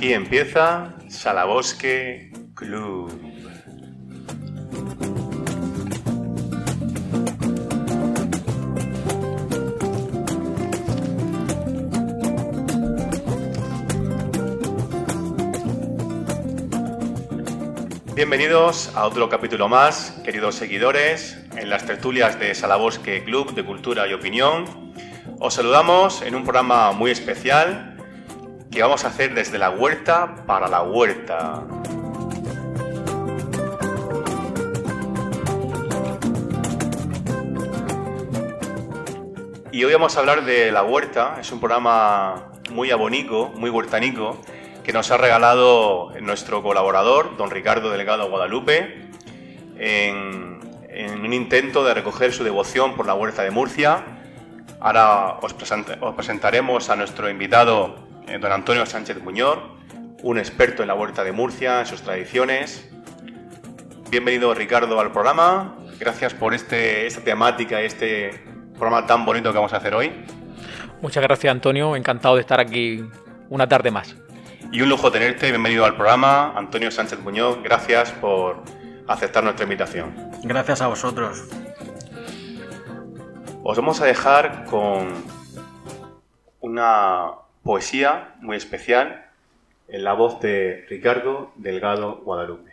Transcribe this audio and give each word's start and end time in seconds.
Aquí 0.00 0.14
empieza 0.14 0.94
Salabosque 1.10 2.32
Club. 2.54 3.12
Bienvenidos 18.14 18.96
a 18.96 19.04
otro 19.04 19.28
capítulo 19.28 19.68
más, 19.68 20.12
queridos 20.24 20.54
seguidores, 20.54 21.36
en 21.58 21.68
las 21.68 21.84
tertulias 21.84 22.40
de 22.40 22.54
Salabosque 22.54 23.22
Club 23.22 23.52
de 23.52 23.66
Cultura 23.66 24.08
y 24.08 24.14
Opinión. 24.14 24.94
Os 25.40 25.52
saludamos 25.52 26.22
en 26.22 26.36
un 26.36 26.44
programa 26.44 26.92
muy 26.92 27.10
especial 27.10 27.89
que 28.70 28.82
vamos 28.82 29.04
a 29.04 29.08
hacer 29.08 29.34
desde 29.34 29.58
la 29.58 29.70
huerta 29.70 30.44
para 30.46 30.68
la 30.68 30.82
huerta. 30.82 31.64
Y 39.72 39.84
hoy 39.84 39.92
vamos 39.92 40.16
a 40.16 40.20
hablar 40.20 40.44
de 40.44 40.70
la 40.72 40.82
huerta, 40.82 41.38
es 41.40 41.50
un 41.52 41.58
programa 41.58 42.50
muy 42.70 42.90
abonico, 42.90 43.52
muy 43.56 43.70
huertanico, 43.70 44.40
que 44.84 44.92
nos 44.92 45.10
ha 45.10 45.16
regalado 45.16 46.12
nuestro 46.20 46.62
colaborador, 46.62 47.36
don 47.36 47.50
Ricardo 47.50 47.90
Delgado 47.90 48.28
Guadalupe, 48.28 49.08
en, 49.78 50.60
un 51.22 51.32
intento 51.32 51.84
de 51.84 51.94
recoger 51.94 52.32
su 52.32 52.44
devoción 52.44 52.94
por 52.94 53.06
la 53.06 53.14
huerta 53.14 53.42
de 53.42 53.50
Murcia. 53.50 54.02
Ahora 54.80 55.38
os, 55.40 55.54
os 56.00 56.14
presentaremos 56.14 56.90
a 56.90 56.96
nuestro 56.96 57.30
invitado, 57.30 58.09
eh, 58.30 58.38
don 58.38 58.52
Antonio 58.52 58.86
Sánchez 58.86 59.20
Muñoz, 59.22 59.58
un 60.22 60.38
experto 60.38 60.82
en 60.82 60.88
la 60.88 60.94
huerta 60.94 61.24
de 61.24 61.32
Murcia, 61.32 61.80
en 61.80 61.86
sus 61.86 62.02
tradiciones. 62.02 62.88
Bienvenido 64.08 64.54
Ricardo 64.54 65.00
al 65.00 65.10
programa. 65.10 65.76
Gracias 65.98 66.32
por 66.34 66.54
este, 66.54 67.06
esta 67.06 67.22
temática 67.22 67.82
y 67.82 67.86
este 67.86 68.30
programa 68.74 69.04
tan 69.04 69.24
bonito 69.24 69.50
que 69.50 69.58
vamos 69.58 69.72
a 69.72 69.78
hacer 69.78 69.94
hoy. 69.94 70.12
Muchas 71.02 71.24
gracias 71.24 71.50
Antonio, 71.50 71.96
encantado 71.96 72.36
de 72.36 72.42
estar 72.42 72.60
aquí 72.60 73.04
una 73.48 73.68
tarde 73.68 73.90
más. 73.90 74.14
Y 74.70 74.80
un 74.80 74.88
lujo 74.88 75.10
tenerte, 75.10 75.50
bienvenido 75.50 75.84
al 75.84 75.96
programa, 75.96 76.52
Antonio 76.56 76.92
Sánchez 76.92 77.18
Muñoz, 77.18 77.60
gracias 77.64 78.12
por 78.12 78.62
aceptar 79.08 79.42
nuestra 79.42 79.64
invitación. 79.64 80.14
Gracias 80.44 80.80
a 80.82 80.86
vosotros. 80.86 81.48
Os 83.64 83.76
vamos 83.76 84.00
a 84.00 84.06
dejar 84.06 84.64
con 84.66 85.08
una 86.60 87.40
poesía 87.62 88.34
muy 88.40 88.56
especial 88.56 89.30
en 89.88 90.04
la 90.04 90.12
voz 90.12 90.40
de 90.40 90.86
Ricardo 90.88 91.52
Delgado 91.56 92.16
Guadalupe. 92.22 92.70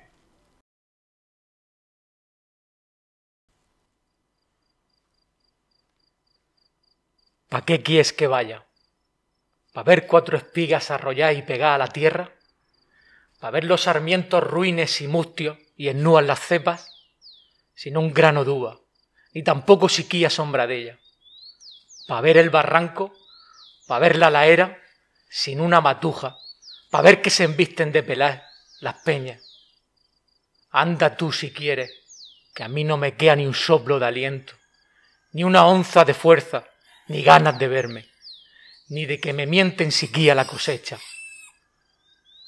¿Para 7.50 7.66
qué 7.66 7.82
quieres 7.82 8.14
que 8.14 8.28
vaya? 8.28 8.68
para 9.78 9.86
ver 9.86 10.08
cuatro 10.08 10.38
espigas 10.38 10.90
arrolladas 10.90 11.38
y 11.38 11.44
pegadas 11.44 11.76
a 11.76 11.78
la 11.78 11.94
tierra, 11.94 12.32
para 13.40 13.52
ver 13.52 13.64
los 13.64 13.84
sarmientos 13.84 14.44
ruines 14.44 15.02
y 15.02 15.08
mustios 15.08 15.56
y 15.76 15.90
ennúan 15.90 16.26
las 16.26 16.40
cepas, 16.40 16.90
sin 17.76 17.96
un 17.96 18.12
grano 18.12 18.44
de 18.44 18.76
ni 19.36 19.44
tampoco 19.44 19.88
siquía 19.88 20.32
sombra 20.32 20.66
de 20.66 20.78
ella, 20.78 21.00
para 22.08 22.22
ver 22.22 22.38
el 22.38 22.50
barranco, 22.50 23.14
para 23.88 24.02
ver 24.02 24.18
la 24.18 24.30
laera, 24.30 24.82
sin 25.30 25.60
una 25.60 25.82
matuja, 25.82 26.38
para 26.92 27.04
ver 27.04 27.22
que 27.22 27.30
se 27.30 27.46
embisten 27.46 27.92
de 27.92 28.04
pelar 28.04 28.44
las 28.80 28.96
peñas. 28.96 29.42
Anda 30.70 31.18
tú 31.18 31.32
si 31.32 31.52
quieres, 31.52 31.92
que 32.54 32.64
a 32.64 32.68
mí 32.68 32.84
no 32.84 32.98
me 32.98 33.16
queda 33.16 33.36
ni 33.36 33.46
un 33.48 33.56
soplo 33.56 33.98
de 34.00 34.06
aliento, 34.06 34.54
ni 35.32 35.44
una 35.44 35.66
onza 35.66 36.06
de 36.06 36.14
fuerza, 36.14 36.66
ni 37.08 37.24
ganas 37.24 37.58
de 37.58 37.68
verme 37.68 38.18
ni 38.90 39.06
de 39.06 39.20
que 39.20 39.34
me 39.34 39.46
mienten 39.46 39.92
siquiera 39.92 40.36
la 40.36 40.46
cosecha. 40.46 41.00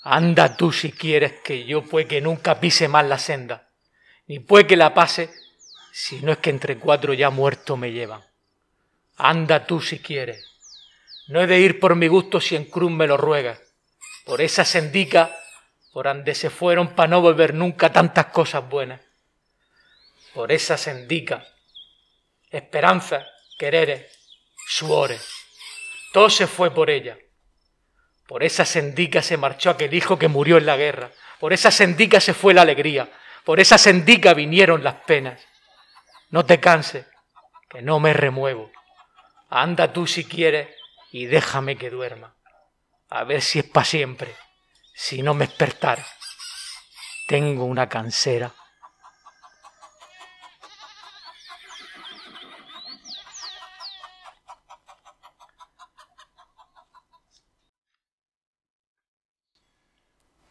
Anda 0.03 0.55
tú 0.55 0.71
si 0.71 0.91
quieres 0.91 1.33
que 1.43 1.65
yo 1.65 1.83
pues 1.83 2.07
que 2.07 2.21
nunca 2.21 2.59
pise 2.59 2.87
más 2.87 3.05
la 3.05 3.19
senda, 3.19 3.69
ni 4.27 4.39
pues 4.39 4.65
que 4.65 4.77
la 4.77 4.93
pase, 4.93 5.29
si 5.91 6.21
no 6.21 6.31
es 6.31 6.37
que 6.37 6.49
entre 6.49 6.77
cuatro 6.77 7.13
ya 7.13 7.29
muertos 7.29 7.77
me 7.77 7.91
llevan. 7.91 8.23
Anda 9.17 9.65
tú 9.65 9.81
si 9.81 9.99
quieres. 9.99 10.48
No 11.29 11.41
he 11.41 11.47
de 11.47 11.59
ir 11.59 11.79
por 11.79 11.95
mi 11.95 12.07
gusto 12.07 12.41
si 12.41 12.55
en 12.55 12.65
cruz 12.65 12.91
me 12.91 13.07
lo 13.07 13.17
ruegas. 13.17 13.59
Por 14.25 14.41
esa 14.41 14.65
sendica 14.65 15.35
por 15.93 16.07
ande 16.07 16.35
se 16.35 16.49
fueron 16.49 16.95
para 16.95 17.07
no 17.07 17.21
volver 17.21 17.53
nunca 17.53 17.91
tantas 17.91 18.27
cosas 18.27 18.67
buenas. 18.69 19.01
Por 20.33 20.51
esa 20.51 20.77
sendica, 20.77 21.47
esperanza, 22.51 23.25
quereres, 23.57 24.05
suores 24.67 25.39
todo 26.11 26.29
se 26.29 26.47
fue 26.47 26.71
por 26.71 26.89
ella. 26.89 27.17
Por 28.27 28.43
esa 28.43 28.65
sendica 28.65 29.21
se 29.21 29.37
marchó 29.37 29.69
aquel 29.69 29.93
hijo 29.93 30.17
que 30.17 30.27
murió 30.27 30.57
en 30.57 30.65
la 30.65 30.77
guerra. 30.77 31.11
Por 31.39 31.53
esa 31.53 31.71
sendica 31.71 32.19
se 32.19 32.33
fue 32.33 32.53
la 32.53 32.63
alegría. 32.63 33.09
Por 33.43 33.59
esa 33.59 33.77
sendica 33.77 34.33
vinieron 34.33 34.83
las 34.83 34.95
penas. 35.05 35.41
No 36.29 36.45
te 36.45 36.59
canses, 36.59 37.05
que 37.69 37.81
no 37.81 37.99
me 37.99 38.13
remuevo. 38.13 38.71
Anda 39.49 39.93
tú 39.93 40.05
si 40.05 40.25
quieres 40.25 40.67
y 41.11 41.25
déjame 41.25 41.77
que 41.77 41.89
duerma. 41.89 42.35
A 43.09 43.23
ver 43.23 43.41
si 43.41 43.59
es 43.59 43.65
para 43.65 43.85
siempre, 43.85 44.35
si 44.93 45.21
no 45.21 45.33
me 45.33 45.47
despertara. 45.47 46.05
Tengo 47.27 47.65
una 47.65 47.89
cansera 47.89 48.53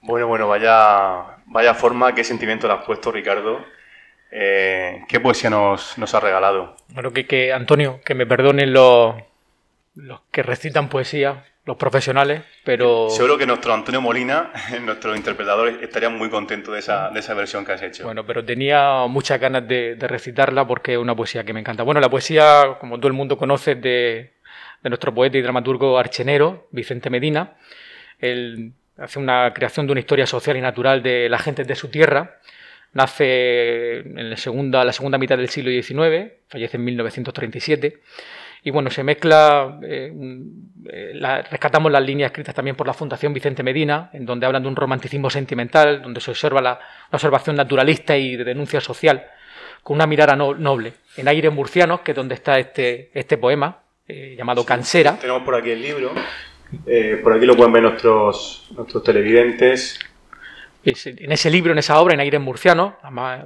Bueno, 0.08 0.26
bueno, 0.26 0.48
vaya, 0.48 1.36
vaya 1.44 1.74
forma, 1.74 2.14
qué 2.14 2.24
sentimiento 2.24 2.66
le 2.66 2.72
has 2.72 2.84
puesto, 2.86 3.12
Ricardo. 3.12 3.62
Eh, 4.30 5.04
¿Qué 5.06 5.20
poesía 5.20 5.50
nos, 5.50 5.98
nos 5.98 6.14
ha 6.14 6.20
regalado? 6.20 6.76
Bueno, 6.94 7.12
que, 7.12 7.26
que 7.26 7.52
Antonio, 7.52 8.00
que 8.02 8.14
me 8.14 8.24
perdonen 8.24 8.72
los, 8.72 9.16
los 9.98 10.20
que 10.30 10.42
recitan 10.42 10.88
poesía, 10.88 11.44
los 11.66 11.76
profesionales, 11.76 12.42
pero... 12.64 13.10
Seguro 13.10 13.36
que 13.36 13.46
nuestro 13.46 13.74
Antonio 13.74 14.00
Molina, 14.00 14.52
nuestro 14.82 15.14
interpretador, 15.14 15.68
estaría 15.82 16.08
muy 16.08 16.30
contento 16.30 16.72
de 16.72 16.78
esa, 16.78 17.10
de 17.10 17.20
esa 17.20 17.34
versión 17.34 17.64
que 17.64 17.72
has 17.72 17.82
hecho. 17.82 18.04
Bueno, 18.04 18.24
pero 18.24 18.44
tenía 18.44 19.06
muchas 19.06 19.38
ganas 19.40 19.66
de, 19.66 19.96
de, 19.96 20.08
recitarla 20.08 20.66
porque 20.66 20.92
es 20.92 20.98
una 20.98 21.14
poesía 21.14 21.44
que 21.44 21.52
me 21.52 21.60
encanta. 21.60 21.82
Bueno, 21.82 22.00
la 22.00 22.08
poesía, 22.08 22.76
como 22.80 22.96
todo 22.96 23.08
el 23.08 23.14
mundo 23.14 23.36
conoce, 23.36 23.74
de, 23.74 24.32
de 24.82 24.90
nuestro 24.90 25.12
poeta 25.12 25.36
y 25.36 25.42
dramaturgo 25.42 25.98
archenero, 25.98 26.68
Vicente 26.70 27.10
Medina. 27.10 27.56
El, 28.18 28.72
hace 28.96 29.18
una 29.18 29.52
creación 29.52 29.86
de 29.86 29.92
una 29.92 30.00
historia 30.00 30.26
social 30.26 30.56
y 30.56 30.60
natural 30.60 31.02
de 31.02 31.28
la 31.28 31.38
gente 31.38 31.64
de 31.64 31.74
su 31.74 31.88
tierra. 31.88 32.38
Nace 32.92 33.98
en 33.98 34.30
la 34.30 34.36
segunda, 34.36 34.84
la 34.84 34.92
segunda 34.92 35.18
mitad 35.18 35.36
del 35.36 35.50
siglo 35.50 35.70
XIX, 35.70 36.32
fallece 36.48 36.76
en 36.78 36.84
1937. 36.84 38.00
Y 38.68 38.70
bueno, 38.70 38.90
se 38.90 39.02
mezcla, 39.02 39.78
eh, 39.82 40.12
eh, 40.92 41.42
rescatamos 41.50 41.90
las 41.90 42.02
líneas 42.02 42.28
escritas 42.28 42.54
también 42.54 42.76
por 42.76 42.86
la 42.86 42.92
Fundación 42.92 43.32
Vicente 43.32 43.62
Medina, 43.62 44.10
en 44.12 44.26
donde 44.26 44.44
hablan 44.44 44.62
de 44.62 44.68
un 44.68 44.76
romanticismo 44.76 45.30
sentimental, 45.30 46.02
donde 46.02 46.20
se 46.20 46.32
observa 46.32 46.60
la, 46.60 46.78
observación 47.10 47.56
naturalista 47.56 48.18
y 48.18 48.36
de 48.36 48.44
denuncia 48.44 48.82
social, 48.82 49.24
con 49.82 49.94
una 49.94 50.06
mirada 50.06 50.36
noble. 50.36 50.92
En 51.16 51.28
aire 51.28 51.48
murcianos, 51.48 52.00
que 52.00 52.10
es 52.10 52.16
donde 52.16 52.34
está 52.34 52.58
este, 52.58 53.10
este 53.14 53.38
poema, 53.38 53.78
eh, 54.06 54.34
llamado 54.36 54.66
Cansera. 54.66 55.18
Tenemos 55.18 55.44
por 55.44 55.54
aquí 55.54 55.70
el 55.70 55.80
libro. 55.80 56.10
Eh, 56.84 57.20
por 57.22 57.32
aquí 57.32 57.46
lo 57.46 57.56
pueden 57.56 57.72
ver 57.72 57.84
nuestros, 57.84 58.68
nuestros 58.76 59.02
televidentes. 59.02 59.98
En 60.88 61.32
ese 61.32 61.50
libro, 61.50 61.72
en 61.72 61.78
esa 61.78 62.00
obra, 62.00 62.14
en 62.14 62.20
Aire 62.20 62.38
Murciano, 62.38 62.96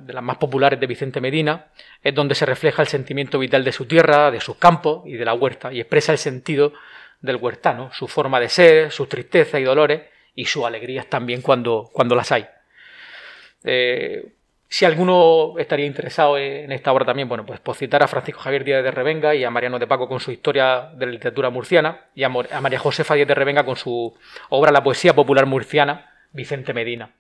de 0.03 0.13
las 0.13 0.23
más 0.23 0.37
populares 0.37 0.79
de 0.79 0.87
Vicente 0.87 1.21
Medina, 1.21 1.67
es 2.03 2.15
donde 2.15 2.35
se 2.35 2.47
refleja 2.47 2.83
el 2.83 2.89
sentimiento 2.89 3.39
vital 3.39 3.65
de 3.65 3.73
su 3.73 3.87
tierra, 3.87 4.31
de 4.31 4.41
sus 4.41 4.57
campos 4.57 5.03
y 5.07 5.13
de 5.15 5.25
la 5.25 5.35
huerta, 5.35 5.73
y 5.73 5.81
expresa 5.81 6.13
el 6.13 6.19
sentido 6.19 6.73
del 7.21 7.37
huertano, 7.37 7.91
su 7.93 8.09
forma 8.09 8.41
de 8.41 8.49
ser, 8.49 8.91
sus 8.91 9.09
tristezas 9.09 9.61
y 9.61 9.65
dolores, 9.65 10.03
y 10.35 10.47
sus 10.47 10.65
alegrías 10.65 11.07
también 11.07 11.43
cuando, 11.43 11.91
cuando 11.93 12.15
las 12.15 12.33
hay. 12.33 12.47
Eh, 13.65 14.33
si 14.73 14.87
alguno 14.87 15.59
estaría 15.59 15.85
interesado 15.85 16.39
en 16.39 16.73
esta 16.73 16.93
obra 16.93 17.05
también, 17.05 17.29
bueno, 17.29 17.45
pues, 17.45 17.61
pues 17.61 17.77
citar 17.77 18.03
a 18.03 18.09
Francisco 18.09 18.41
Javier 18.41 18.65
Díaz 18.65 18.83
de 18.83 18.91
Revenga 18.91 19.35
y 19.35 19.45
a 19.45 19.51
Mariano 19.51 19.79
de 19.79 19.87
Paco 19.87 20.09
con 20.09 20.19
su 20.19 20.33
historia 20.33 20.91
de 20.95 21.05
la 21.05 21.13
literatura 21.13 21.51
murciana 21.51 22.07
y 22.15 22.23
a, 22.25 22.31
María 22.31 22.79
Josefa 22.79 23.15
Díaz 23.15 23.29
de 23.29 23.35
Revenga 23.35 23.65
con 23.65 23.77
su 23.77 24.17
obra 24.49 24.73
La 24.73 24.83
poesía 24.83 25.15
popular 25.15 25.45
murciana, 25.45 26.11
Vicente 26.33 26.73
Medina. 26.73 27.11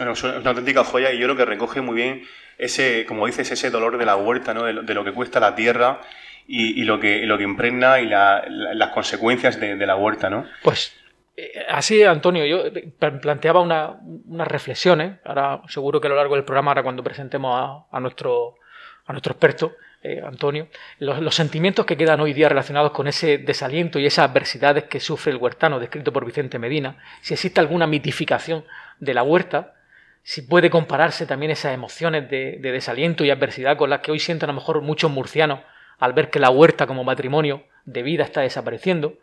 Bueno, 0.00 0.14
es 0.14 0.22
una 0.24 0.48
auténtica 0.48 0.82
joya 0.82 1.12
y 1.12 1.18
yo 1.18 1.26
creo 1.26 1.36
que 1.36 1.44
recoge 1.44 1.82
muy 1.82 1.94
bien 1.94 2.22
ese, 2.56 3.04
como 3.04 3.26
dices, 3.26 3.52
ese 3.52 3.68
dolor 3.68 3.98
de 3.98 4.06
la 4.06 4.16
huerta, 4.16 4.54
¿no? 4.54 4.64
de, 4.64 4.94
lo, 4.94 5.04
que 5.04 5.12
cuesta 5.12 5.40
la 5.40 5.54
tierra 5.54 6.00
y, 6.46 6.82
lo, 6.84 6.98
que, 6.98 7.26
lo 7.26 7.36
que 7.36 7.44
impregna 7.44 8.00
y 8.00 8.06
las 8.06 8.88
consecuencias 8.94 9.60
de, 9.60 9.86
la 9.86 9.96
huerta, 9.96 10.30
¿no? 10.30 10.46
Pues 10.62 10.96
Eh, 11.36 11.66
así, 11.68 12.02
Antonio, 12.02 12.46
yo 12.46 12.64
eh, 12.66 12.92
planteaba 12.98 13.60
unas 13.60 14.48
reflexiones, 14.48 15.18
ahora 15.22 15.60
seguro 15.68 16.00
que 16.00 16.06
a 16.06 16.10
lo 16.10 16.16
largo 16.16 16.34
del 16.34 16.44
programa, 16.44 16.70
ahora 16.70 16.82
cuando 16.82 17.02
presentemos 17.02 17.86
a, 17.90 18.00
nuestro, 18.00 18.56
a 19.04 19.12
nuestro 19.12 19.32
experto, 19.32 19.74
eh, 20.02 20.22
Antonio, 20.24 20.68
los, 20.98 21.34
sentimientos 21.34 21.84
que 21.84 21.98
quedan 21.98 22.20
hoy 22.20 22.32
día 22.32 22.48
relacionados 22.48 22.92
con 22.92 23.06
ese 23.06 23.36
desaliento 23.36 23.98
y 23.98 24.06
esas 24.06 24.30
adversidades 24.30 24.84
que 24.84 24.98
sufre 24.98 25.32
el 25.32 25.38
huertano, 25.38 25.78
descrito 25.78 26.10
por 26.10 26.24
Vicente 26.24 26.58
Medina, 26.58 26.96
si 27.20 27.34
existe 27.34 27.60
alguna 27.60 27.86
mitificación 27.86 28.64
de 28.98 29.12
la 29.12 29.22
huerta, 29.22 29.74
si 30.22 30.42
puede 30.42 30.70
compararse 30.70 31.26
también 31.26 31.50
esas 31.50 31.74
emociones 31.74 32.30
de, 32.30 32.58
de 32.60 32.72
desaliento 32.72 33.24
y 33.24 33.30
adversidad 33.30 33.76
con 33.76 33.90
las 33.90 34.00
que 34.00 34.12
hoy 34.12 34.18
sienten 34.18 34.50
a 34.50 34.52
lo 34.52 34.60
mejor 34.60 34.82
muchos 34.82 35.10
murcianos 35.10 35.60
al 35.98 36.12
ver 36.14 36.30
que 36.30 36.38
la 36.38 36.50
huerta 36.50 36.86
como 36.86 37.04
matrimonio 37.04 37.62
de 37.84 38.02
vida 38.02 38.24
está 38.24 38.40
desapareciendo, 38.40 39.18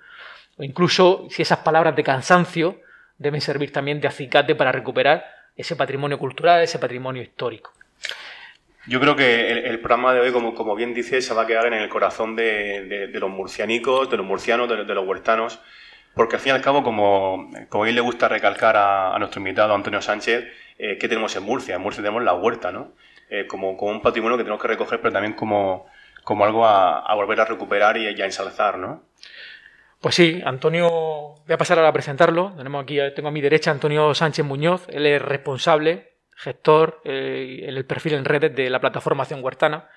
o 0.57 0.63
incluso 0.63 1.27
si 1.29 1.41
esas 1.41 1.59
palabras 1.59 1.95
de 1.95 2.03
cansancio 2.03 2.79
deben 3.17 3.41
servir 3.41 3.71
también 3.71 3.99
de 3.99 4.07
acicate 4.07 4.55
para 4.55 4.71
recuperar 4.71 5.25
ese 5.55 5.75
patrimonio 5.75 6.19
cultural, 6.19 6.61
ese 6.61 6.79
patrimonio 6.79 7.21
histórico. 7.21 7.73
Yo 8.85 9.01
creo 9.01 9.15
que 9.15 9.49
el, 9.51 9.79
programa 9.79 10.13
de 10.13 10.21
hoy, 10.21 10.31
como, 10.31 10.55
como, 10.55 10.75
bien 10.75 10.93
dice, 10.93 11.21
se 11.21 11.33
va 11.33 11.41
a 11.41 11.47
quedar 11.47 11.65
en 11.65 11.73
el 11.73 11.89
corazón 11.89 12.37
de, 12.37 13.09
los 13.13 13.29
murcianicos, 13.29 14.09
de 14.09 14.15
los 14.15 14.25
murcianos, 14.25 14.69
de, 14.69 14.93
los 14.93 15.05
huertanos, 15.05 15.59
porque 16.13 16.37
al 16.37 16.41
fin 16.41 16.53
y 16.53 16.55
al 16.55 16.61
cabo, 16.61 16.83
como, 16.83 17.51
como 17.67 17.83
a 17.83 17.89
él 17.89 17.95
le 17.95 18.01
gusta 18.01 18.29
recalcar 18.29 18.77
a, 18.77 19.17
nuestro 19.19 19.39
invitado 19.39 19.75
Antonio 19.75 20.01
Sánchez, 20.01 20.45
eh, 20.77 20.97
¿qué 20.97 21.07
tenemos 21.07 21.35
en 21.35 21.43
Murcia? 21.43 21.75
En 21.75 21.81
Murcia 21.81 22.03
tenemos 22.03 22.23
la 22.23 22.33
huerta, 22.33 22.71
¿no? 22.71 22.93
Eh, 23.29 23.47
como, 23.47 23.75
como, 23.75 23.91
un 23.91 24.01
patrimonio 24.01 24.37
que 24.37 24.43
tenemos 24.43 24.61
que 24.61 24.67
recoger, 24.67 25.01
pero 25.01 25.11
también 25.11 25.33
como, 25.33 25.87
como 26.23 26.45
algo 26.45 26.65
a, 26.65 27.13
volver 27.15 27.41
a 27.41 27.45
recuperar 27.45 27.97
y, 27.97 28.21
a 28.21 28.25
ensalzar, 28.25 28.77
¿no? 28.77 29.03
Pues 29.99 30.15
sí, 30.15 30.41
Antonio, 30.45 30.89
voy 30.89 31.53
a 31.53 31.57
pasar 31.57 31.77
ahora 31.77 31.89
a 31.89 31.93
presentarlo. 31.93 32.53
Tenemos 32.55 32.83
aquí, 32.83 32.99
tengo 33.15 33.29
a 33.29 33.31
mi 33.31 33.41
derecha 33.41 33.71
Antonio 33.71 34.13
Sánchez 34.13 34.45
Muñoz, 34.45 34.85
él 34.89 35.07
es 35.07 35.21
responsable, 35.21 36.13
gestor 36.35 37.01
eh, 37.03 37.61
en 37.63 37.75
el 37.75 37.85
perfil 37.85 38.13
en 38.13 38.25
redes 38.25 38.55
de 38.55 38.69
la 38.69 38.79
plataforma 38.79 39.23
Acción 39.23 39.43
Huertana. 39.43 39.89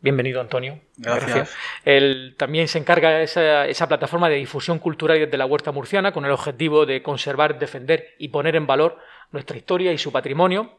Bienvenido, 0.00 0.40
Antonio. 0.40 0.80
Gracias. 0.96 1.54
Él 1.84 2.34
también 2.36 2.66
se 2.68 2.78
encarga 2.78 3.10
de 3.10 3.24
esa, 3.24 3.66
esa, 3.66 3.86
plataforma 3.86 4.28
de 4.28 4.36
difusión 4.36 4.78
cultural 4.78 5.18
desde 5.18 5.36
la 5.36 5.46
huerta 5.46 5.70
murciana 5.70 6.12
con 6.12 6.24
el 6.24 6.32
objetivo 6.32 6.86
de 6.86 7.02
conservar, 7.02 7.58
defender 7.58 8.14
y 8.18 8.28
poner 8.28 8.56
en 8.56 8.66
valor 8.66 8.98
nuestra 9.32 9.56
historia 9.56 9.92
y 9.92 9.98
su 9.98 10.12
patrimonio. 10.12 10.78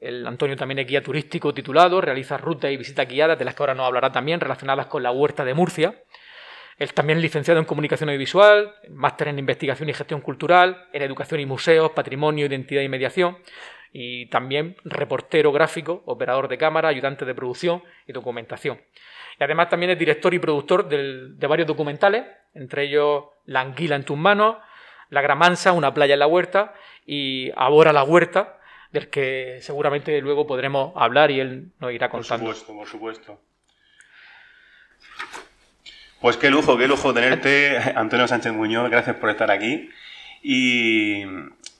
El 0.00 0.26
Antonio 0.26 0.56
también 0.56 0.78
es 0.78 0.86
guía 0.86 1.02
turístico 1.02 1.52
titulado, 1.52 2.00
realiza 2.00 2.36
rutas 2.38 2.70
y 2.70 2.76
visitas 2.76 3.08
guiadas, 3.08 3.38
de 3.38 3.44
las 3.44 3.54
que 3.54 3.62
ahora 3.62 3.74
nos 3.74 3.86
hablará 3.86 4.12
también, 4.12 4.40
relacionadas 4.40 4.86
con 4.86 5.02
la 5.02 5.10
huerta 5.10 5.44
de 5.44 5.54
Murcia. 5.54 6.02
Es 6.78 6.94
también 6.94 7.20
licenciado 7.20 7.58
en 7.58 7.66
Comunicación 7.66 8.08
Audiovisual, 8.08 8.72
máster 8.90 9.26
en 9.26 9.40
Investigación 9.40 9.88
y 9.88 9.94
Gestión 9.94 10.20
Cultural, 10.20 10.86
en 10.92 11.02
Educación 11.02 11.40
y 11.40 11.46
Museos, 11.46 11.90
Patrimonio, 11.90 12.46
Identidad 12.46 12.82
y 12.82 12.88
Mediación, 12.88 13.38
y 13.92 14.26
también 14.26 14.76
reportero 14.84 15.50
gráfico, 15.50 16.04
operador 16.06 16.46
de 16.46 16.58
cámara, 16.58 16.88
ayudante 16.88 17.24
de 17.24 17.34
producción 17.34 17.82
y 18.06 18.12
documentación. 18.12 18.80
Y 19.40 19.42
además 19.42 19.68
también 19.68 19.90
es 19.90 19.98
director 19.98 20.32
y 20.32 20.38
productor 20.38 20.88
de 20.88 21.46
varios 21.48 21.66
documentales, 21.66 22.24
entre 22.54 22.84
ellos 22.84 23.24
La 23.46 23.62
anguila 23.62 23.96
en 23.96 24.04
tus 24.04 24.16
manos, 24.16 24.58
La 25.10 25.22
gramansa, 25.22 25.72
una 25.72 25.94
playa 25.94 26.14
en 26.14 26.20
la 26.20 26.26
huerta 26.26 26.74
y 27.06 27.50
Ahora 27.56 27.92
la 27.92 28.04
huerta, 28.04 28.58
del 28.92 29.08
que 29.08 29.58
seguramente 29.62 30.20
luego 30.20 30.46
podremos 30.46 30.92
hablar 30.96 31.30
y 31.30 31.40
él 31.40 31.72
nos 31.80 31.92
irá 31.92 32.08
contando. 32.08 32.46
Por 32.46 32.54
supuesto, 32.54 32.74
por 32.74 32.88
supuesto. 32.88 33.40
Pues 36.20 36.36
qué 36.36 36.50
lujo, 36.50 36.76
qué 36.76 36.88
lujo 36.88 37.14
tenerte, 37.14 37.78
Antonio 37.94 38.26
Sánchez 38.26 38.52
Muñoz, 38.52 38.90
gracias 38.90 39.16
por 39.16 39.30
estar 39.30 39.50
aquí. 39.50 39.88
Y 40.42 41.22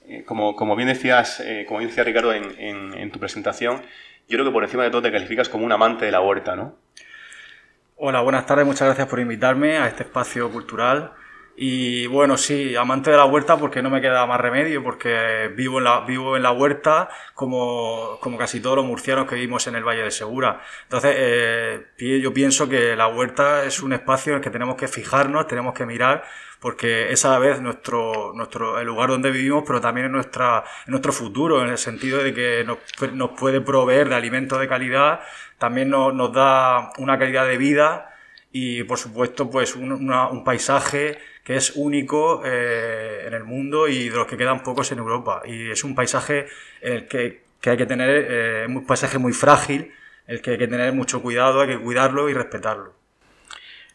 eh, 0.07 0.23
como, 0.25 0.55
como 0.55 0.75
bien 0.75 0.87
decías, 0.87 1.41
eh, 1.41 1.65
como 1.67 1.81
decía 1.81 2.03
Ricardo 2.03 2.33
en, 2.33 3.11
tu 3.11 3.19
presentación, 3.19 3.81
yo 4.27 4.37
creo 4.37 4.45
que 4.45 4.51
por 4.51 4.63
encima 4.63 4.83
de 4.83 4.91
todo 4.91 5.01
te 5.01 5.11
calificas 5.11 5.49
como 5.49 5.65
un 5.65 5.71
amante 5.71 6.05
de 6.05 6.11
la 6.11 6.21
huerta, 6.21 6.55
¿no? 6.55 6.75
Hola, 7.97 8.21
buenas 8.21 8.45
tardes, 8.45 8.65
muchas 8.65 8.87
gracias 8.87 9.07
por 9.07 9.19
invitarme 9.19 9.77
a 9.77 9.87
este 9.87 10.03
espacio 10.03 10.49
cultural. 10.49 11.11
Y 11.55 12.07
bueno, 12.07 12.37
sí, 12.37 12.75
amante 12.77 13.11
de 13.11 13.17
la 13.17 13.25
huerta 13.25 13.57
porque 13.57 13.81
no 13.81 13.89
me 13.89 13.99
queda 13.99 14.25
más 14.25 14.39
remedio, 14.39 14.81
porque 14.81 15.51
vivo 15.55 15.79
en 15.79 15.83
la, 15.83 16.01
vivo 16.01 16.37
en 16.37 16.43
la 16.43 16.53
huerta 16.53 17.09
como, 17.33 18.17
como 18.21 18.37
casi 18.37 18.61
todos 18.61 18.77
los 18.77 18.85
murcianos 18.85 19.27
que 19.27 19.35
vivimos 19.35 19.67
en 19.67 19.75
el 19.75 19.83
Valle 19.83 20.03
de 20.03 20.11
Segura. 20.11 20.61
Entonces, 20.83 21.15
eh, 21.17 22.19
yo 22.21 22.33
pienso 22.33 22.69
que 22.69 22.95
la 22.95 23.07
huerta 23.07 23.65
es 23.65 23.81
un 23.81 23.91
espacio 23.91 24.31
en 24.31 24.37
el 24.37 24.43
que 24.43 24.51
tenemos 24.51 24.75
que 24.75 24.87
fijarnos, 24.87 25.47
tenemos 25.47 25.73
que 25.73 25.85
mirar, 25.85 26.23
porque 26.61 27.11
es 27.11 27.25
a 27.25 27.31
la 27.31 27.39
vez 27.39 27.61
nuestro, 27.61 28.31
nuestro, 28.33 28.79
el 28.79 28.87
lugar 28.87 29.09
donde 29.09 29.31
vivimos, 29.31 29.63
pero 29.67 29.81
también 29.81 30.05
en, 30.05 30.13
nuestra, 30.13 30.63
nuestro 30.87 31.11
futuro, 31.11 31.61
en 31.61 31.69
el 31.69 31.77
sentido 31.77 32.23
de 32.23 32.33
que 32.33 32.63
nos, 32.63 32.77
nos 33.13 33.31
puede 33.31 33.59
proveer 33.59 34.07
de 34.07 34.15
alimentos 34.15 34.59
de 34.59 34.67
calidad, 34.69 35.21
también 35.57 35.89
nos, 35.89 36.13
nos 36.13 36.31
da 36.31 36.91
una 36.97 37.19
calidad 37.19 37.45
de 37.45 37.57
vida 37.57 38.09
y, 38.51 38.83
por 38.83 38.97
supuesto, 38.97 39.49
pues 39.49 39.75
un, 39.75 39.91
un 39.91 40.43
paisaje 40.43 41.17
que 41.43 41.55
es 41.55 41.73
único 41.75 42.43
eh, 42.45 43.23
en 43.25 43.33
el 43.33 43.43
mundo 43.43 43.87
y 43.87 44.09
de 44.09 44.15
los 44.15 44.27
que 44.27 44.37
quedan 44.37 44.61
pocos 44.61 44.91
en 44.91 44.99
Europa. 44.99 45.41
Y 45.45 45.71
es 45.71 45.83
un 45.83 45.95
paisaje 45.95 46.47
el 46.81 47.07
que, 47.07 47.41
que 47.59 47.71
hay 47.71 47.77
que 47.77 47.85
tener, 47.85 48.27
eh, 48.29 48.65
un 48.67 48.85
paisaje 48.85 49.17
muy 49.17 49.33
frágil, 49.33 49.91
el 50.27 50.41
que 50.41 50.51
hay 50.51 50.57
que 50.57 50.67
tener 50.67 50.93
mucho 50.93 51.21
cuidado, 51.21 51.61
hay 51.61 51.69
que 51.69 51.79
cuidarlo 51.79 52.29
y 52.29 52.33
respetarlo. 52.33 52.93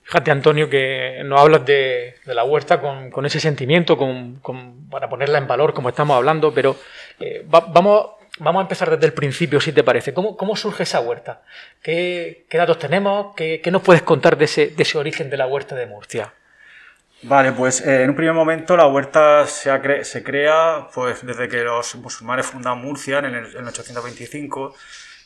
Fíjate, 0.02 0.30
Antonio, 0.30 0.68
que 0.68 1.22
nos 1.24 1.40
hablas 1.40 1.64
de, 1.64 2.16
de 2.26 2.34
la 2.34 2.44
huerta 2.44 2.80
con, 2.80 3.10
con 3.10 3.24
ese 3.24 3.40
sentimiento, 3.40 3.96
con, 3.96 4.36
con, 4.40 4.88
para 4.90 5.08
ponerla 5.08 5.38
en 5.38 5.46
valor, 5.46 5.72
como 5.72 5.88
estamos 5.88 6.16
hablando, 6.16 6.52
pero 6.52 6.76
eh, 7.20 7.42
vamos, 7.46 8.10
vamos 8.38 8.60
a 8.60 8.62
empezar 8.62 8.90
desde 8.90 9.06
el 9.06 9.12
principio, 9.12 9.60
si 9.60 9.72
te 9.72 9.84
parece. 9.84 10.12
¿Cómo, 10.12 10.36
cómo 10.36 10.56
surge 10.56 10.82
esa 10.82 11.00
huerta? 11.00 11.42
¿Qué, 11.82 12.46
qué 12.48 12.58
datos 12.58 12.78
tenemos? 12.78 13.34
¿Qué, 13.36 13.60
¿Qué, 13.62 13.70
nos 13.70 13.82
puedes 13.82 14.02
contar 14.02 14.36
de 14.36 14.46
ese, 14.46 14.68
de 14.68 14.82
ese 14.82 14.98
origen 14.98 15.30
de 15.30 15.36
la 15.36 15.46
huerta 15.46 15.74
de 15.74 15.86
Murcia? 15.86 16.32
Vale, 17.22 17.52
pues 17.52 17.80
eh, 17.80 18.02
en 18.02 18.10
un 18.10 18.16
primer 18.16 18.34
momento 18.34 18.76
la 18.76 18.86
huerta 18.86 19.46
se, 19.46 20.04
se, 20.04 20.22
crea 20.22 20.88
pues 20.92 21.24
desde 21.24 21.48
que 21.48 21.62
los 21.62 21.94
musulmanes 21.94 22.44
fundan 22.44 22.78
Murcia 22.78 23.20
en 23.20 23.34
el, 23.34 23.56
en 23.56 23.66
825, 23.66 24.74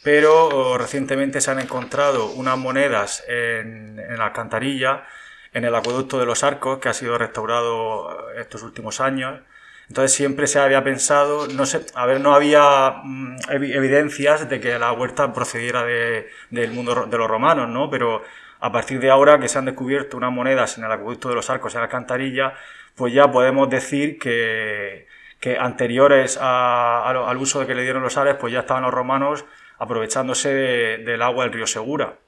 pero 0.04 0.46
oh, 0.46 0.78
recientemente 0.78 1.40
se 1.40 1.50
han 1.50 1.58
encontrado 1.58 2.26
unas 2.30 2.56
monedas 2.56 3.24
en, 3.26 3.98
en, 3.98 4.16
la 4.16 4.26
alcantarilla, 4.26 5.06
en 5.52 5.64
el 5.64 5.74
acueducto 5.74 6.20
de 6.20 6.26
los 6.26 6.44
Arcos, 6.44 6.78
que 6.78 6.88
ha 6.88 6.94
sido 6.94 7.18
restaurado 7.18 8.30
eh, 8.30 8.42
estos 8.42 8.62
últimos 8.62 9.00
años. 9.00 9.40
Entonces 9.88 10.12
siempre 10.12 10.46
se 10.46 10.58
había 10.58 10.84
pensado, 10.84 11.48
no 11.48 11.64
sé, 11.64 11.86
a 11.94 12.04
ver, 12.06 12.20
no 12.20 12.34
había 12.34 13.00
mm, 13.02 13.36
evidencias 13.50 14.48
de 14.48 14.60
que 14.60 14.78
la 14.78 14.92
huerta 14.92 15.32
procediera 15.32 15.82
de, 15.84 16.28
del 16.50 16.72
mundo 16.72 17.06
de 17.06 17.18
los 17.18 17.28
romanos, 17.28 17.68
¿no? 17.68 17.88
Pero 17.88 18.22
a 18.60 18.70
partir 18.70 19.00
de 19.00 19.10
ahora 19.10 19.38
que 19.38 19.48
se 19.48 19.58
han 19.58 19.64
descubierto 19.64 20.16
unas 20.16 20.32
monedas 20.32 20.76
en 20.78 20.84
el 20.84 20.92
acueducto 20.92 21.30
de 21.30 21.36
los 21.36 21.48
arcos 21.48 21.72
y 21.72 21.76
en 21.76 21.80
la 21.80 21.84
alcantarilla, 21.86 22.54
pues 22.96 23.14
ya 23.14 23.30
podemos 23.30 23.70
decir 23.70 24.18
que, 24.18 25.06
que 25.40 25.56
anteriores 25.56 26.38
al 26.40 27.36
uso 27.36 27.60
de 27.60 27.66
que 27.66 27.74
le 27.74 27.82
dieron 27.82 28.02
los 28.02 28.16
árabes, 28.18 28.38
pues 28.40 28.52
ya 28.52 28.60
estaban 28.60 28.82
los 28.82 28.92
romanos 28.92 29.44
aprovechándose 29.78 30.48
del 30.50 31.22
agua 31.22 31.44
del 31.44 31.52
río 31.52 31.66
Segura. 31.66 32.18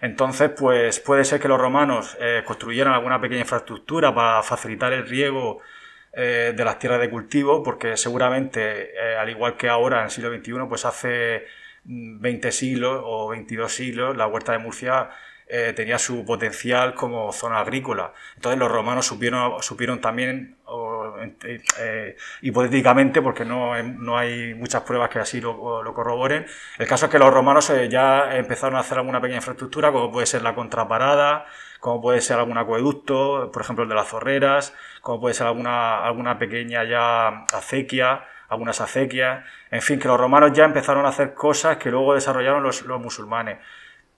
Entonces, 0.00 0.50
pues 0.56 1.00
puede 1.00 1.24
ser 1.24 1.40
que 1.40 1.48
los 1.48 1.60
romanos 1.60 2.16
eh, 2.20 2.42
construyeran 2.46 2.94
alguna 2.94 3.20
pequeña 3.20 3.42
infraestructura 3.42 4.14
para 4.14 4.42
facilitar 4.42 4.92
el 4.92 5.06
riego 5.06 5.60
eh, 6.12 6.52
de 6.56 6.64
las 6.64 6.80
tierras 6.80 7.00
de 7.00 7.08
cultivo, 7.08 7.62
porque 7.62 7.96
seguramente, 7.96 8.90
eh, 8.94 9.16
al 9.16 9.30
igual 9.30 9.56
que 9.56 9.68
ahora 9.68 9.98
en 9.98 10.04
el 10.06 10.10
siglo 10.10 10.34
XXI, 10.34 10.66
pues 10.68 10.84
hace 10.84 11.46
20 11.84 12.50
siglos 12.50 13.00
o 13.04 13.28
22 13.28 13.72
siglos, 13.72 14.16
la 14.16 14.26
huerta 14.26 14.50
de 14.50 14.58
Murcia 14.58 15.10
eh, 15.46 15.72
tenía 15.74 15.98
su 16.00 16.24
potencial 16.24 16.94
como 16.94 17.32
zona 17.32 17.60
agrícola. 17.60 18.12
Entonces 18.34 18.58
los 18.58 18.72
romanos 18.72 19.06
supieron, 19.06 19.62
supieron 19.62 20.00
también, 20.00 20.56
hipotéticamente, 22.42 23.22
porque 23.22 23.44
no, 23.44 23.80
no, 23.80 24.18
hay 24.18 24.54
muchas 24.54 24.82
pruebas 24.82 25.10
que 25.10 25.20
así 25.20 25.40
lo, 25.40 25.82
lo 25.82 25.94
corroboren, 25.94 26.44
el 26.78 26.86
caso 26.88 27.06
es 27.06 27.12
que 27.12 27.18
los 27.18 27.32
romanos 27.32 27.72
ya 27.88 28.36
empezaron 28.36 28.76
a 28.76 28.80
hacer 28.80 28.98
alguna 28.98 29.20
pequeña 29.20 29.38
infraestructura, 29.38 29.92
como 29.92 30.10
puede 30.10 30.26
ser 30.26 30.42
la 30.42 30.54
contraparada, 30.54 31.46
como 31.80 32.00
puede 32.00 32.20
ser 32.20 32.38
algún 32.38 32.58
acueducto, 32.58 33.50
por 33.52 33.62
ejemplo 33.62 33.84
el 33.84 33.88
de 33.88 33.94
las 33.94 34.08
zorreras, 34.08 34.74
como 35.00 35.20
puede 35.20 35.34
ser 35.34 35.46
alguna, 35.46 36.04
alguna 36.04 36.38
pequeña 36.38 36.84
ya 36.84 37.46
acequia, 37.52 38.24
algunas 38.48 38.80
acequias, 38.80 39.44
en 39.70 39.82
fin, 39.82 39.98
que 39.98 40.08
los 40.08 40.18
romanos 40.18 40.52
ya 40.52 40.64
empezaron 40.64 41.06
a 41.06 41.08
hacer 41.08 41.34
cosas 41.34 41.78
que 41.78 41.90
luego 41.90 42.14
desarrollaron 42.14 42.62
los, 42.62 42.82
los 42.82 43.00
musulmanes 43.00 43.58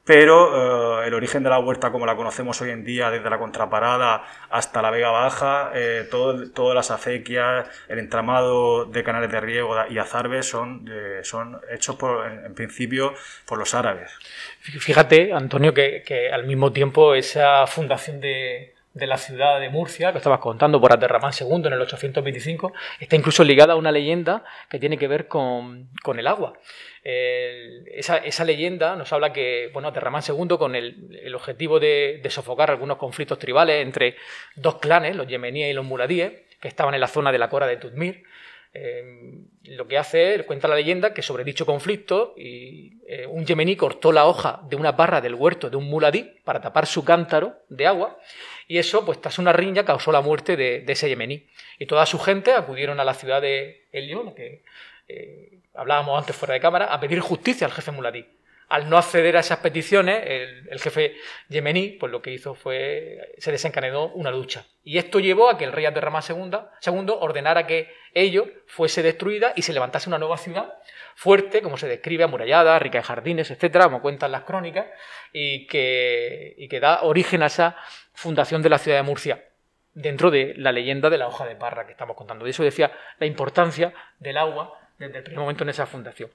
pero 0.04 1.04
eh, 1.04 1.06
el 1.06 1.14
origen 1.14 1.42
de 1.42 1.50
la 1.50 1.60
huerta 1.60 1.92
como 1.92 2.06
la 2.06 2.16
conocemos 2.16 2.60
hoy 2.60 2.70
en 2.70 2.84
día, 2.84 3.10
desde 3.10 3.30
la 3.30 3.38
contraparada 3.38 4.24
hasta 4.50 4.82
la 4.82 4.90
Vega 4.90 5.10
Baja, 5.10 5.70
eh, 5.74 6.06
todo, 6.10 6.50
todas 6.50 6.74
las 6.74 6.90
acequias, 6.90 7.68
el 7.88 7.98
entramado 8.00 8.84
de 8.84 9.04
canales 9.04 9.30
de 9.30 9.40
riego 9.40 9.76
y 9.88 9.98
azarbes 9.98 10.46
son, 10.46 10.88
eh, 10.90 11.20
son 11.22 11.60
hechos 11.70 11.96
por, 11.96 12.26
en, 12.26 12.54
principio 12.54 13.14
por 13.46 13.58
los 13.58 13.74
árabes. 13.74 14.10
Fíjate, 14.60 15.32
Antonio, 15.32 15.72
que, 15.72 16.30
al 16.32 16.46
mismo 16.46 16.72
tiempo 16.72 17.14
esa 17.14 17.66
fundación 17.66 18.20
de, 18.20 18.71
de 18.94 19.06
la 19.06 19.16
ciudad 19.16 19.58
de 19.58 19.70
Murcia, 19.70 20.12
que 20.12 20.18
estabas 20.18 20.40
contando 20.40 20.80
por 20.80 20.92
Aterramán 20.92 21.32
II 21.38 21.66
en 21.66 21.72
el 21.72 21.80
825, 21.80 22.72
está 23.00 23.16
incluso 23.16 23.42
ligada 23.42 23.72
a 23.72 23.76
una 23.76 23.90
leyenda 23.90 24.44
que 24.68 24.78
tiene 24.78 24.98
que 24.98 25.08
ver 25.08 25.28
con, 25.28 25.88
el 26.16 26.26
agua. 26.26 26.52
esa, 27.02 28.44
leyenda 28.44 28.96
nos 28.96 29.12
habla 29.12 29.32
que, 29.32 29.70
bueno, 29.72 29.88
Aterramán 29.88 30.22
II, 30.26 30.56
con 30.58 30.74
el, 30.74 31.34
objetivo 31.34 31.80
de, 31.80 32.20
sofocar 32.28 32.70
algunos 32.70 32.98
conflictos 32.98 33.38
tribales 33.38 33.82
entre 33.82 34.16
dos 34.56 34.78
clanes, 34.78 35.16
los 35.16 35.26
yemeníes 35.26 35.70
y 35.70 35.74
los 35.74 35.84
muradíes, 35.84 36.32
que 36.60 36.68
estaban 36.68 36.94
en 36.94 37.00
la 37.00 37.08
zona 37.08 37.32
de 37.32 37.38
la 37.38 37.48
Cora 37.48 37.66
de 37.66 37.76
Tudmir, 37.76 38.24
eh, 38.74 39.04
lo 39.64 39.86
que 39.86 39.98
hace, 39.98 40.44
cuenta 40.46 40.68
la 40.68 40.76
leyenda, 40.76 41.12
que 41.12 41.22
sobre 41.22 41.44
dicho 41.44 41.66
conflicto 41.66 42.34
eh, 42.36 43.26
un 43.28 43.44
yemení 43.44 43.76
cortó 43.76 44.12
la 44.12 44.26
hoja 44.26 44.60
de 44.68 44.76
una 44.76 44.92
barra 44.92 45.20
del 45.20 45.34
huerto 45.34 45.68
de 45.68 45.76
un 45.76 45.90
muladí 45.90 46.40
para 46.44 46.60
tapar 46.60 46.86
su 46.86 47.04
cántaro 47.04 47.56
de 47.68 47.86
agua 47.86 48.18
y 48.72 48.78
eso, 48.78 49.04
pues 49.04 49.20
tras 49.20 49.38
una 49.38 49.52
riña, 49.52 49.84
causó 49.84 50.12
la 50.12 50.22
muerte 50.22 50.56
de, 50.56 50.82
ese 50.88 51.06
yemení. 51.06 51.46
Y 51.78 51.84
toda 51.84 52.06
su 52.06 52.18
gente 52.18 52.52
acudieron 52.52 53.00
a 53.00 53.04
la 53.04 53.12
ciudad 53.12 53.42
de 53.42 53.86
Elión, 53.92 54.34
que 54.34 54.64
eh, 55.08 55.58
hablábamos 55.74 56.18
antes 56.18 56.34
fuera 56.34 56.54
de 56.54 56.60
cámara, 56.60 56.86
a 56.86 56.98
pedir 56.98 57.20
justicia 57.20 57.66
al 57.66 57.72
jefe 57.74 57.90
muladí 57.90 58.24
al 58.72 58.88
no 58.88 58.96
acceder 58.96 59.36
a 59.36 59.40
esas 59.40 59.58
peticiones, 59.58 60.22
el, 60.26 60.80
jefe 60.80 61.16
yemení, 61.50 61.88
pues 62.00 62.10
lo 62.10 62.22
que 62.22 62.32
hizo 62.32 62.54
fue, 62.54 63.34
se 63.36 63.52
desencadenó 63.52 64.06
una 64.14 64.30
lucha. 64.30 64.64
Y 64.82 64.96
esto 64.96 65.20
llevó 65.20 65.50
a 65.50 65.58
que 65.58 65.64
el 65.64 65.72
rey 65.72 65.84
Abderramán 65.84 66.22
II, 66.26 66.58
segundo 66.80 67.20
ordenara 67.20 67.66
que 67.66 67.92
ello 68.14 68.46
fuese 68.66 69.02
destruida 69.02 69.52
y 69.56 69.60
se 69.60 69.74
levantase 69.74 70.08
una 70.08 70.16
nueva 70.16 70.38
ciudad 70.38 70.72
fuerte, 71.14 71.60
como 71.60 71.76
se 71.76 71.86
describe, 71.86 72.24
amurallada, 72.24 72.78
rica 72.78 72.96
en 72.96 73.04
jardines, 73.04 73.50
etcétera, 73.50 73.84
como 73.84 74.00
cuentan 74.00 74.32
las 74.32 74.44
crónicas, 74.44 74.86
y 75.34 75.66
que, 75.66 76.54
y 76.56 76.66
que 76.68 76.80
da 76.80 77.02
origen 77.02 77.42
a 77.42 77.46
esa 77.46 77.76
fundación 78.14 78.62
de 78.62 78.68
la 78.68 78.78
ciudad 78.78 78.98
de 78.98 79.02
Murcia 79.02 79.44
dentro 79.94 80.30
de 80.30 80.54
la 80.56 80.72
leyenda 80.72 81.10
de 81.10 81.18
la 81.18 81.28
hoja 81.28 81.46
de 81.46 81.56
parra 81.56 81.86
que 81.86 81.92
estamos 81.92 82.16
contando. 82.16 82.44
De 82.44 82.50
eso 82.50 82.62
decía 82.62 82.92
la 83.18 83.26
importancia 83.26 83.92
del 84.18 84.38
agua 84.38 84.78
desde 84.98 85.18
el 85.18 85.24
primer 85.24 85.40
momento 85.40 85.64
en 85.64 85.70
esa 85.70 85.86
fundación. 85.86 86.30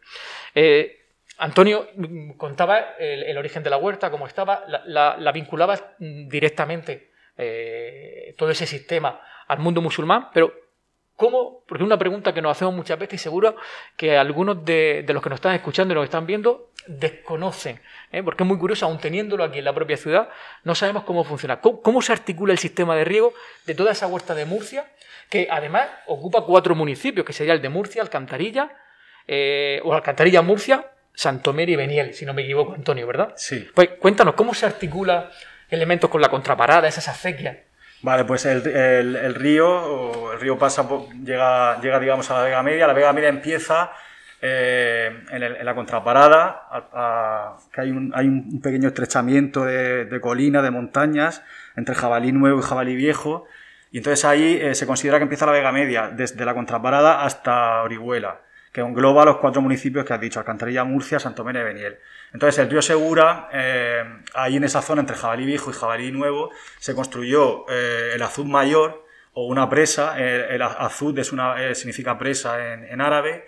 Eh, 0.53 1.05
Antonio 1.39 1.87
mm, 1.95 2.31
contaba 2.31 2.95
el, 2.99 3.37
origen 3.37 3.63
de 3.63 3.69
la 3.69 3.77
huerta, 3.77 4.09
cómo 4.09 4.27
estaba, 4.27 4.63
la, 4.67 5.31
vinculaba 5.31 5.95
directamente 5.99 7.11
eh, 7.37 8.35
todo 8.37 8.49
ese 8.49 8.65
sistema 8.65 9.21
al 9.47 9.59
mundo 9.59 9.81
musulmán, 9.81 10.29
pero 10.33 10.53
¿cómo? 11.15 11.63
Porque 11.67 11.83
es 11.83 11.85
una 11.87 11.97
pregunta 11.97 12.33
que 12.33 12.41
nos 12.41 12.51
hacemos 12.51 12.73
muchas 12.73 12.97
veces 12.97 13.21
y 13.21 13.23
seguro 13.23 13.55
que 13.95 14.17
algunos 14.17 14.65
de, 14.65 15.05
los 15.07 15.21
que 15.21 15.29
nos 15.29 15.37
están 15.37 15.55
escuchando 15.55 15.93
y 15.93 15.95
nos 15.95 16.05
están 16.05 16.25
viendo 16.25 16.71
desconocen, 16.87 17.79
¿eh? 18.11 18.23
porque 18.23 18.43
es 18.43 18.47
muy 18.47 18.57
curioso, 18.57 18.85
aún 18.85 18.99
teniéndolo 18.99 19.43
aquí 19.43 19.59
en 19.59 19.65
la 19.65 19.73
propia 19.73 19.97
ciudad, 19.97 20.29
no 20.63 20.75
sabemos 20.75 21.03
cómo 21.03 21.23
funciona. 21.23 21.59
¿Cómo, 21.61 22.01
se 22.01 22.13
articula 22.13 22.53
el 22.53 22.59
sistema 22.59 22.95
de 22.95 23.05
riego 23.05 23.33
de 23.65 23.75
toda 23.75 23.91
esa 23.91 24.07
huerta 24.07 24.35
de 24.35 24.45
Murcia, 24.45 24.85
que 25.29 25.47
además 25.51 25.87
ocupa 26.07 26.45
cuatro 26.45 26.75
municipios, 26.75 27.25
que 27.25 27.33
sería 27.33 27.53
el 27.53 27.61
de 27.61 27.69
Murcia, 27.69 28.01
Alcantarilla, 28.01 28.71
eh, 29.27 29.81
o 29.83 29.93
Alcantarilla 29.93 30.41
Murcia, 30.41 30.91
Santomer 31.13 31.69
y 31.69 31.75
Beniel, 31.75 32.13
si 32.13 32.25
no 32.25 32.33
me 32.33 32.43
equivoco, 32.43 32.73
Antonio, 32.73 33.07
¿verdad? 33.07 33.33
Sí. 33.35 33.67
Pues 33.73 33.89
cuéntanos, 33.99 34.35
¿cómo 34.35 34.53
se 34.53 34.65
articula 34.65 35.31
elementos 35.69 36.09
con 36.09 36.21
la 36.21 36.29
contraparada, 36.29 36.87
esas 36.87 37.07
acequias? 37.07 37.57
Vale, 38.03 38.25
pues 38.25 38.45
el, 38.45 38.63
río, 39.33 40.31
el 40.33 40.39
río 40.39 40.57
pasa, 40.57 40.87
llega, 41.23 41.81
llega, 41.81 41.99
digamos, 41.99 42.29
a 42.29 42.35
la 42.35 42.43
Vega 42.43 42.61
Media, 42.61 42.85
la 42.85 42.93
Vega 42.93 43.11
Media 43.11 43.29
empieza 43.29 43.91
eh, 44.41 45.23
en, 45.31 45.65
la 45.65 45.75
contraparada, 45.75 46.67
que 47.71 47.81
hay 47.81 47.89
un, 47.91 48.59
pequeño 48.61 48.89
estrechamiento 48.89 49.65
de, 49.65 50.05
de 50.05 50.21
colinas, 50.21 50.63
de 50.63 50.71
montañas, 50.71 51.43
entre 51.75 51.95
Jabalí 51.95 52.31
Nuevo 52.31 52.59
y 52.59 52.63
Jabalí 52.63 52.95
Viejo, 52.95 53.45
y 53.91 53.97
entonces 53.97 54.25
ahí 54.25 54.59
eh, 54.61 54.75
se 54.75 54.85
considera 54.85 55.17
que 55.17 55.23
empieza 55.23 55.45
la 55.45 55.51
Vega 55.53 55.71
Media, 55.71 56.09
desde 56.09 56.43
la 56.45 56.53
contraparada 56.53 57.23
hasta 57.23 57.81
Orihuela 57.83 58.41
que 58.71 58.81
engloba 58.81 59.25
los 59.25 59.37
cuatro 59.37 59.59
municipios 59.59 60.05
que 60.05 60.13
has 60.13 60.21
dicho, 60.21 60.37
Alcantarilla, 60.37 60.83
Murcia, 60.83 61.19
Santomera 61.19 61.61
y 61.61 61.63
Beniel. 61.63 61.97
Entonces, 62.31 62.59
el 62.59 62.69
río 62.69 62.83
Segura, 62.83 63.49
eh, 63.51 64.03
ahí 64.35 64.57
en 64.57 64.65
esa 64.65 64.83
zona 64.83 65.01
entre 65.01 65.15
Jabalí 65.15 65.47
Viejo 65.47 65.71
y 65.71 65.73
Jabalí 65.73 66.11
Nuevo, 66.11 66.51
se 66.77 66.93
construyó 66.93 67.65
eh, 67.69 68.11
el 68.13 68.21
azud 68.21 68.45
mayor 68.45 69.07
o 69.33 69.47
una 69.47 69.67
presa, 69.67 70.19
el, 70.19 70.61
azud 70.61 71.17
es 71.17 71.31
una, 71.31 71.73
significa 71.73 72.19
presa 72.19 72.73
en, 72.73 73.01
árabe, 73.01 73.47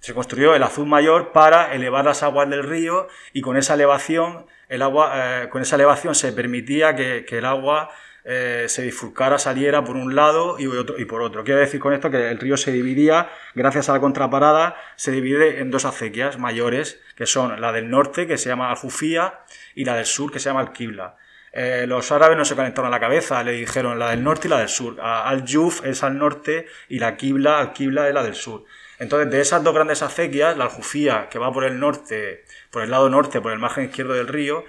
se 0.00 0.14
construyó 0.14 0.54
el 0.54 0.62
azud 0.62 0.86
mayor 0.86 1.32
para 1.32 1.74
elevar 1.74 2.04
las 2.04 2.22
aguas 2.22 2.48
del 2.48 2.62
río 2.62 3.08
y 3.32 3.40
con 3.40 3.56
esa 3.56 3.74
elevación, 3.74 4.46
el 4.68 4.82
agua, 4.82 5.48
con 5.50 5.62
esa 5.62 5.76
elevación 5.76 6.14
se 6.14 6.32
permitía 6.32 6.94
que, 6.94 7.24
el 7.28 7.44
agua 7.44 7.90
eh, 8.30 8.66
se 8.68 8.82
bifurcara, 8.82 9.38
saliera 9.38 9.82
por 9.84 9.96
un 9.96 10.14
lado 10.14 10.56
y, 10.58 11.04
por 11.06 11.22
otro. 11.22 11.44
Quiero 11.44 11.60
decir 11.60 11.80
con 11.80 11.94
esto 11.94 12.10
que 12.10 12.30
el 12.30 12.38
río 12.38 12.58
se 12.58 12.70
dividía, 12.70 13.30
gracias 13.54 13.88
a 13.88 13.94
la 13.94 14.00
contraparada, 14.00 14.76
se 14.96 15.12
divide 15.12 15.60
en 15.60 15.70
dos 15.70 15.86
acequias 15.86 16.38
mayores, 16.38 17.00
que 17.16 17.24
son 17.24 17.58
la 17.58 17.72
del 17.72 17.88
norte, 17.88 18.26
que 18.26 18.36
se 18.36 18.50
llama 18.50 18.68
Al-Jufía, 18.68 19.40
y 19.74 19.86
la 19.86 19.96
del 19.96 20.04
sur, 20.04 20.30
que 20.30 20.40
se 20.40 20.50
llama 20.50 20.60
Al-Qibla. 20.60 21.16
Eh, 21.52 21.86
los 21.88 22.12
árabes 22.12 22.36
no 22.36 22.44
se 22.44 22.54
calentaron 22.54 22.90
la 22.90 23.00
cabeza, 23.00 23.42
le 23.42 23.52
dijeron 23.52 23.98
la 23.98 24.10
del 24.10 24.22
norte 24.22 24.46
y 24.46 24.50
la 24.50 24.58
del 24.58 24.68
sur. 24.68 25.00
Al-Juf 25.00 25.84
es 25.86 26.02
al 26.02 26.18
norte 26.18 26.66
y 26.90 26.98
la 26.98 27.16
Qibla, 27.16 27.60
Al-Qibla 27.60 28.08
es 28.08 28.14
la 28.14 28.22
del 28.22 28.34
sur. 28.34 28.64
Entonces, 28.98 29.30
de 29.30 29.40
esas 29.40 29.62
dos 29.62 29.74
grandes 29.74 30.02
acequias, 30.02 30.56
la 30.56 30.64
Al-Jufía, 30.64 31.28
que 31.30 31.38
va 31.38 31.52
por 31.52 31.64
el 31.64 31.78
norte, 31.78 32.44
por 32.70 32.82
el 32.82 32.90
lado 32.90 33.08
norte, 33.08 33.40
por 33.40 33.52
el 33.52 33.58
margen 33.58 33.84
izquierdo 33.84 34.14
del 34.14 34.28
río, 34.28 34.64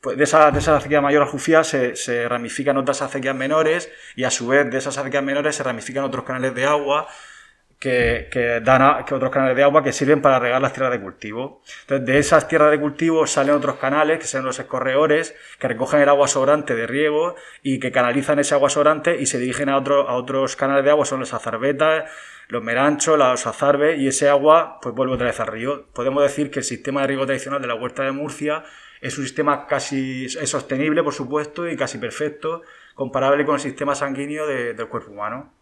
pues 0.00 0.16
de 0.16 0.24
esa, 0.24 0.50
de 0.50 0.58
esa 0.58 0.76
acequia 0.76 1.00
mayor 1.00 1.22
a 1.22 1.64
se, 1.64 2.28
ramifican 2.28 2.76
otras 2.78 3.02
acequias 3.02 3.34
menores 3.34 3.90
y 4.16 4.24
a 4.24 4.30
su 4.30 4.46
vez 4.48 4.70
de 4.70 4.78
esas 4.78 4.96
acequias 4.96 5.22
menores 5.22 5.56
se 5.56 5.62
ramifican 5.62 6.04
otros 6.04 6.24
canales 6.24 6.54
de 6.54 6.64
agua 6.64 7.06
que, 7.78 8.28
que 8.30 8.60
dan 8.60 9.04
que 9.04 9.14
otros 9.14 9.30
canales 9.30 9.56
de 9.56 9.62
agua 9.62 9.82
que 9.82 9.92
sirven 9.92 10.20
para 10.20 10.38
regar 10.38 10.60
las 10.60 10.72
tierras 10.72 10.92
de 10.92 11.00
cultivo. 11.00 11.62
Entonces, 11.82 12.06
de 12.06 12.18
esas 12.18 12.48
tierras 12.48 12.70
de 12.70 12.80
cultivo 12.80 13.26
salen 13.26 13.54
otros 13.54 13.76
canales, 13.76 14.18
que 14.18 14.26
son 14.26 14.44
los 14.44 14.58
escorredores, 14.58 15.34
que 15.58 15.68
recogen 15.68 16.00
el 16.00 16.08
agua 16.08 16.28
sobrante 16.28 16.74
de 16.74 16.86
riego 16.86 17.36
y 17.62 17.78
que 17.78 17.90
canalizan 17.90 18.38
ese 18.38 18.54
agua 18.54 18.68
sobrante 18.68 19.20
y 19.20 19.26
se 19.26 19.38
dirigen 19.38 19.68
a, 19.70 19.74
a 19.74 20.14
otros 20.14 20.56
canales 20.56 20.84
de 20.84 20.90
agua, 20.90 21.04
son 21.04 21.20
los 21.20 21.32
azarbetas, 21.32 22.10
los 22.50 22.62
meranchos, 22.62 23.16
los 23.16 23.46
azarbes, 23.46 23.98
y 23.98 24.08
ese 24.08 24.28
agua 24.28 24.78
pues 24.82 24.94
vuelve 24.94 25.14
otra 25.14 25.26
vez 25.26 25.40
al 25.40 25.46
río. 25.46 25.86
Podemos 25.92 26.22
decir 26.22 26.50
que 26.50 26.58
el 26.58 26.64
sistema 26.64 27.00
de 27.02 27.06
riego 27.06 27.24
tradicional 27.24 27.62
de 27.62 27.68
la 27.68 27.74
huerta 27.74 28.02
de 28.02 28.12
Murcia 28.12 28.64
es 29.00 29.16
un 29.16 29.24
sistema 29.24 29.66
casi 29.66 30.28
sostenible, 30.28 31.02
por 31.02 31.14
supuesto, 31.14 31.66
y 31.68 31.76
casi 31.76 31.98
perfecto, 31.98 32.62
comparable 32.94 33.44
con 33.44 33.54
el 33.54 33.60
sistema 33.60 33.94
sanguíneo 33.94 34.46
del 34.46 34.88
cuerpo 34.88 35.12
humano. 35.12 35.52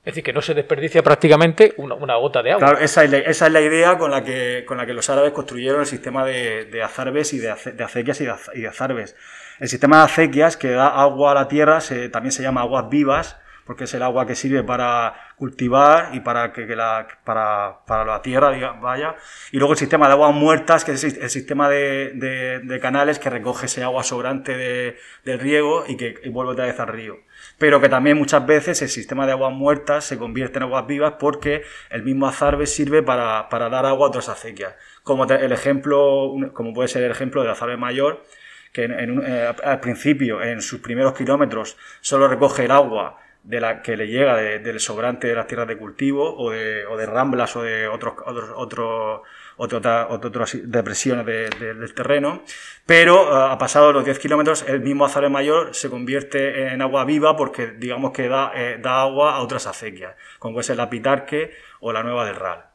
Es 0.00 0.06
decir, 0.06 0.24
que 0.24 0.32
no 0.32 0.42
se 0.42 0.52
desperdicia 0.52 1.00
prácticamente 1.00 1.74
una, 1.76 2.16
gota 2.16 2.42
de 2.42 2.50
agua. 2.50 2.66
Claro, 2.66 2.84
esa 2.84 3.04
es, 3.04 3.40
la, 3.52 3.60
idea 3.60 3.96
con 3.98 4.10
la, 4.10 4.24
que, 4.24 4.64
con 4.66 4.76
la 4.76 4.84
que 4.84 4.94
los 4.94 5.08
árabes 5.08 5.30
construyeron 5.30 5.80
el 5.80 5.86
sistema 5.86 6.26
de, 6.26 6.82
azarbes 6.82 7.32
y 7.34 7.38
de, 7.38 7.50
acequias 7.50 8.20
y 8.20 8.24
de, 8.24 8.66
azarbes. 8.66 9.14
El 9.60 9.68
sistema 9.68 9.98
de 9.98 10.02
acequias 10.02 10.56
que 10.56 10.70
da 10.70 10.88
agua 10.88 11.30
a 11.30 11.34
la 11.34 11.46
tierra 11.46 11.80
se, 11.80 12.08
también 12.08 12.32
se 12.32 12.42
llama 12.42 12.62
aguas 12.62 12.88
vivas, 12.90 13.38
porque 13.66 13.84
es 13.84 13.94
el 13.94 14.02
agua 14.02 14.26
que 14.26 14.34
sirve 14.34 14.62
para 14.62 15.14
cultivar 15.36 16.14
y 16.14 16.20
para 16.20 16.52
que, 16.52 16.66
la, 16.66 17.06
para, 17.24 18.04
la 18.04 18.22
tierra 18.22 18.50
vaya. 18.80 19.16
Y 19.50 19.58
luego 19.58 19.72
el 19.72 19.78
sistema 19.78 20.06
de 20.06 20.12
aguas 20.12 20.34
muertas, 20.34 20.84
que 20.84 20.92
es 20.92 21.04
el 21.04 21.30
sistema 21.30 21.68
de, 21.68 22.78
canales 22.80 23.18
que 23.18 23.30
recoge 23.30 23.66
ese 23.66 23.82
agua 23.82 24.02
sobrante 24.02 24.56
de, 24.56 24.96
del 25.24 25.38
riego 25.38 25.84
y 25.86 25.96
que 25.96 26.20
vuelve 26.30 26.52
otra 26.52 26.66
vez 26.66 26.78
al 26.80 26.88
río. 26.88 27.16
Pero 27.58 27.80
que 27.80 27.88
también 27.88 28.18
muchas 28.18 28.44
veces 28.46 28.82
el 28.82 28.88
sistema 28.88 29.26
de 29.26 29.32
aguas 29.32 29.52
muertas 29.52 30.04
se 30.04 30.18
convierte 30.18 30.58
en 30.58 30.64
aguas 30.64 30.86
vivas 30.86 31.14
porque 31.18 31.62
el 31.90 32.02
mismo 32.02 32.26
azarbe 32.26 32.66
sirve 32.66 33.02
para, 33.02 33.48
dar 33.50 33.86
agua 33.86 34.06
a 34.06 34.10
otras 34.10 34.28
acequias. 34.28 34.74
Como 35.02 35.24
el 35.24 35.52
ejemplo, 35.52 36.34
como 36.52 36.72
puede 36.72 36.88
ser 36.88 37.02
el 37.04 37.10
ejemplo 37.10 37.42
del 37.42 37.50
azarbe 37.50 37.76
mayor, 37.76 38.24
que 38.72 38.84
eh, 38.84 39.54
al 39.64 39.80
principio, 39.80 40.42
en 40.42 40.62
sus 40.62 40.80
primeros 40.80 41.14
kilómetros, 41.14 41.76
solo 42.00 42.26
recoge 42.26 42.64
el 42.64 42.70
agua 42.70 43.21
de 43.44 43.60
la 43.60 43.82
que 43.82 43.96
le 43.96 44.06
llega 44.06 44.36
del 44.36 44.78
sobrante 44.78 45.26
de 45.26 45.34
las 45.34 45.46
tierras 45.46 45.66
de 45.66 45.76
cultivo 45.76 46.36
o 46.36 46.50
de, 46.50 46.86
o 46.86 46.96
de 46.96 47.06
ramblas 47.06 47.56
o 47.56 47.62
de 47.62 47.88
otros 47.88 48.14
otros 48.24 49.20
otras 49.56 50.58
depresiones 50.62 51.26
del 51.26 51.94
terreno, 51.94 52.42
pero 52.86 53.22
eh, 53.22 53.52
a 53.52 53.58
pasado 53.58 53.92
los 53.92 54.04
10 54.04 54.18
kilómetros 54.18 54.64
el 54.66 54.80
mismo 54.80 55.04
azar 55.04 55.28
mayor 55.28 55.74
se 55.74 55.90
convierte 55.90 56.68
en 56.68 56.82
agua 56.82 57.04
viva 57.04 57.36
porque 57.36 57.68
digamos 57.68 58.12
que 58.12 58.28
da, 58.28 58.52
eh, 58.54 58.78
da 58.80 59.02
agua 59.02 59.34
a 59.34 59.40
otras 59.40 59.66
acequias, 59.66 60.14
como 60.38 60.54
puede 60.54 60.64
ser 60.64 60.76
la 60.76 60.90
Pitarque 60.90 61.52
o 61.80 61.92
la 61.92 62.02
Nueva 62.02 62.24
del 62.24 62.36
Ral. 62.36 62.66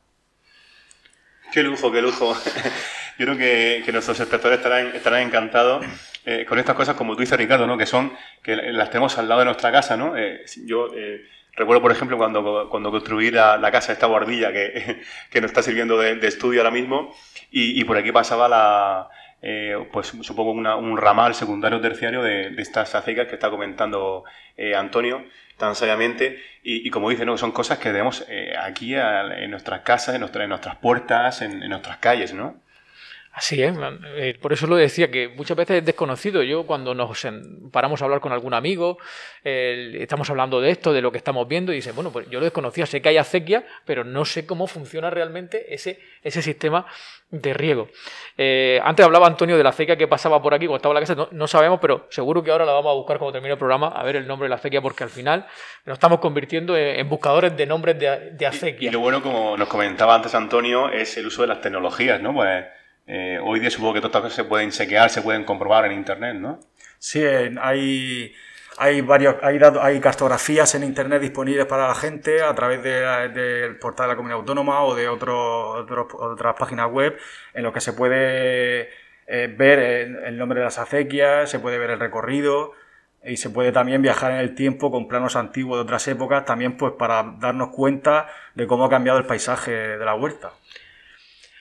Qué 1.51 1.63
lujo, 1.63 1.91
qué 1.91 2.01
lujo. 2.01 2.35
Yo 3.17 3.25
creo 3.25 3.37
que, 3.37 3.81
que 3.83 3.91
nuestros 3.91 4.19
espectadores 4.19 4.59
estarán 4.93 5.21
encantados 5.23 5.83
eh, 6.29 6.45
con 6.45 6.59
estas 6.59 6.75
cosas, 6.75 6.97
como 6.97 7.15
tú 7.15 7.21
dices, 7.21 7.37
Ricardo, 7.37 7.65
¿no? 7.65 7.77
que 7.77 7.85
son, 7.85 8.11
que 8.43 8.53
las 8.57 8.89
tenemos 8.89 9.17
al 9.17 9.29
lado 9.29 9.39
de 9.39 9.45
nuestra 9.45 9.71
casa, 9.71 9.95
¿no? 9.95 10.17
Eh, 10.17 10.43
yo 10.65 10.93
eh, 10.93 11.25
recuerdo, 11.53 11.81
por 11.81 11.93
ejemplo, 11.93 12.17
cuando, 12.17 12.67
cuando 12.69 12.91
construí 12.91 13.31
la, 13.31 13.57
casa 13.71 13.87
de 13.87 13.93
esta 13.93 14.07
guardilla 14.07 14.51
que, 14.51 15.03
que 15.31 15.39
nos 15.39 15.51
está 15.51 15.63
sirviendo 15.63 15.97
de, 15.97 16.19
estudio 16.27 16.59
ahora 16.59 16.71
mismo, 16.71 17.15
y, 17.49 17.81
por 17.85 17.95
aquí 17.95 18.11
pasaba 18.11 18.49
la, 18.49 19.07
pues 19.93 20.07
supongo 20.19 20.51
un 20.51 20.97
ramal 20.97 21.33
secundario 21.33 21.79
terciario 21.79 22.21
de, 22.21 22.53
estas 22.57 22.93
acequias 22.93 23.27
que 23.27 23.35
está 23.35 23.49
comentando 23.49 24.25
Antonio 24.75 25.23
tan 25.57 25.75
sabiamente 25.75 26.43
y, 26.61 26.89
como 26.89 27.09
dice, 27.09 27.25
¿no? 27.25 27.37
son 27.37 27.53
cosas 27.53 27.77
que 27.79 27.93
debemos 27.93 28.25
eh, 28.27 28.53
aquí 28.61 28.93
en 28.95 29.49
nuestras 29.49 29.79
casas, 29.81 30.15
en, 30.15 30.23
en 30.23 30.49
nuestras 30.49 30.75
puertas, 30.75 31.41
en, 31.41 31.63
en, 31.63 31.69
nuestras 31.69 31.97
calles, 31.97 32.33
¿no? 32.33 32.61
Así 33.37 33.61
es, 33.61 33.71
eh, 34.15 34.35
por 34.41 34.51
eso 34.51 34.65
lo 34.65 34.75
decía, 34.75 35.11
que 35.11 35.27
muchas 35.27 35.55
veces 35.55 35.77
es 35.77 35.85
desconocido. 35.85 36.41
Yo 36.41 36.65
cuando 36.65 36.95
nos 36.95 37.23
paramos 37.71 38.01
a 38.01 38.05
hablar 38.05 38.19
con 38.19 38.31
algún 38.31 38.55
amigo, 38.55 38.97
estamos 39.43 40.27
hablando 40.31 40.59
de 40.59 40.71
esto, 40.71 40.91
de 40.91 41.03
lo 41.03 41.11
que 41.11 41.19
estamos 41.19 41.47
viendo, 41.47 41.71
y 41.71 41.75
dice, 41.75 41.91
bueno, 41.91 42.11
pues 42.11 42.27
yo 42.31 42.39
lo 42.39 42.45
desconocía, 42.45 42.87
sé 42.87 42.99
que 42.99 43.09
hay 43.09 43.17
acequia, 43.17 43.63
pero 43.85 44.03
no 44.03 44.25
sé 44.25 44.47
cómo 44.47 44.65
funciona 44.65 45.11
realmente 45.11 45.71
ese, 45.71 45.99
ese 46.23 46.41
sistema 46.41 46.87
de 47.29 47.53
riego. 47.53 47.89
Eh, 48.39 48.81
antes 48.83 49.05
hablaba 49.05 49.27
Antonio 49.27 49.55
de 49.55 49.63
la 49.63 49.69
acequia 49.69 49.95
que 49.95 50.07
pasaba 50.07 50.41
por 50.41 50.55
aquí 50.55 50.65
cuando 50.65 50.77
estaba 50.77 50.93
en 50.93 51.01
la 51.01 51.07
casa, 51.07 51.29
no, 51.29 51.47
sabemos, 51.47 51.79
pero 51.79 52.07
seguro 52.09 52.41
que 52.41 52.49
ahora 52.49 52.65
la 52.65 52.71
vamos 52.71 52.89
a 52.89 52.95
buscar 52.95 53.19
cuando 53.19 53.33
termine 53.33 53.53
el 53.53 53.59
programa, 53.59 53.89
a 53.89 54.03
ver 54.03 54.15
el 54.15 54.25
nombre 54.25 54.45
de 54.45 54.49
la 54.49 54.55
acequia, 54.55 54.81
porque 54.81 55.03
al 55.03 55.11
final 55.11 55.45
nos 55.85 55.93
estamos 55.93 56.19
convirtiendo 56.19 56.75
en, 56.75 57.07
buscadores 57.07 57.55
de 57.55 57.67
nombres 57.67 57.99
de, 57.99 58.31
de 58.31 58.47
acequia. 58.47 58.89
Y, 58.89 58.91
lo 58.91 58.99
bueno, 58.99 59.21
como 59.21 59.55
nos 59.57 59.67
comentaba 59.67 60.15
antes 60.15 60.33
Antonio, 60.33 60.89
es 60.89 61.15
el 61.17 61.27
uso 61.27 61.43
de 61.43 61.49
las 61.49 61.61
tecnologías, 61.61 62.19
¿no? 62.19 62.33
Pues 62.33 62.65
eh, 63.07 63.39
hoy 63.41 63.61
día 63.61 63.71
supongo 63.71 63.93
que 63.93 63.99
todas 64.01 64.11
estas 64.11 64.21
cosas 64.21 64.35
se 64.35 64.43
pueden 64.43 64.69
chequear, 64.71 65.09
se 65.09 65.21
pueden 65.21 65.45
comprobar 65.45 65.85
en 65.85 65.93
Internet, 65.93 66.35
¿no? 66.35 66.59
Sí, 66.99 67.23
hay, 67.23 68.33
hay, 68.77 69.01
varios, 69.01 69.35
hay, 69.41 69.59
hay 69.81 69.99
cartografías 70.01 70.75
en 70.75 70.83
Internet 70.83 71.21
disponibles 71.21 71.65
para 71.67 71.87
la 71.87 71.95
gente 71.95 72.41
a 72.41 72.53
través 72.53 72.83
del 72.83 73.77
portal 73.79 74.07
de 74.07 74.13
la 74.13 74.15
comunidad 74.17 74.39
autónoma 74.39 74.83
o 74.83 74.93
de 74.93 75.07
otro, 75.07 75.85
otras 75.95 76.55
páginas 76.59 76.91
web 76.91 77.17
en 77.53 77.63
lo 77.63 77.71
que 77.71 77.79
se 77.79 77.93
puede 77.93 78.89
eh, 79.27 79.53
ver 79.55 79.79
el, 80.25 80.37
nombre 80.37 80.59
de 80.59 80.65
las 80.65 80.77
acequias, 80.77 81.49
se 81.49 81.59
puede 81.59 81.77
ver 81.77 81.91
el 81.91 81.99
recorrido 81.99 82.73
y 83.23 83.37
se 83.37 83.49
puede 83.49 83.71
también 83.71 84.01
viajar 84.01 84.31
en 84.31 84.37
el 84.37 84.53
tiempo 84.53 84.91
con 84.91 85.07
planos 85.07 85.37
antiguos 85.37 85.77
de 85.77 85.83
otras 85.83 86.05
épocas, 86.09 86.43
también 86.43 86.75
pues 86.75 86.93
para 86.99 87.23
darnos 87.39 87.69
cuenta 87.69 88.27
de 88.55 88.67
cómo 88.67 88.85
ha 88.85 88.89
cambiado 88.89 89.17
el 89.17 89.25
paisaje 89.25 89.71
de 89.71 90.05
la 90.05 90.15
huerta. 90.15 90.51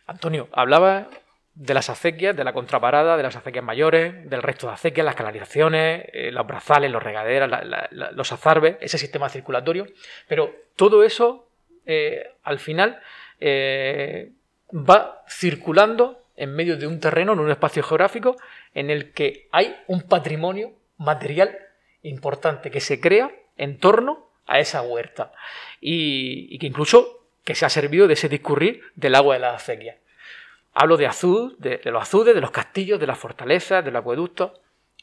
Antonio, 0.06 0.48
hablaba 0.52 1.08
de 1.56 1.72
las 1.72 1.88
acequias, 1.88 2.36
de 2.36 2.44
la 2.44 2.52
contraparada, 2.52 3.16
de 3.16 3.22
las 3.22 3.34
acequias 3.34 3.64
mayores, 3.64 4.28
del 4.28 4.42
resto 4.42 4.66
de 4.66 4.74
acequias, 4.74 5.04
las 5.04 5.14
canalizaciones, 5.14 6.04
eh, 6.12 6.30
los 6.30 6.46
brazales, 6.46 6.90
los 6.90 7.02
regaderas, 7.02 7.50
los 7.90 8.32
azarbes, 8.32 8.76
ese 8.80 8.98
sistema 8.98 9.30
circulatorio. 9.30 9.86
Pero 10.28 10.54
todo 10.76 11.02
eso, 11.02 11.48
eh, 11.86 12.30
al 12.42 12.58
final, 12.58 13.00
eh, 13.40 14.32
va 14.70 15.24
circulando 15.28 16.22
en 16.36 16.54
medio 16.54 16.76
de 16.76 16.86
un 16.86 17.00
terreno, 17.00 17.32
en 17.32 17.38
un 17.38 17.50
espacio 17.50 17.82
geográfico, 17.82 18.36
en 18.74 18.90
el 18.90 19.12
que 19.12 19.48
hay 19.50 19.74
un 19.86 20.02
patrimonio 20.02 20.74
material 20.98 21.56
importante 22.02 22.70
que 22.70 22.80
se 22.80 23.00
crea 23.00 23.32
en 23.56 23.78
torno 23.78 24.28
a 24.46 24.60
esa 24.60 24.82
huerta 24.82 25.32
y, 25.80 26.58
que 26.58 26.66
incluso 26.66 27.26
que 27.44 27.54
se 27.54 27.64
ha 27.64 27.70
servido 27.70 28.06
de 28.06 28.14
ese 28.14 28.28
discurrir 28.28 28.82
del 28.94 29.14
agua 29.14 29.34
de 29.34 29.40
las 29.40 29.62
acequias. 29.62 29.96
Hablo 30.78 30.98
de 30.98 31.06
azul, 31.06 31.56
de, 31.58 31.80
los 31.84 32.02
azudes, 32.02 32.34
de 32.34 32.40
los 32.42 32.50
castillos, 32.50 33.00
de 33.00 33.06
las 33.06 33.18
fortalezas, 33.18 33.82
del 33.82 33.96
acueducto. 33.96 34.52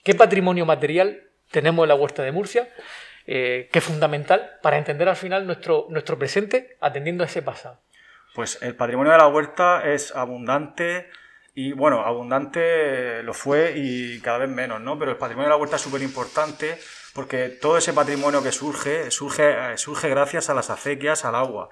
¿Qué 0.04 0.14
patrimonio 0.14 0.68
material 0.68 1.24
tenemos 1.50 1.86
en 1.86 1.88
la 1.88 1.96
huerta 1.96 2.22
de 2.22 2.32
Murcia? 2.32 2.70
Eh, 3.26 3.70
que 3.72 3.80
es 3.80 3.86
fundamental 3.86 4.52
para 4.62 4.78
entender 4.78 5.10
al 5.10 5.16
final 5.16 5.48
nuestro, 5.48 5.88
nuestro 5.90 6.20
presente 6.20 6.78
atendiendo 6.80 7.24
a 7.24 7.26
ese 7.28 7.42
pasado. 7.42 7.82
Pues 8.36 8.62
el 8.62 8.76
patrimonio 8.76 9.14
de 9.14 9.18
la 9.18 9.28
huerta 9.28 9.82
es 9.92 10.16
abundante 10.16 11.10
y 11.56 11.72
bueno, 11.72 12.02
abundante 12.02 13.24
lo 13.24 13.34
fue 13.34 13.74
y 13.76 14.20
cada 14.20 14.38
vez 14.38 14.50
menos, 14.50 14.80
¿no? 14.80 15.00
Pero 15.00 15.10
el 15.10 15.18
patrimonio 15.18 15.48
de 15.48 15.56
la 15.56 15.58
huerta 15.58 15.78
es 15.78 15.82
súper 15.82 16.04
importante 16.04 16.78
porque 17.16 17.50
todo 17.50 17.80
ese 17.80 17.94
patrimonio 17.94 18.44
que 18.44 18.52
surge, 18.52 19.10
surge, 19.10 19.76
surge 19.78 20.08
gracias 20.08 20.52
a 20.52 20.54
las 20.54 20.70
acequias, 20.70 21.26
al 21.26 21.34
agua. 21.34 21.72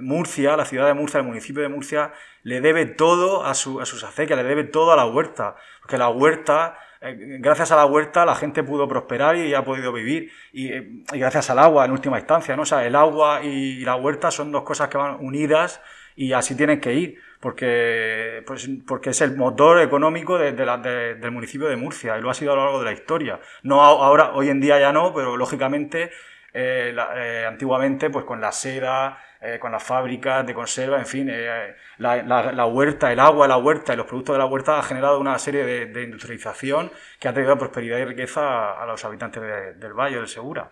Murcia, 0.00 0.56
la 0.56 0.64
ciudad 0.64 0.86
de 0.86 0.94
Murcia, 0.94 1.18
el 1.18 1.26
municipio 1.26 1.62
de 1.62 1.68
Murcia, 1.68 2.12
le 2.42 2.60
debe 2.60 2.86
todo 2.86 3.44
a, 3.44 3.54
su, 3.54 3.80
a 3.80 3.86
sus 3.86 4.04
acequias, 4.04 4.38
le 4.38 4.44
debe 4.44 4.64
todo 4.64 4.92
a 4.92 4.96
la 4.96 5.06
huerta. 5.06 5.56
Porque 5.80 5.98
la 5.98 6.08
huerta, 6.08 6.78
eh, 7.00 7.38
gracias 7.40 7.72
a 7.72 7.76
la 7.76 7.86
huerta, 7.86 8.24
la 8.24 8.34
gente 8.34 8.62
pudo 8.62 8.88
prosperar 8.88 9.36
y 9.36 9.54
ha 9.54 9.64
podido 9.64 9.92
vivir. 9.92 10.30
Eh, 10.52 11.02
y, 11.12 11.18
gracias 11.18 11.50
al 11.50 11.58
agua, 11.58 11.84
en 11.84 11.92
última 11.92 12.18
instancia, 12.18 12.56
¿no? 12.56 12.62
O 12.62 12.66
sea, 12.66 12.86
el 12.86 12.94
agua 12.94 13.42
y 13.42 13.80
la 13.80 13.96
huerta 13.96 14.30
son 14.30 14.52
dos 14.52 14.62
cosas 14.62 14.88
que 14.88 14.98
van 14.98 15.16
unidas 15.20 15.80
y 16.16 16.32
así 16.32 16.56
tienen 16.56 16.80
que 16.80 16.94
ir. 16.94 17.20
Porque, 17.40 18.42
pues, 18.46 18.68
porque 18.86 19.10
es 19.10 19.20
el 19.20 19.36
motor 19.36 19.80
económico 19.80 20.38
de, 20.38 20.52
del 20.52 21.30
municipio 21.30 21.68
de 21.68 21.76
Murcia 21.76 22.18
y 22.18 22.22
lo 22.22 22.30
ha 22.30 22.34
sido 22.34 22.52
a 22.52 22.56
lo 22.56 22.64
largo 22.64 22.78
de 22.78 22.86
la 22.86 22.92
historia. 22.92 23.40
No 23.62 23.82
ahora, 23.82 24.32
hoy 24.34 24.48
en 24.48 24.60
día 24.60 24.80
ya 24.80 24.92
no, 24.92 25.12
pero 25.14 25.36
lógicamente, 25.36 26.10
eh, 26.56 27.44
antiguamente, 27.46 28.10
pues 28.10 28.24
con 28.24 28.40
la 28.40 28.52
seda, 28.52 29.18
eh, 29.38 29.58
con 29.58 29.70
las 29.70 29.82
fábricas 29.82 30.46
de 30.46 30.54
conserva, 30.54 30.98
en 30.98 31.06
fin, 31.06 31.28
eh, 31.30 31.76
la, 31.98 32.66
huerta, 32.66 33.12
el 33.12 33.20
agua 33.20 33.46
la 33.46 33.58
huerta 33.58 33.92
y 33.92 33.96
los 33.96 34.06
productos 34.06 34.34
de 34.34 34.38
la 34.38 34.46
huerta 34.46 34.78
ha 34.78 34.82
generado 34.82 35.20
una 35.20 35.38
serie 35.38 35.86
de, 35.86 36.02
industrialización 36.02 36.90
que 37.20 37.28
ha 37.28 37.34
traído 37.34 37.58
prosperidad 37.58 37.98
y 37.98 38.04
riqueza 38.06 38.80
a, 38.80 38.86
los 38.86 39.04
habitantes 39.04 39.42
del 39.78 39.92
Valle 39.92 40.16
del 40.16 40.26
Segura. 40.26 40.70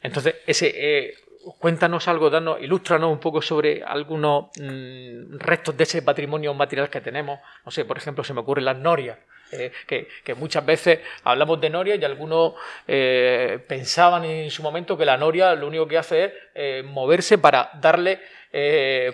Entonces, 0.00 0.36
ese, 0.46 0.72
eh, 0.74 1.14
cuéntanos 1.58 2.06
algo, 2.06 2.30
danos, 2.30 2.60
ilústranos 2.60 3.10
un 3.10 3.18
poco 3.18 3.42
sobre 3.42 3.82
algunos 3.82 4.46
mm, 4.60 5.38
restos 5.38 5.76
de 5.76 5.82
ese 5.82 6.02
patrimonio 6.02 6.54
material 6.54 6.88
que 6.88 7.00
tenemos. 7.00 7.40
No 7.64 7.72
sé, 7.72 7.84
por 7.84 7.98
ejemplo, 7.98 8.22
se 8.22 8.32
me 8.32 8.40
ocurren 8.40 8.64
las 8.64 8.78
norias. 8.78 9.18
Eh, 9.52 9.72
que, 9.86 10.34
muchas 10.34 10.64
veces 10.64 11.00
hablamos 11.22 11.60
de 11.60 11.70
noria 11.70 11.94
y 11.94 12.04
algunos 12.04 12.54
eh, 12.88 13.62
pensaban 13.68 14.24
en 14.24 14.50
su 14.50 14.62
momento 14.62 14.96
que 14.96 15.04
la 15.04 15.16
noria 15.16 15.54
lo 15.54 15.66
único 15.66 15.86
que 15.86 15.98
hace 15.98 16.24
es 16.24 16.32
eh, 16.54 16.82
moverse 16.84 17.38
para 17.38 17.70
darle, 17.80 18.20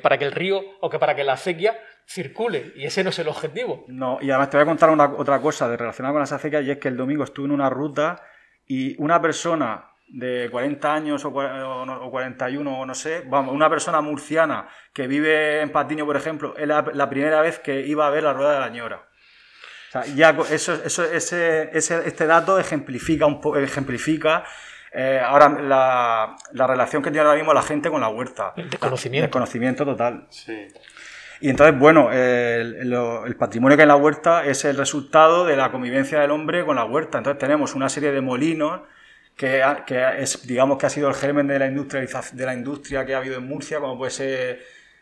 para 0.03 0.19
que 0.19 0.25
el 0.27 0.33
río 0.33 0.62
o 0.81 0.90
que 0.90 0.99
para 0.99 1.14
que 1.14 1.25
la 1.25 1.33
acequia 1.33 1.79
circule 2.07 2.73
y 2.77 2.85
ese 2.85 3.03
no 3.03 3.11
es 3.11 3.19
el 3.19 3.29
objetivo. 3.29 3.85
No, 3.88 4.19
y 4.21 4.31
además 4.31 4.51
te 4.51 4.57
voy 4.59 4.62
a 4.64 4.66
contar 4.66 4.90
una, 4.90 5.14
otra 5.16 5.40
cosa 5.40 5.69
de 5.69 5.77
relacionada 5.77 6.12
con 6.12 6.21
las 6.21 6.33
acequias 6.33 6.64
y 6.64 6.71
es 6.71 6.79
que 6.79 6.88
el 6.88 6.97
domingo 6.97 7.25
estuve 7.25 7.47
en 7.47 7.53
una 7.53 7.71
ruta 7.71 8.23
y 8.66 9.01
una 9.03 9.21
persona 9.23 9.90
de 10.11 10.49
40 10.51 10.93
años 10.93 11.25
o, 11.25 11.33
41 11.33 12.81
o 12.81 12.87
no 12.87 12.95
sé, 12.95 13.23
vamos, 13.27 13.55
una 13.55 13.71
persona 13.71 14.01
murciana 14.01 14.69
que 14.93 15.07
vive 15.07 15.61
en 15.61 15.71
Patiño, 15.71 16.05
por 16.05 16.16
ejemplo, 16.16 16.57
es 16.57 16.66
la, 16.66 17.09
primera 17.09 17.40
vez 17.40 17.61
que 17.61 17.87
iba 17.87 18.07
a 18.07 18.11
ver 18.11 18.25
la 18.25 18.33
rueda 18.33 18.55
de 18.55 18.61
la 18.61 18.69
ñora. 18.71 19.09
O 19.90 19.92
sea, 19.92 20.07
ya 20.14 20.37
eso, 20.50 20.74
eso, 20.85 21.05
ese, 21.05 21.76
ese, 21.76 22.07
este 22.07 22.26
dato 22.26 22.61
ejemplifica, 22.61 23.26
un 23.26 23.40
ejemplifica 23.59 24.44
eh, 24.92 25.20
ahora 25.24 25.48
la, 25.48 26.37
la, 26.53 26.66
relación 26.66 27.03
que 27.03 27.11
tiene 27.11 27.26
ahora 27.26 27.37
mismo 27.37 27.53
la 27.53 27.62
gente 27.62 27.90
con 27.90 28.00
la 28.00 28.09
huerta. 28.09 28.53
El 28.57 28.79
conocimiento. 28.79 29.24
El 29.24 29.31
conocimiento 29.31 29.85
total. 29.85 30.26
Sí. 30.31 30.68
Y 31.40 31.48
entonces, 31.48 31.79
bueno, 31.79 32.12
el, 32.12 32.92
el, 32.92 33.37
patrimonio 33.37 33.76
que 33.76 33.83
hay 33.83 33.85
en 33.85 33.88
la 33.88 33.96
huerta 33.96 34.44
es 34.44 34.64
el 34.64 34.76
resultado 34.76 35.44
de 35.44 35.57
la 35.57 35.72
convivencia 35.72 36.20
del 36.20 36.31
hombre 36.31 36.64
con 36.64 36.76
la 36.76 36.85
huerta. 36.85 37.18
Entonces 37.18 37.38
tenemos 37.38 37.74
una 37.74 37.88
serie 37.88 38.12
de 38.12 38.20
molinos 38.20 38.83
que, 39.37 39.62
que, 39.87 40.22
es, 40.22 40.46
digamos, 40.46 40.76
que 40.79 40.87
ha 40.87 40.90
sido 40.90 41.09
el 41.09 41.14
germen 41.14 41.46
de 41.46 41.59
la, 41.59 41.66
industria, 41.66 42.07
de 42.33 42.46
la 42.46 42.55
industria 42.55 43.07
que 43.07 43.14
ha 43.14 43.18
habido 43.18 43.38
en 43.38 43.46
Murcia, 43.46 43.81
como 43.81 43.96
puede 43.96 44.11
ser 44.11 44.61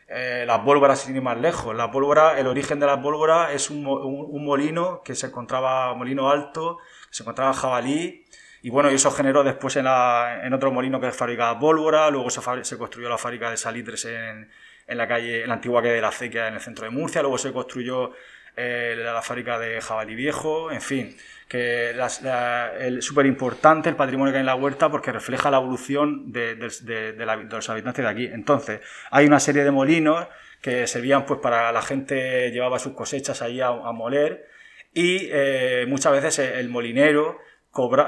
eh, 0.08 0.44
las 0.46 0.60
pólvoras 0.60 1.00
sin 1.00 1.16
ir 1.16 1.22
más 1.22 1.38
lejos. 1.38 1.76
La 1.76 1.90
pólvora, 1.90 2.38
el 2.38 2.46
origen 2.46 2.80
de 2.80 2.86
la 2.86 3.00
pólvora 3.00 3.52
es 3.52 3.68
un, 3.68 3.86
un, 3.86 4.44
molino 4.44 5.02
que 5.04 5.14
se 5.14 5.26
encontraba, 5.26 5.94
molino 5.94 6.30
alto, 6.30 6.78
se 7.10 7.22
encontraba 7.22 7.52
jabalí, 7.52 8.24
y 8.62 8.70
bueno, 8.70 8.88
eso 8.88 9.10
generó 9.10 9.44
después 9.44 9.76
en, 9.76 9.84
la, 9.84 10.40
en 10.42 10.52
otro 10.54 10.72
molino 10.72 11.00
que 11.00 11.12
fabricaba 11.12 11.58
pólvora, 11.58 12.10
luego 12.10 12.30
se, 12.30 12.40
se 12.64 12.78
construyó 12.78 13.08
la 13.08 13.18
fábrica 13.18 13.50
de 13.50 13.56
salitres 13.56 14.06
en, 14.06 14.50
en, 14.86 14.98
la 14.98 15.06
calle, 15.06 15.42
en 15.42 15.48
la 15.48 15.54
antigua 15.54 15.82
calle 15.82 15.94
de 15.94 16.00
la 16.00 16.08
Acequia 16.08 16.48
en 16.48 16.54
el 16.54 16.60
centro 16.60 16.84
de 16.84 16.90
Murcia, 16.90 17.20
luego 17.20 17.36
se 17.38 17.52
construyó 17.52 18.12
eh, 18.56 18.96
la 18.96 19.22
fábrica 19.22 19.58
de 19.58 19.80
jabalí 19.80 20.14
viejo, 20.14 20.72
en 20.72 20.80
fin 20.80 21.16
que 21.48 21.90
es 21.98 23.04
súper 23.04 23.24
importante 23.24 23.88
el 23.88 23.96
patrimonio 23.96 24.32
que 24.32 24.36
hay 24.36 24.40
en 24.40 24.46
la 24.46 24.54
huerta 24.54 24.90
porque 24.90 25.12
refleja 25.12 25.50
la 25.50 25.56
evolución 25.56 26.30
de, 26.30 26.56
los 26.56 27.70
habitantes 27.70 28.04
de 28.04 28.10
aquí. 28.10 28.26
Entonces, 28.26 28.80
hay 29.10 29.26
una 29.26 29.40
serie 29.40 29.64
de 29.64 29.70
molinos 29.70 30.26
que 30.60 30.86
servían 30.86 31.24
pues 31.24 31.40
para 31.40 31.72
la 31.72 31.82
gente 31.82 32.50
llevaba 32.50 32.78
sus 32.78 32.92
cosechas 32.92 33.40
allí 33.40 33.60
a, 33.62 33.72
moler 33.72 34.46
y 34.92 35.28
eh, 35.30 35.86
muchas 35.88 36.12
veces 36.12 36.38
el 36.38 36.68
molinero 36.68 37.38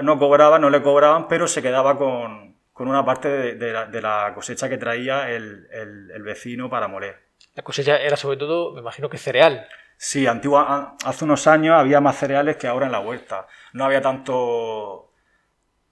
no 0.02 0.18
cobraba, 0.18 0.58
no 0.58 0.68
le 0.68 0.82
cobraban, 0.82 1.28
pero 1.28 1.46
se 1.46 1.62
quedaba 1.62 1.96
con, 1.96 2.56
una 2.74 3.04
parte 3.04 3.54
de, 3.54 4.00
la, 4.02 4.32
cosecha 4.34 4.68
que 4.68 4.78
traía 4.78 5.30
el, 5.30 5.66
el 5.72 6.22
vecino 6.22 6.68
para 6.68 6.88
moler. 6.88 7.30
La 7.54 7.62
cosecha 7.62 7.96
era 7.96 8.16
sobre 8.16 8.36
todo, 8.36 8.74
me 8.74 8.80
imagino 8.80 9.08
que 9.08 9.18
cereal. 9.18 9.66
Sí, 10.02 10.26
antigua, 10.26 10.96
hace 11.04 11.26
unos 11.26 11.46
años 11.46 11.76
había 11.76 12.00
más 12.00 12.16
cereales 12.16 12.56
que 12.56 12.66
ahora 12.66 12.86
en 12.86 12.92
la 12.92 13.00
huerta. 13.00 13.46
No 13.74 13.84
había 13.84 14.00
tanto 14.00 15.12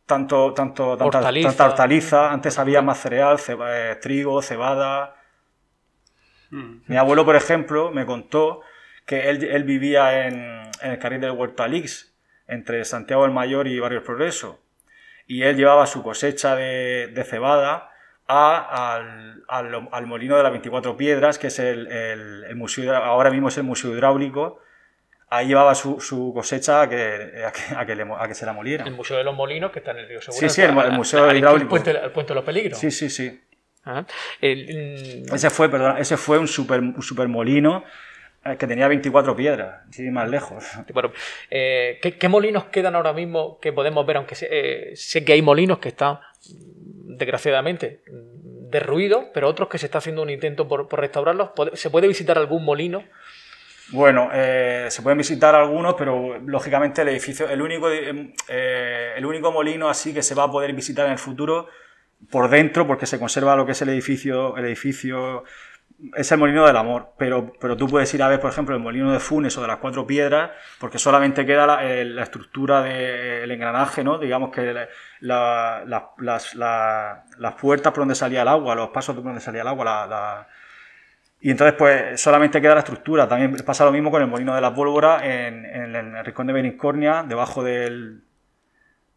tanto, 0.07 0.55
tanto, 0.55 0.97
tanta 0.97 1.67
hortaliza. 1.67 2.33
Antes 2.33 2.59
había 2.59 2.81
más 2.81 2.99
cereal, 3.01 3.39
eh, 3.67 3.99
trigo, 4.01 4.41
cebada. 4.41 5.15
Mm. 6.49 6.85
Mi 6.87 6.97
abuelo, 6.97 7.27
por 7.27 7.37
ejemplo, 7.37 7.91
me 7.91 8.07
contó 8.07 8.63
que 9.05 9.29
él, 9.29 9.65
vivía 9.65 10.27
en, 10.27 10.71
el 10.81 10.99
carril 10.99 11.21
del 11.21 11.33
Huerto 11.33 11.63
Alix, 11.63 12.15
entre 12.47 12.87
Santiago 12.87 13.25
del 13.25 13.33
Mayor 13.33 13.69
y 13.69 13.79
Barrio 13.79 14.03
Progreso. 14.03 14.59
Y 15.27 15.43
él 15.43 15.57
llevaba 15.57 15.85
su 15.85 16.03
cosecha 16.03 16.57
de, 16.57 17.27
cebada 17.29 17.91
al, 18.29 20.07
molino 20.07 20.37
de 20.37 20.43
las 20.43 20.53
24 20.53 20.97
piedras, 20.97 21.39
que 21.39 21.49
es 21.49 21.59
el, 21.59 22.55
museo, 22.55 22.95
ahora 22.95 23.31
mismo 23.31 23.49
es 23.49 23.57
el 23.59 23.65
museo 23.65 23.93
hidráulico. 23.93 24.61
Ahí 25.31 25.49
llevaba 25.49 25.75
su, 25.75 26.33
cosecha 26.35 26.83
a 26.83 26.89
que, 26.89 27.45
a, 27.77 27.87
que, 27.87 28.35
se 28.35 28.47
la 28.47 28.53
moliera. 28.55 28.85
El 28.85 28.95
Museo 28.95 29.19
de 29.19 29.25
los 29.25 29.35
Molinos, 29.35 29.71
que 29.71 29.81
está 29.81 29.91
en 29.91 29.99
el 29.99 30.09
río 30.09 30.23
Segura. 30.23 30.49
Sí, 30.49 30.55
sí, 30.55 30.63
el, 30.63 30.73
Museo 30.93 31.35
Hidráulico. 31.35 31.77
El 31.77 32.13
puente, 32.13 32.33
de 32.33 32.35
los 32.35 32.45
Peligros. 32.45 32.79
Sí, 32.79 32.91
sí, 32.91 33.11
sí. 33.11 33.39
Ah, 33.85 34.07
ese 34.41 35.51
fue, 35.51 35.69
perdón, 35.71 35.99
ese 35.99 36.17
fue 36.17 36.39
un 36.39 36.49
super, 36.49 36.81
un 36.81 37.03
super 37.03 37.29
molino 37.29 37.85
eh, 38.45 38.57
que 38.59 38.67
tenía 38.67 38.89
24 38.89 39.35
piedras, 39.35 39.83
sí, 39.91 40.11
más 40.11 40.29
lejos. 40.29 40.65
Eh, 41.51 41.99
¿qué, 42.03 42.29
molinos 42.29 42.65
quedan 42.67 42.95
ahora 42.95 43.13
mismo 43.13 43.59
que 43.61 43.73
podemos 43.73 44.05
ver? 44.07 44.19
Aunque 44.19 44.35
sé, 44.35 44.49
eh, 44.51 44.97
sé, 44.97 45.25
que 45.25 45.33
hay 45.33 45.43
molinos 45.43 45.79
que 45.79 45.89
están, 45.89 46.21
desgraciadamente, 47.19 48.01
derruidos, 48.71 49.27
pero 49.35 49.49
otros 49.49 49.69
que 49.69 49.79
se 49.79 49.87
está 49.87 49.99
haciendo 49.99 50.23
un 50.23 50.31
intento 50.31 50.69
por, 50.69 50.89
restaurarlos. 50.99 51.51
¿Se 51.75 51.91
puede 51.91 52.09
visitar 52.09 52.39
algún 52.39 52.65
molino? 52.65 53.05
Bueno, 53.91 54.31
se 54.33 55.03
pueden 55.03 55.19
visitar 55.19 55.55
algunos, 55.55 55.95
pero 55.95 56.39
lógicamente 56.39 57.03
el 57.03 57.09
edificio, 57.09 57.49
el 57.49 57.63
único, 57.63 57.89
el 57.91 59.27
único 59.27 59.51
molino 59.51 59.89
así 59.89 60.13
que 60.13 60.23
se 60.23 60.35
va 60.35 60.45
a 60.45 60.51
poder 60.51 60.73
visitar 60.75 61.07
en 61.07 61.13
el 61.13 61.19
futuro 61.19 61.69
por 62.31 62.51
dentro, 62.51 62.87
porque 62.87 63.07
se 63.07 63.19
conserva 63.19 63.57
lo 63.57 63.65
que 63.65 63.73
es 63.73 63.83
el 63.83 63.89
edificio, 63.89 64.57
el 64.57 64.67
edificio 64.67 65.45
es 66.15 66.31
el 66.31 66.39
molino 66.39 66.67
del 66.67 66.77
amor, 66.77 67.13
pero, 67.19 67.53
pero 67.61 67.77
tú 67.77 67.89
puedes 67.89 68.13
ir 68.15 68.23
a 68.23 68.29
ver, 68.29 68.41
por 68.41 68.51
ejemplo, 68.51 68.75
el 68.75 68.83
molino 68.83 69.13
de 69.13 69.19
Funes 69.19 69.57
o 69.59 69.63
de 69.63 69.69
las 69.69 69.79
cuatro 69.79 70.07
piedras, 70.07 70.51
porque 70.79 70.99
solamente 70.99 71.45
queda 71.45 71.67
la, 71.67 71.83
la 72.05 72.23
estructura 72.23 72.83
del 72.83 73.51
engranaje, 73.51 74.05
¿no? 74.05 74.19
Digamos 74.19 74.51
que 74.51 74.87
la, 75.21 75.85
las, 75.85 76.55
las, 76.55 77.55
puertas 77.61 77.93
por 77.93 78.03
donde 78.03 78.15
salía 78.15 78.43
el 78.43 78.49
agua, 78.49 78.75
los 78.77 78.91
pasos 78.91 79.15
por 79.17 79.25
donde 79.25 79.41
salía 79.41 79.63
el 79.63 79.69
agua, 79.69 80.47
y 81.41 81.51
entonces, 81.51 81.77
pues 81.79 82.21
solamente 82.21 82.61
queda 82.61 82.75
la 82.75 82.81
estructura. 82.81 83.29
También 83.29 83.55
pasa 83.65 83.85
lo 83.85 83.93
mismo 83.93 84.11
con 84.11 84.23
el 84.23 84.29
molino 84.29 84.55
de 84.55 84.61
las 84.61 84.73
pólvora 84.73 85.25
en, 85.25 85.65
en 85.65 85.95
el 85.95 86.25
rincón 86.25 86.49
de 86.49 86.53
Beniscornia, 86.53 87.23
debajo 87.23 87.63
del, 87.63 88.23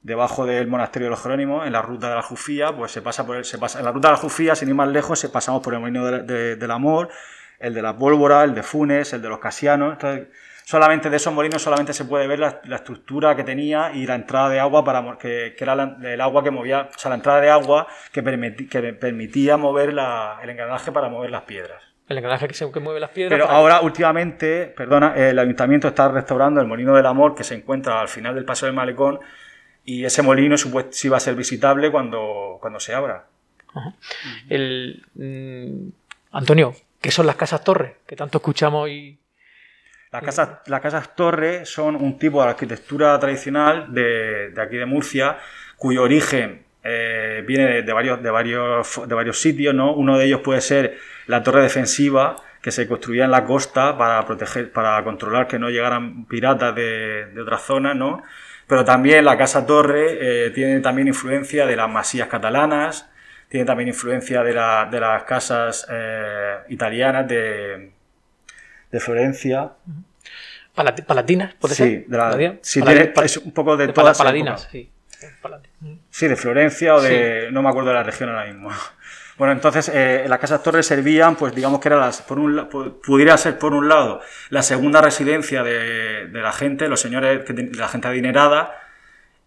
debajo 0.02 0.46
del 0.46 0.68
monasterio 0.68 1.08
de 1.08 1.12
los 1.12 1.22
Jerónimos, 1.22 1.66
en 1.66 1.74
la 1.74 1.82
ruta 1.82 2.10
de 2.10 2.16
la 2.16 2.22
Jufía, 2.22 2.76
pues 2.76 2.92
se 2.92 3.02
pasa 3.02 3.26
por 3.26 3.38
el, 3.38 3.46
se 3.46 3.58
pasa, 3.58 3.80
en 3.80 3.86
la 3.86 3.92
ruta 3.92 4.08
de 4.08 4.14
la 4.14 4.20
Jufía, 4.20 4.56
sin 4.56 4.70
ir 4.70 4.76
más 4.76 4.90
lejos, 4.90 5.20
se 5.20 5.30
pasamos 5.30 5.62
por 5.62 5.74
el 5.74 5.80
molino 5.80 6.06
del 6.06 6.72
amor, 6.72 7.10
el 7.60 7.74
de 7.74 7.82
la 7.82 7.96
pólvora, 7.96 8.44
el 8.44 8.56
de 8.56 8.64
Funes, 8.64 9.14
el 9.14 9.22
de 9.22 9.30
los 9.30 9.40
Casianos. 9.40 9.94
Entonces, 9.94 10.28
solamente 10.66 11.10
de 11.10 11.18
esos 11.18 11.34
molinos 11.34 11.62
solamente 11.62 11.94
se 11.94 12.06
puede 12.06 12.26
ver 12.28 12.40
la, 12.40 12.62
estructura 12.74 13.36
que 13.36 13.44
tenía 13.44 13.92
y 13.94 14.08
la 14.08 14.16
entrada 14.16 14.50
de 14.50 14.60
agua 14.60 14.84
para 14.84 15.18
que, 15.20 15.54
que 15.56 15.64
era 15.64 15.74
el 16.02 16.22
agua 16.22 16.44
que 16.44 16.50
movía, 16.50 16.90
o 16.96 17.00
sea, 17.00 17.10
la 17.10 17.16
entrada 17.16 17.40
de 17.40 17.50
agua 17.50 17.88
que, 18.12 18.24
que 18.70 18.94
permitía 18.94 19.58
mover 19.58 19.90
el 19.90 20.50
engranaje 20.50 20.92
para 20.92 21.10
mover 21.10 21.30
las 21.30 21.44
piedras. 21.44 21.84
El 22.08 22.18
engranaje 22.18 22.48
que, 22.48 22.54
se, 22.54 22.66
mueve 22.66 23.00
las 23.00 23.12
piedras. 23.12 23.40
Pero 23.40 23.50
ahora, 23.50 23.80
últimamente, 23.82 24.74
perdona, 24.76 25.16
el 25.16 25.38
ayuntamiento 25.40 25.88
está 25.88 26.10
restaurando 26.10 26.60
el 26.60 26.68
molino 26.68 26.94
del 26.94 27.06
amor 27.06 27.36
que 27.36 27.44
se 27.46 27.56
encuentra 27.56 28.02
al 28.02 28.10
final 28.10 28.36
del 28.36 28.44
Paseo 28.44 28.66
del 28.66 28.76
Malecón 28.76 29.20
y 29.84 30.06
ese 30.06 30.22
molino 30.22 30.56
sí 30.58 31.10
va 31.10 31.18
a 31.18 31.22
ser 31.22 31.36
visitable 31.36 31.92
cuando, 31.92 32.58
cuando 32.62 32.80
se 32.80 32.94
abra. 32.94 33.26
El, 34.50 35.04
mm, 35.16 35.90
Antonio, 36.32 36.76
¿qué 37.00 37.12
son 37.12 37.26
las 37.26 37.36
casas 37.36 37.64
torres? 37.64 37.94
Que 38.06 38.16
tanto 38.16 38.38
escuchamos 38.38 38.90
y... 38.90 39.18
Las 40.12 40.24
casas, 40.24 40.50
las 40.66 40.82
casas 40.82 41.16
torres 41.16 41.70
son 41.70 41.96
un 41.96 42.20
tipo 42.20 42.44
de 42.44 42.50
arquitectura 42.50 43.18
tradicional 43.18 43.94
de, 43.94 44.54
aquí 44.62 44.76
de 44.76 44.86
Murcia, 44.86 45.38
cuyo 45.78 46.04
origen 46.04 46.66
eh, 46.84 47.46
viene 47.48 47.82
de, 47.82 47.94
varios, 47.94 48.22
de, 48.22 48.30
varios, 48.30 49.08
de 49.08 49.16
varios 49.16 49.40
sitios. 49.40 49.74
¿no? 49.74 49.94
Uno 49.94 50.18
de 50.18 50.26
ellos 50.26 50.42
puede 50.42 50.60
ser 50.60 50.98
la 51.28 51.42
torre 51.44 51.64
defensiva, 51.64 52.36
que 52.62 52.72
se 52.72 52.88
construía 52.88 53.24
en 53.24 53.32
la 53.32 53.46
costa 53.46 53.98
para 53.98 54.26
proteger, 54.26 54.72
para 54.72 55.02
controlar 55.04 55.48
que 55.48 55.58
no 55.58 55.70
llegaran 55.70 56.26
piratas 56.26 56.76
de, 56.76 57.28
de 57.28 57.42
otras 57.42 57.62
zonas, 57.64 57.96
¿no? 57.96 58.22
Pero 58.72 58.86
también 58.86 59.26
la 59.26 59.38
Casa 59.38 59.66
Torre 59.66 60.46
eh, 60.46 60.50
tiene 60.52 60.80
también 60.80 61.10
influencia 61.10 61.66
de 61.66 61.76
las 61.76 61.90
masías 61.90 62.30
catalanas, 62.30 63.06
tiene 63.50 63.66
también 63.66 63.90
influencia 63.90 64.44
de, 64.44 64.54
las 64.54 65.24
casas 65.24 65.86
eh, 65.92 66.56
italianas 66.70 67.28
de, 67.28 67.92
Florencia. 68.98 69.72
¿Palatinas? 70.74 71.54
¿Puede 71.56 71.76
sí, 71.76 72.06
De 72.08 72.60
sí, 72.62 72.82
tiene, 72.82 73.12
es 73.22 73.38
un 73.40 73.52
poco 73.52 73.76
de, 73.76 73.90
todas 73.90 74.18
Paladinas, 74.18 74.70
sí. 74.72 74.90
Sí, 76.10 76.30
de 76.30 76.38
Florencia 76.38 76.96
o 76.96 77.02
de... 77.02 77.50
no 77.52 77.62
me 77.62 77.68
acuerdo 77.68 77.90
de 77.90 77.96
la 77.96 78.04
región 78.04 78.30
ahora 78.30 78.46
mismo. 78.46 78.70
Bueno, 79.42 79.54
entonces 79.54 79.90
eh, 79.92 80.26
las 80.28 80.38
casas 80.38 80.62
torres 80.62 80.86
servían, 80.86 81.36
pues 81.36 81.56
digamos 81.56 81.80
que 81.80 81.88
era 81.88 81.98
las, 81.98 82.22
por 82.22 82.38
un, 82.38 82.70
pudiera 83.04 83.36
ser 83.40 83.58
por 83.58 83.74
un 83.74 83.90
lado 83.90 84.22
la 84.52 84.62
segunda 84.62 85.02
residencia 85.02 85.64
de, 85.64 86.30
la 86.32 86.52
gente, 86.52 86.88
los 86.88 87.02
señores, 87.02 87.44
de 87.48 87.72
la 87.76 87.88
gente 87.88 88.08
adinerada, 88.08 88.80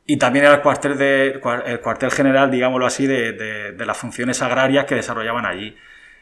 y 0.04 0.16
también 0.16 0.46
era 0.46 0.56
el 0.56 0.62
cuartel, 0.62 0.98
de, 0.98 1.40
el 1.66 1.78
cuartel 1.78 2.10
general, 2.10 2.50
digámoslo 2.50 2.86
así, 2.86 3.06
de, 3.06 3.76
las 3.78 3.96
funciones 3.96 4.42
agrarias 4.42 4.84
que 4.86 4.96
desarrollaban 4.96 5.46
allí. 5.46 5.76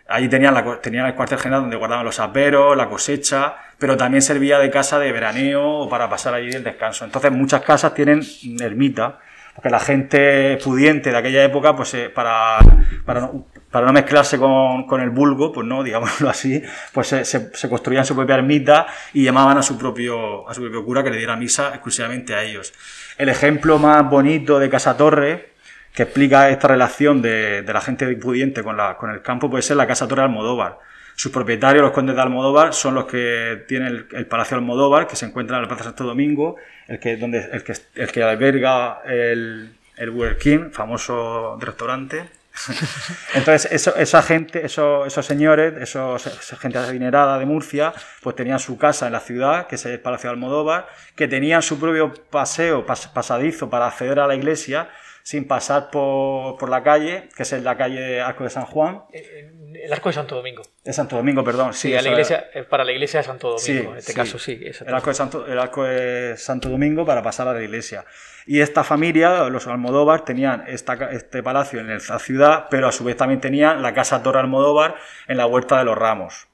Allí 0.06 0.28
tenían, 0.28 0.52
la, 0.52 0.78
tenían 0.82 1.06
el 1.06 1.14
cuartel 1.14 1.38
general 1.38 1.62
donde 1.62 1.76
guardaban 1.76 2.04
los 2.04 2.20
aperos, 2.20 2.76
la 2.76 2.90
cosecha, 2.90 3.56
pero 3.78 3.96
también 3.96 4.20
servía 4.20 4.58
de 4.58 4.70
casa 4.70 4.98
de 4.98 5.12
veraneo 5.12 5.64
o 5.64 5.88
para 5.88 6.10
pasar 6.10 6.34
allí 6.34 6.50
el 6.50 6.62
descanso. 6.62 7.06
Entonces 7.06 7.32
muchas 7.32 7.62
casas 7.62 7.94
tienen 7.94 8.20
ermita, 8.60 9.20
porque 9.54 9.68
la 9.68 9.80
gente 9.80 10.58
pudiente 10.62 11.10
de 11.10 11.16
aquella 11.16 11.44
época, 11.44 11.76
pues 11.76 11.92
eh, 11.94 12.08
para, 12.08 12.58
para, 13.04 13.86
no 13.86 13.92
mezclarse 13.92 14.38
con, 14.38 14.86
con, 14.86 15.00
el 15.00 15.10
vulgo, 15.10 15.52
pues 15.52 15.66
no, 15.66 15.82
digámoslo 15.84 16.30
así, 16.30 16.62
pues 16.92 17.08
se, 17.08 17.24
se, 17.24 17.68
construían 17.68 18.04
su 18.04 18.14
propia 18.14 18.36
ermita 18.36 18.86
y 19.12 19.24
llamaban 19.24 19.58
a 19.58 19.62
su, 19.62 19.76
propio, 19.76 20.48
a 20.48 20.54
su 20.54 20.62
propio 20.62 20.84
cura 20.84 21.02
que 21.02 21.10
le 21.10 21.18
diera 21.18 21.36
misa 21.36 21.68
exclusivamente 21.68 22.34
a 22.34 22.42
ellos. 22.42 22.72
El 23.18 23.28
ejemplo 23.28 23.78
más 23.78 24.08
bonito 24.08 24.58
de 24.58 24.70
Casa 24.70 24.96
Torre, 24.96 25.52
que 25.92 26.04
explica 26.04 26.48
esta 26.48 26.68
relación 26.68 27.20
de, 27.20 27.62
de 27.62 27.72
la 27.72 27.82
gente 27.82 28.06
pudiente 28.16 28.62
con, 28.62 28.78
la, 28.78 28.96
con 28.96 29.10
el 29.10 29.20
campo, 29.20 29.50
puede 29.50 29.62
ser 29.62 29.76
la 29.76 29.86
Casa 29.86 30.08
Torre 30.08 30.22
Almodóvar. 30.22 30.78
Sus 31.22 31.30
propietarios, 31.30 31.84
los 31.84 31.92
condes 31.92 32.16
de 32.16 32.22
Almodóvar, 32.22 32.74
son 32.74 32.96
los 32.96 33.04
que 33.04 33.62
tienen 33.68 34.08
el, 34.10 34.26
Palacio 34.26 34.56
Almodóvar, 34.56 35.06
que 35.06 35.14
se 35.14 35.24
encuentra 35.24 35.56
en 35.56 35.62
la 35.62 35.68
Plaza 35.68 35.84
Santo 35.84 36.02
Domingo, 36.02 36.56
el 36.88 36.98
que, 36.98 37.16
donde, 37.16 37.48
el 37.52 37.62
que, 37.62 37.74
el 37.94 38.10
que 38.10 38.24
alberga 38.24 39.02
el, 39.04 39.72
el 39.98 40.10
Burger 40.10 40.36
King, 40.36 40.70
famoso 40.72 41.56
restaurante, 41.60 42.24
Entonces, 43.34 43.86
esa 43.96 44.22
gente, 44.22 44.66
esos, 44.66 45.12
señores, 45.24 45.74
esos, 45.80 46.26
esa 46.26 46.56
gente 46.56 46.78
adinerada 46.78 47.38
de 47.38 47.46
Murcia, 47.46 47.94
pues 48.20 48.34
tenían 48.34 48.58
su 48.58 48.76
casa 48.76 49.06
en 49.06 49.12
la 49.12 49.20
ciudad, 49.20 49.68
que 49.68 49.76
es 49.76 49.86
el 49.86 50.00
Palacio 50.00 50.28
de 50.28 50.34
Almodóvar, 50.34 50.88
que 51.14 51.28
tenían 51.28 51.62
su 51.62 51.78
propio 51.78 52.12
paseo, 52.30 52.84
pasadizo 52.84 53.70
para 53.70 53.86
acceder 53.86 54.18
a 54.18 54.26
la 54.26 54.34
iglesia, 54.34 54.90
sin 55.22 55.46
pasar 55.46 55.90
por, 55.90 56.68
la 56.68 56.82
calle, 56.82 57.28
que 57.36 57.42
es 57.42 57.52
la 57.52 57.76
calle 57.76 58.20
Arco 58.20 58.44
de 58.44 58.50
San 58.50 58.64
Juan. 58.64 59.02
Eh, 59.12 59.52
el 59.84 59.92
Arco 59.92 60.08
de 60.08 60.12
Santo 60.14 60.36
Domingo. 60.36 60.62
De 60.84 60.92
Santo 60.92 61.16
Domingo, 61.16 61.42
perdón. 61.44 61.74
Sí, 61.74 61.90
la 61.90 62.02
iglesia, 62.02 62.46
para 62.68 62.84
la 62.84 62.92
iglesia 62.92 63.20
de 63.20 63.24
Santo 63.24 63.56
Domingo, 63.56 63.92
en 63.92 63.98
este 63.98 64.14
caso 64.14 64.38
sí. 64.38 64.60
El 64.62 64.94
arco, 64.94 65.10
de 65.10 65.14
Santo, 65.14 65.46
el 65.46 65.58
arco 65.58 65.84
de 65.84 66.36
Santo 66.36 66.68
Domingo 66.68 67.04
para 67.04 67.22
pasar 67.22 67.48
a 67.48 67.52
la 67.52 67.62
iglesia. 67.62 68.04
Y 68.46 68.60
esta 68.60 68.84
familia, 68.84 69.48
los 69.48 69.66
Almodóvar, 69.66 70.24
tenían 70.24 70.64
este 70.66 71.42
palacio 71.42 71.80
en 71.80 71.88
la 71.88 72.18
ciudad, 72.18 72.66
pero 72.70 72.88
a 72.88 72.92
su 72.92 73.04
vez 73.04 73.16
también 73.16 73.40
tenían 73.40 73.82
la 73.82 73.94
Casa 73.94 74.22
Torre 74.22 74.40
Almodóvar 74.40 74.96
en 75.28 75.36
la 75.36 75.46
Huerta 75.46 75.78
de 75.78 75.84
los 75.84 75.96
Ramos. 75.96 76.48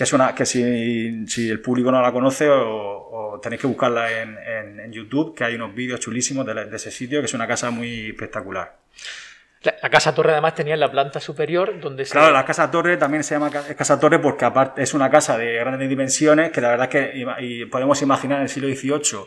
Que 0.00 0.04
es 0.04 0.14
una 0.14 0.34
que 0.34 0.46
si, 0.46 1.26
si 1.26 1.50
el 1.50 1.60
público 1.60 1.92
no 1.92 2.00
la 2.00 2.10
conoce, 2.10 2.48
o, 2.48 3.38
tenéis 3.42 3.60
que 3.60 3.66
buscarla 3.66 4.22
en, 4.22 4.38
en, 4.78 4.90
YouTube, 4.90 5.34
que 5.34 5.44
hay 5.44 5.56
unos 5.56 5.74
vídeos 5.74 6.00
chulísimos 6.00 6.46
de, 6.46 6.54
de 6.54 6.74
ese 6.74 6.90
sitio, 6.90 7.20
que 7.20 7.26
es 7.26 7.34
una 7.34 7.46
casa 7.46 7.70
muy 7.70 8.08
espectacular. 8.08 8.78
La, 9.60 9.90
Casa 9.90 10.14
Torre 10.14 10.32
además 10.32 10.54
tenía 10.54 10.72
en 10.72 10.80
la 10.80 10.90
planta 10.90 11.20
superior 11.20 11.78
donde 11.80 12.06
se... 12.06 12.12
Claro, 12.12 12.32
la 12.32 12.46
Casa 12.46 12.70
Torre 12.70 12.96
también 12.96 13.22
se 13.22 13.34
llama 13.34 13.50
Casa 13.50 14.00
Torre 14.00 14.18
porque 14.20 14.46
aparte 14.46 14.82
es 14.82 14.94
una 14.94 15.10
casa 15.10 15.36
de 15.36 15.56
grandes 15.56 15.86
dimensiones 15.86 16.50
que 16.50 16.62
la 16.62 16.70
verdad 16.70 16.88
es 16.90 17.12
que 17.12 17.44
y 17.44 17.66
podemos 17.66 18.00
imaginar 18.00 18.38
en 18.38 18.44
el 18.44 18.48
siglo 18.48 18.74
XVIII 18.74 19.26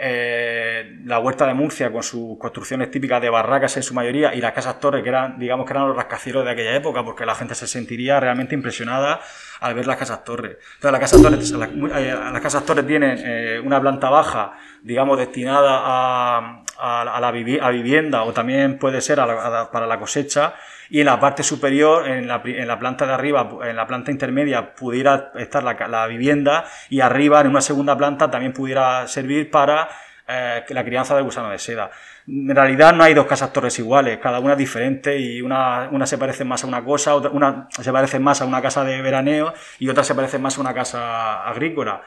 eh, 0.00 1.00
la 1.06 1.18
huerta 1.18 1.44
de 1.44 1.54
Murcia 1.54 1.90
con 1.90 2.04
sus 2.04 2.38
construcciones 2.38 2.88
típicas 2.88 3.20
de 3.20 3.30
barracas 3.30 3.76
en 3.76 3.82
su 3.82 3.94
mayoría 3.94 4.32
y 4.32 4.40
las 4.40 4.52
casas 4.52 4.78
torres 4.78 5.02
que 5.02 5.08
eran, 5.08 5.40
digamos 5.40 5.66
que 5.66 5.72
eran 5.72 5.88
los 5.88 5.96
rascacielos 5.96 6.44
de 6.44 6.52
aquella 6.52 6.76
época 6.76 7.04
porque 7.04 7.26
la 7.26 7.34
gente 7.34 7.56
se 7.56 7.66
sentiría 7.66 8.20
realmente 8.20 8.54
impresionada 8.54 9.20
al 9.58 9.74
ver 9.74 9.88
las 9.88 9.96
casas 9.96 10.22
torres. 10.22 10.56
Entonces 10.76 10.92
las 10.92 11.00
casas 11.00 11.20
torres, 11.22 11.50
las, 11.50 11.68
eh, 12.00 12.40
casas 12.40 12.64
torres 12.64 12.86
tienen 12.86 13.18
eh, 13.20 13.60
una 13.64 13.80
planta 13.80 14.08
baja, 14.08 14.52
digamos, 14.82 15.18
destinada 15.18 15.80
a, 15.82 16.64
a, 16.78 17.20
la 17.20 17.30
vivienda 17.30 18.22
o 18.22 18.32
también 18.32 18.78
puede 18.78 19.00
ser 19.00 19.18
para 19.18 19.86
la 19.86 19.98
cosecha 19.98 20.54
y 20.90 21.00
en 21.00 21.06
la 21.06 21.20
parte 21.20 21.42
superior, 21.42 22.08
en 22.08 22.26
la, 22.26 22.78
planta 22.78 23.06
de 23.06 23.12
arriba, 23.12 23.48
en 23.64 23.76
la 23.76 23.86
planta 23.86 24.10
intermedia, 24.10 24.74
pudiera 24.74 25.32
estar 25.36 25.62
la, 25.62 26.06
vivienda 26.06 26.64
y 26.88 27.00
arriba, 27.00 27.40
en 27.40 27.48
una 27.48 27.60
segunda 27.60 27.96
planta, 27.96 28.30
también 28.30 28.52
pudiera 28.52 29.06
servir 29.06 29.50
para 29.50 29.88
eh, 30.26 30.64
la 30.68 30.84
crianza 30.84 31.14
de 31.14 31.22
gusano 31.22 31.50
de 31.50 31.58
seda. 31.58 31.90
En 32.26 32.54
realidad 32.54 32.94
no 32.94 33.04
hay 33.04 33.12
dos 33.12 33.26
casas 33.26 33.52
torres 33.52 33.78
iguales, 33.78 34.18
cada 34.18 34.40
una 34.40 34.52
es 34.52 34.58
diferente 34.58 35.18
y 35.18 35.42
una, 35.42 35.88
una 35.90 36.06
se 36.06 36.16
parece 36.16 36.44
más 36.44 36.64
a 36.64 36.66
una 36.66 36.82
cosa, 36.82 37.14
otra, 37.14 37.30
una 37.30 37.68
se 37.70 37.92
parece 37.92 38.18
más 38.18 38.40
a 38.40 38.46
una 38.46 38.62
casa 38.62 38.84
de 38.84 39.00
veraneo 39.02 39.52
y 39.78 39.88
otra 39.88 40.04
se 40.04 40.14
parece 40.14 40.38
más 40.38 40.56
a 40.56 40.60
una 40.60 40.72
casa 40.72 41.44
agrícola. 41.44 42.02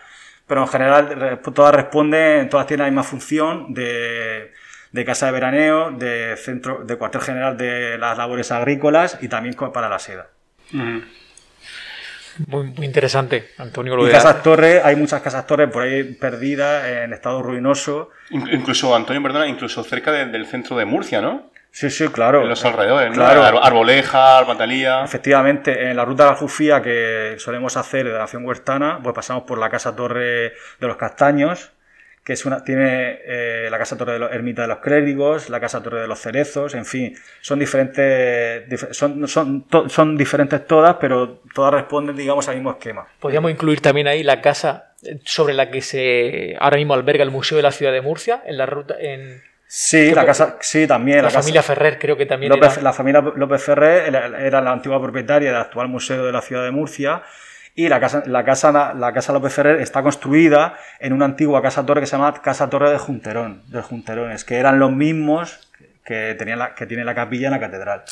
Pero 0.47 0.61
en 0.61 0.67
general 0.67 1.39
todas 1.53 1.75
responden, 1.75 2.49
todas 2.49 2.65
tienen 2.65 2.85
la 2.85 2.91
misma 2.91 3.03
función 3.03 3.73
de 3.73 4.51
de 4.91 5.05
casa 5.05 5.27
de 5.27 5.31
veraneo, 5.31 5.91
de 5.91 6.35
centro, 6.37 6.83
de 6.83 6.97
cuartel 6.97 7.21
general 7.21 7.57
de 7.57 7.97
las 7.97 8.17
labores 8.17 8.51
agrícolas 8.51 9.17
y 9.21 9.27
también 9.27 9.55
para 9.55 9.89
la 9.89 9.99
seda. 9.99 10.27
Muy, 12.47 12.73
interesante, 12.81 13.49
Antonio. 13.57 13.95
Lo 13.95 14.07
y 14.07 14.11
casas 14.11 14.41
torres, 14.41 14.81
hay 14.83 14.95
muchas 14.95 15.21
casas 15.21 15.45
torres 15.45 15.69
por 15.69 15.83
ahí 15.83 16.03
perdidas 16.03 16.87
en 16.87 17.13
estado 17.13 17.41
ruinoso. 17.41 18.09
Incluso, 18.29 18.95
Antonio, 18.95 19.21
perdona, 19.21 19.47
incluso 19.47 19.83
cerca 19.83 20.11
del 20.11 20.45
centro 20.45 20.77
de 20.77 20.85
Murcia, 20.85 21.21
¿no? 21.21 21.51
Sí, 21.71 21.89
sí, 21.89 22.07
claro. 22.09 22.41
En 22.41 22.49
los 22.49 22.65
alrededores, 22.65 23.13
claro. 23.13 23.63
Arboleja, 23.63 24.37
Arbatalía. 24.37 25.03
Efectivamente, 25.05 25.89
en 25.89 25.95
la 25.95 26.03
ruta 26.03 26.25
de 26.25 26.31
la 26.31 26.35
Jufía 26.35 26.81
que 26.81 27.35
solemos 27.37 27.77
hacer 27.77 28.05
de 28.05 28.11
la 28.11 28.19
Nación 28.19 28.45
Huertana, 28.45 28.99
pues 29.01 29.15
pasamos 29.15 29.43
por 29.43 29.57
la 29.57 29.69
Casa 29.69 29.95
Torre 29.95 30.53
de 30.79 30.87
los 30.87 30.97
Castaños, 30.97 31.71
que 32.23 32.33
es 32.33 32.45
una, 32.45 32.63
tiene 32.63 33.19
eh, 33.25 33.67
la 33.71 33.77
Casa 33.79 33.97
Torre 33.97 34.13
de 34.13 34.19
los 34.19 34.31
Ermita 34.31 34.61
de 34.61 34.67
los 34.67 34.77
Clérigos, 34.77 35.49
la 35.49 35.59
Casa 35.59 35.81
Torre 35.81 36.01
de 36.01 36.07
los 36.07 36.19
Cerezos, 36.19 36.75
en 36.75 36.85
fin, 36.85 37.15
son 37.41 37.59
diferentes, 37.59 38.87
son, 38.91 39.27
son, 39.27 39.65
son 39.87 40.17
diferentes 40.17 40.65
todas, 40.67 40.97
pero 40.99 41.41
todas 41.53 41.73
responden, 41.73 42.15
digamos, 42.15 42.47
al 42.47 42.55
mismo 42.55 42.71
esquema. 42.71 43.07
Podríamos 43.19 43.49
incluir 43.49 43.81
también 43.81 44.07
ahí 44.07 44.21
la 44.23 44.39
casa 44.41 44.93
sobre 45.25 45.55
la 45.55 45.71
que 45.71 45.81
se 45.81 46.55
ahora 46.59 46.77
mismo 46.77 46.93
alberga 46.93 47.23
el 47.23 47.31
Museo 47.31 47.57
de 47.57 47.63
la 47.63 47.71
Ciudad 47.71 47.91
de 47.91 48.01
Murcia, 48.01 48.43
en 48.45 48.57
la 48.57 48.67
ruta, 48.67 48.95
en 48.99 49.41
Sí, 49.73 50.13
la 50.13 50.25
casa, 50.25 50.57
sí, 50.59 50.85
también. 50.85 51.23
La, 51.23 51.29
familia 51.29 51.63
Ferrer 51.63 51.97
creo 51.97 52.17
que 52.17 52.25
también 52.25 52.51
La 52.81 52.91
familia 52.91 53.21
López 53.21 53.63
Ferrer 53.63 54.13
era 54.13 54.59
la 54.59 54.73
antigua 54.73 55.01
propietaria 55.01 55.49
del 55.49 55.61
actual 55.61 55.87
Museo 55.87 56.25
de 56.25 56.31
la 56.33 56.41
Ciudad 56.41 56.65
de 56.65 56.71
Murcia 56.71 57.23
y 57.75 57.87
la 57.87 57.99
casa, 57.99 58.23
la 58.25 58.43
casa, 58.43 58.93
la 58.93 59.13
casa 59.13 59.33
López 59.33 59.53
Ferrer 59.53 59.81
está 59.81 60.03
construida 60.03 60.75
en 60.99 61.13
una 61.13 61.25
antigua 61.25 61.61
casa 61.61 61.85
torre 61.85 62.01
que 62.01 62.07
se 62.07 62.17
llama 62.17 62.33
Casa 62.41 62.69
Torre 62.69 62.91
de 62.91 62.97
Junterón, 62.97 63.63
de 63.67 63.81
Junterones, 63.81 64.43
que 64.43 64.57
eran 64.57 64.79
los 64.79 64.91
mismos 64.91 65.71
que, 66.03 66.35
tenían 66.37 66.59
la, 66.59 66.75
que 66.75 66.85
tiene 66.85 67.05
la 67.05 67.15
capilla 67.15 67.47
en 67.47 67.53
la 67.53 67.59
catedral. 67.59 68.03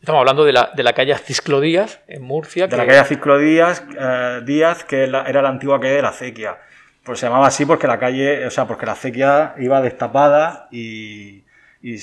Estamos 0.00 0.20
hablando 0.20 0.44
de 0.44 0.52
la, 0.52 0.70
de 0.74 0.82
la 0.82 0.92
calle 0.92 1.16
Cisclo 1.16 1.60
Díaz, 1.60 2.00
en 2.06 2.22
Murcia. 2.22 2.66
De 2.66 2.76
la 2.76 2.86
calle 2.86 3.04
Cisclo 3.04 3.38
Díaz, 3.38 3.82
eh, 3.98 4.42
Díaz 4.44 4.84
que 4.84 5.04
era 5.04 5.42
la 5.42 5.48
antigua 5.48 5.80
calle 5.80 5.94
de 5.94 6.02
la 6.02 6.10
acequia. 6.10 6.58
Pues 7.02 7.20
se 7.20 7.26
llamaba 7.26 7.46
así 7.46 7.64
porque 7.64 7.86
la 7.86 7.98
calle, 7.98 8.46
o 8.46 8.50
sea, 8.50 8.66
porque 8.66 8.84
la 8.84 8.92
acequia 8.92 9.54
iba 9.58 9.80
destapada 9.80 10.68
y, 10.70 11.45
y, 11.94 11.98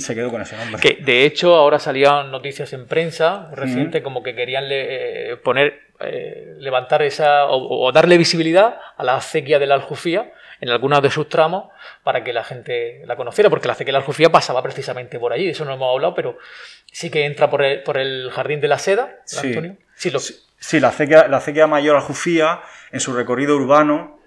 se 0.00 0.14
quedó 0.14 0.30
con 0.30 0.40
ese 0.40 0.56
nombre. 0.56 0.80
Que 0.80 1.02
de 1.02 1.26
hecho 1.26 1.54
ahora 1.54 1.78
salían 1.78 2.30
noticias 2.30 2.72
en 2.72 2.86
prensa 2.86 3.50
reciente 3.52 4.02
como 4.02 4.22
que 4.22 4.34
querían 4.34 4.64
eh, 4.70 5.36
poner, 5.44 5.78
eh, 6.00 6.54
levantar 6.58 7.02
esa 7.02 7.46
o, 7.46 7.92
darle 7.92 8.16
visibilidad 8.16 8.78
a 8.96 9.04
la 9.04 9.16
acequia 9.16 9.58
de 9.58 9.66
la 9.66 9.74
Aljufía 9.74 10.32
en 10.62 10.70
algunos 10.70 11.02
de 11.02 11.10
sus 11.10 11.28
tramos 11.28 11.68
para 12.02 12.24
que 12.24 12.32
la 12.32 12.44
gente 12.44 13.02
la 13.06 13.16
conociera, 13.16 13.50
porque 13.50 13.66
la 13.66 13.74
acequia 13.74 13.92
de 13.92 13.98
la 13.98 13.98
Aljufía 13.98 14.30
pasaba 14.30 14.62
precisamente 14.62 15.18
por 15.18 15.34
allí, 15.34 15.44
de 15.44 15.50
eso 15.52 15.66
no 15.66 15.74
hemos 15.74 15.94
hablado, 15.94 16.14
pero 16.14 16.38
sí 16.90 17.10
que 17.10 17.26
entra 17.26 17.50
por 17.50 17.62
el, 17.62 17.82
por 17.82 17.98
el 17.98 18.30
Jardín 18.30 18.60
de 18.60 18.68
la 18.68 18.78
Seda, 18.78 19.20
Antonio. 19.42 19.76
Sí, 19.94 20.10
sí, 20.58 20.80
la, 20.80 20.88
acequia, 20.88 21.28
la 21.28 21.38
acequia 21.38 21.66
mayor 21.66 21.96
Aljufía, 21.96 22.60
en 22.92 23.00
su 23.00 23.14
recorrido 23.14 23.56
urbano, 23.56 24.19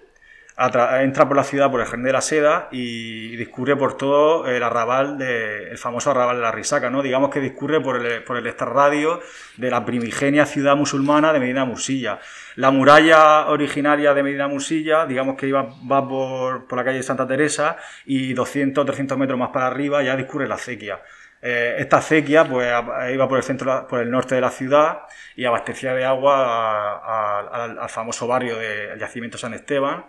entra 0.56 1.26
por 1.26 1.36
la 1.36 1.42
ciudad 1.42 1.70
por 1.70 1.80
el 1.80 1.86
Jardín 1.86 2.04
de 2.04 2.12
la 2.12 2.20
Seda 2.20 2.68
y 2.70 3.34
discurre 3.36 3.76
por 3.76 3.96
todo 3.96 4.46
el 4.46 4.62
arrabal, 4.62 5.18
de, 5.18 5.70
el 5.70 5.78
famoso 5.78 6.12
arrabal 6.12 6.36
de 6.36 6.42
la 6.42 6.52
Risaca, 6.52 6.90
¿no? 6.90 7.02
Digamos 7.02 7.30
que 7.30 7.40
discurre 7.40 7.80
por 7.80 8.04
el, 8.04 8.22
por 8.22 8.36
el 8.36 8.46
extrarradio 8.46 9.20
de 9.56 9.70
la 9.70 9.84
primigenia 9.84 10.46
ciudad 10.46 10.76
musulmana 10.76 11.32
de 11.32 11.40
Medina 11.40 11.64
Musilla. 11.64 12.20
La 12.54 12.70
muralla 12.70 13.48
originaria 13.48 14.14
de 14.14 14.22
Medina 14.22 14.46
Musilla, 14.46 15.06
digamos 15.06 15.36
que 15.36 15.48
iba, 15.48 15.68
va 15.90 16.08
por, 16.08 16.68
por 16.68 16.78
la 16.78 16.84
calle 16.84 17.02
Santa 17.02 17.26
Teresa 17.26 17.76
y 18.04 18.32
200 18.32 18.84
300 18.86 19.18
metros 19.18 19.38
más 19.38 19.50
para 19.50 19.66
arriba 19.66 20.02
ya 20.02 20.16
discurre 20.16 20.46
la 20.46 20.54
acequia. 20.54 21.00
Eh, 21.42 21.76
esta 21.78 21.98
acequia 21.98 22.48
pues, 22.48 22.72
iba 23.12 23.28
por 23.28 23.36
el 23.36 23.44
centro, 23.44 23.86
por 23.86 24.00
el 24.00 24.10
norte 24.10 24.34
de 24.34 24.40
la 24.40 24.50
ciudad 24.50 25.00
y 25.36 25.44
abastecía 25.44 25.92
de 25.94 26.04
agua 26.04 27.82
al 27.82 27.88
famoso 27.90 28.26
barrio 28.26 28.56
del 28.56 28.98
yacimiento 28.98 29.36
San 29.36 29.52
Esteban, 29.52 30.06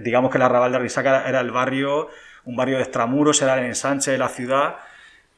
digamos 0.00 0.30
que 0.30 0.38
el 0.38 0.42
arrabal 0.42 0.72
de 0.72 0.78
Risaca 0.78 1.28
era 1.28 1.40
el 1.40 1.50
barrio, 1.50 2.08
un 2.44 2.56
barrio 2.56 2.76
de 2.76 2.82
extramuros, 2.82 3.42
era 3.42 3.58
el 3.58 3.64
ensanche 3.64 4.10
de 4.10 4.18
la 4.18 4.28
ciudad 4.28 4.76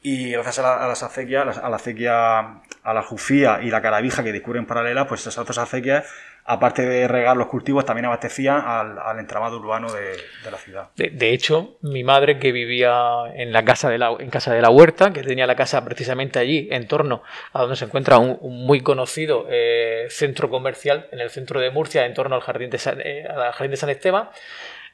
y 0.01 0.31
gracias 0.31 0.59
a, 0.59 0.87
las 0.87 1.01
acequias, 1.01 1.57
a 1.57 1.67
la 1.67 1.77
acequia, 1.77 2.39
a 2.83 2.93
la 2.93 3.01
jufía 3.01 3.59
y 3.63 3.71
la 3.71 3.81
caravija 3.81 4.23
que 4.23 4.31
discurren 4.31 4.67
paralela, 4.67 5.07
pues 5.07 5.21
esas 5.21 5.39
otras 5.39 5.57
acequias, 5.57 6.05
aparte 6.47 6.83
de 6.83 7.07
regar 7.07 7.35
los 7.35 7.47
cultivos, 7.47 7.85
también 7.85 8.05
abastecían 8.05 8.61
al, 8.63 9.19
entramado 9.19 9.57
urbano 9.57 9.91
de, 9.91 10.15
la 10.49 10.57
ciudad. 10.57 10.89
De, 10.95 11.33
hecho, 11.33 11.77
mi 11.81 12.03
madre 12.03 12.37
que 12.37 12.51
vivía 12.51 13.23
en 13.33 13.51
la 13.51 13.65
casa 13.65 13.89
de 13.89 13.97
la, 13.97 14.15
en 14.19 14.29
casa 14.29 14.53
de 14.53 14.61
la 14.61 14.69
huerta, 14.69 15.11
que 15.11 15.23
tenía 15.23 15.47
la 15.47 15.55
casa 15.55 15.83
precisamente 15.83 16.37
allí, 16.37 16.67
en 16.71 16.87
torno 16.87 17.23
a 17.51 17.61
donde 17.61 17.75
se 17.75 17.85
encuentra 17.85 18.19
un, 18.19 18.65
muy 18.65 18.81
conocido 18.81 19.47
eh, 19.49 20.05
centro 20.09 20.49
comercial 20.49 21.07
en 21.11 21.19
el 21.19 21.31
centro 21.31 21.59
de 21.59 21.71
Murcia, 21.71 22.05
en 22.05 22.13
torno 22.13 22.35
al 22.35 22.41
jardín 22.41 22.69
de 22.69 22.77
San, 22.77 23.01
eh, 23.03 23.27
jardín 23.53 23.71
de 23.71 23.77
San 23.77 23.89
Esteban, 23.89 24.29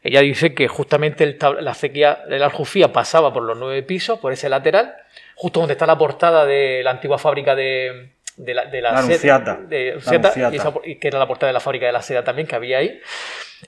ella 0.04 0.22
dice 0.22 0.56
que 0.56 0.68
justamente 0.68 1.38
la 1.60 1.72
acequia 1.72 2.24
de 2.28 2.40
la 2.40 2.46
Aljufía 2.46 2.92
pasaba 2.92 3.32
por 3.32 3.44
los 3.44 3.58
nueve 3.58 3.84
pisos, 3.84 4.18
por 4.20 4.34
ese 4.34 4.50
lateral, 4.50 4.96
justo 5.36 5.60
donde 5.60 5.74
está 5.74 5.86
la 5.86 5.98
portada 5.98 6.46
de 6.46 6.82
la 6.84 6.92
antigua 6.92 7.20
fábrica 7.20 7.56
de, 7.56 8.14
de 8.38 8.54
la, 8.54 8.65
de 8.65 8.82
la, 8.82 9.02
seda, 9.04 9.60
y, 10.84 10.96
que 10.96 11.08
era 11.08 11.20
la 11.20 11.28
portada 11.28 11.48
de 11.48 11.54
la 11.54 11.60
fábrica 11.60 11.86
de 11.86 11.91
la 11.91 12.02
seda 12.02 12.24
también 12.24 12.48
que 12.48 12.56
había 12.56 12.80
ahí. 12.80 13.00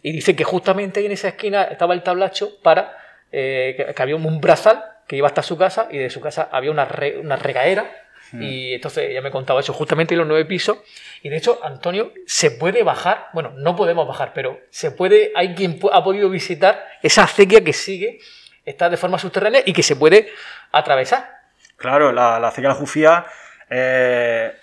Y 0.01 0.11
dice 0.11 0.35
que 0.35 0.43
justamente 0.43 0.99
ahí 0.99 1.05
en 1.05 1.11
esa 1.11 1.29
esquina 1.29 1.63
estaba 1.63 1.93
el 1.93 2.03
tablacho 2.03 2.59
para 2.61 2.97
eh, 3.31 3.93
que, 3.95 4.01
había 4.01 4.15
un 4.15 4.41
brazal 4.41 4.83
que 5.07 5.15
iba 5.15 5.27
hasta 5.27 5.43
su 5.43 5.57
casa 5.57 5.87
y 5.91 5.97
de 5.97 6.09
su 6.09 6.21
casa 6.21 6.49
había 6.51 6.71
una, 6.71 6.87
una 7.21 7.35
regaera 7.35 8.03
y 8.39 8.73
entonces 8.73 9.11
ella 9.11 9.21
me 9.21 9.29
contaba 9.29 9.59
eso 9.59 9.73
justamente 9.73 10.15
en 10.15 10.19
los 10.19 10.27
nueve 10.27 10.45
pisos. 10.45 10.79
Y 11.21 11.29
de 11.29 11.37
hecho, 11.37 11.59
Antonio, 11.63 12.11
se 12.25 12.51
puede 12.51 12.81
bajar, 12.81 13.27
bueno, 13.33 13.53
no 13.55 13.75
podemos 13.75 14.07
bajar, 14.07 14.31
pero 14.33 14.59
se 14.69 14.91
puede, 14.91 15.31
hay 15.35 15.53
quien 15.53 15.79
ha 15.91 16.03
podido 16.03 16.29
visitar 16.29 16.83
esa 17.03 17.23
acequia 17.23 17.63
que 17.63 17.73
sigue, 17.73 18.19
está 18.65 18.89
de 18.89 18.97
forma 18.97 19.19
subterránea 19.19 19.61
y 19.65 19.73
que 19.73 19.83
se 19.83 19.95
puede 19.95 20.29
atravesar. 20.71 21.41
Claro, 21.77 22.11
la, 22.11 22.39
la 22.39 22.47
acequia 22.47 22.69
de 22.69 22.75
la 22.75 22.79
Jufía, 22.79 23.25
eh, 23.69 24.53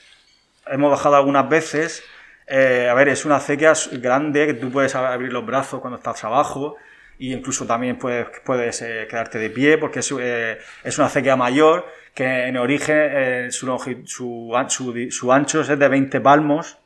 hemos 0.67 0.91
bajado 0.91 1.17
algunas 1.17 1.49
veces. 1.49 2.03
Eh, 2.47 2.89
a 2.91 2.95
ver, 2.95 3.09
es 3.09 3.25
una 3.25 3.37
acequia 3.37 3.73
grande 3.93 4.47
que 4.47 4.55
tú 4.55 4.71
puedes 4.71 4.95
abrir 4.95 5.33
los 5.33 5.47
brazos 5.47 5.81
cuando 5.81 5.99
estás 5.99 6.25
abajo 6.25 6.77
y 7.19 7.33
incluso 7.33 7.67
también 7.67 7.99
puedes, 7.99 8.83
eh, 8.83 9.07
quedarte 9.09 9.39
de 9.39 9.51
pie 9.51 9.79
porque 9.79 10.01
es, 10.01 10.11
una 10.11 11.07
acequia 11.07 11.37
mayor 11.37 11.87
que 12.15 12.47
en 12.47 12.57
origen 12.57 13.53
su, 13.53 14.57
ancho 14.57 15.61
es 15.61 15.69
de 15.69 15.89
20 15.89 16.21
palmos, 16.21 16.79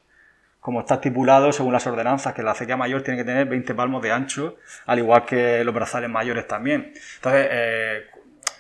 como 0.60 0.80
está 0.80 0.94
estipulado 0.94 1.52
según 1.52 1.72
las 1.72 1.86
ordenanzas, 1.86 2.34
que 2.34 2.42
la 2.42 2.50
acequia 2.50 2.76
mayor 2.76 3.02
tiene 3.02 3.18
que 3.20 3.24
tener 3.24 3.46
20 3.46 3.74
palmos 3.74 4.02
de 4.02 4.12
ancho, 4.12 4.56
al 4.86 4.98
igual 4.98 5.24
que 5.24 5.64
los 5.64 5.74
brazales 5.74 6.10
mayores 6.10 6.46
también. 6.46 6.92
Entonces, 7.16 7.48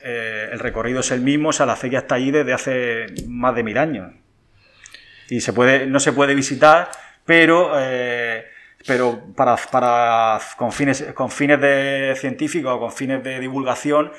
eh, 0.04 0.10
eh, 0.10 0.48
el 0.52 0.58
recorrido 0.58 1.00
es 1.00 1.10
el 1.10 1.20
mismo, 1.20 1.48
o 1.48 1.52
sea, 1.52 1.66
la 1.66 1.72
acequia 1.72 2.00
está 2.00 2.16
allí 2.16 2.30
desde 2.30 2.52
hace 2.52 3.06
más 3.26 3.54
de 3.54 3.62
mil 3.62 3.78
años. 3.78 4.12
Y 5.28 5.40
se 5.40 5.52
puede, 5.52 5.86
no 5.86 5.98
se 6.00 6.12
puede 6.12 6.34
visitar, 6.34 6.90
pero, 7.24 7.72
pero 8.86 9.32
para, 9.34 9.56
para, 9.56 10.38
con, 10.58 10.70
fines, 10.70 11.02
con 11.14 11.30
fines 11.30 11.58
de 11.60 12.14
científicos 12.18 12.74
o 12.74 12.78
con 12.78 12.92
fines 12.92 13.24
de 13.24 13.40
divulgación, 13.40 14.12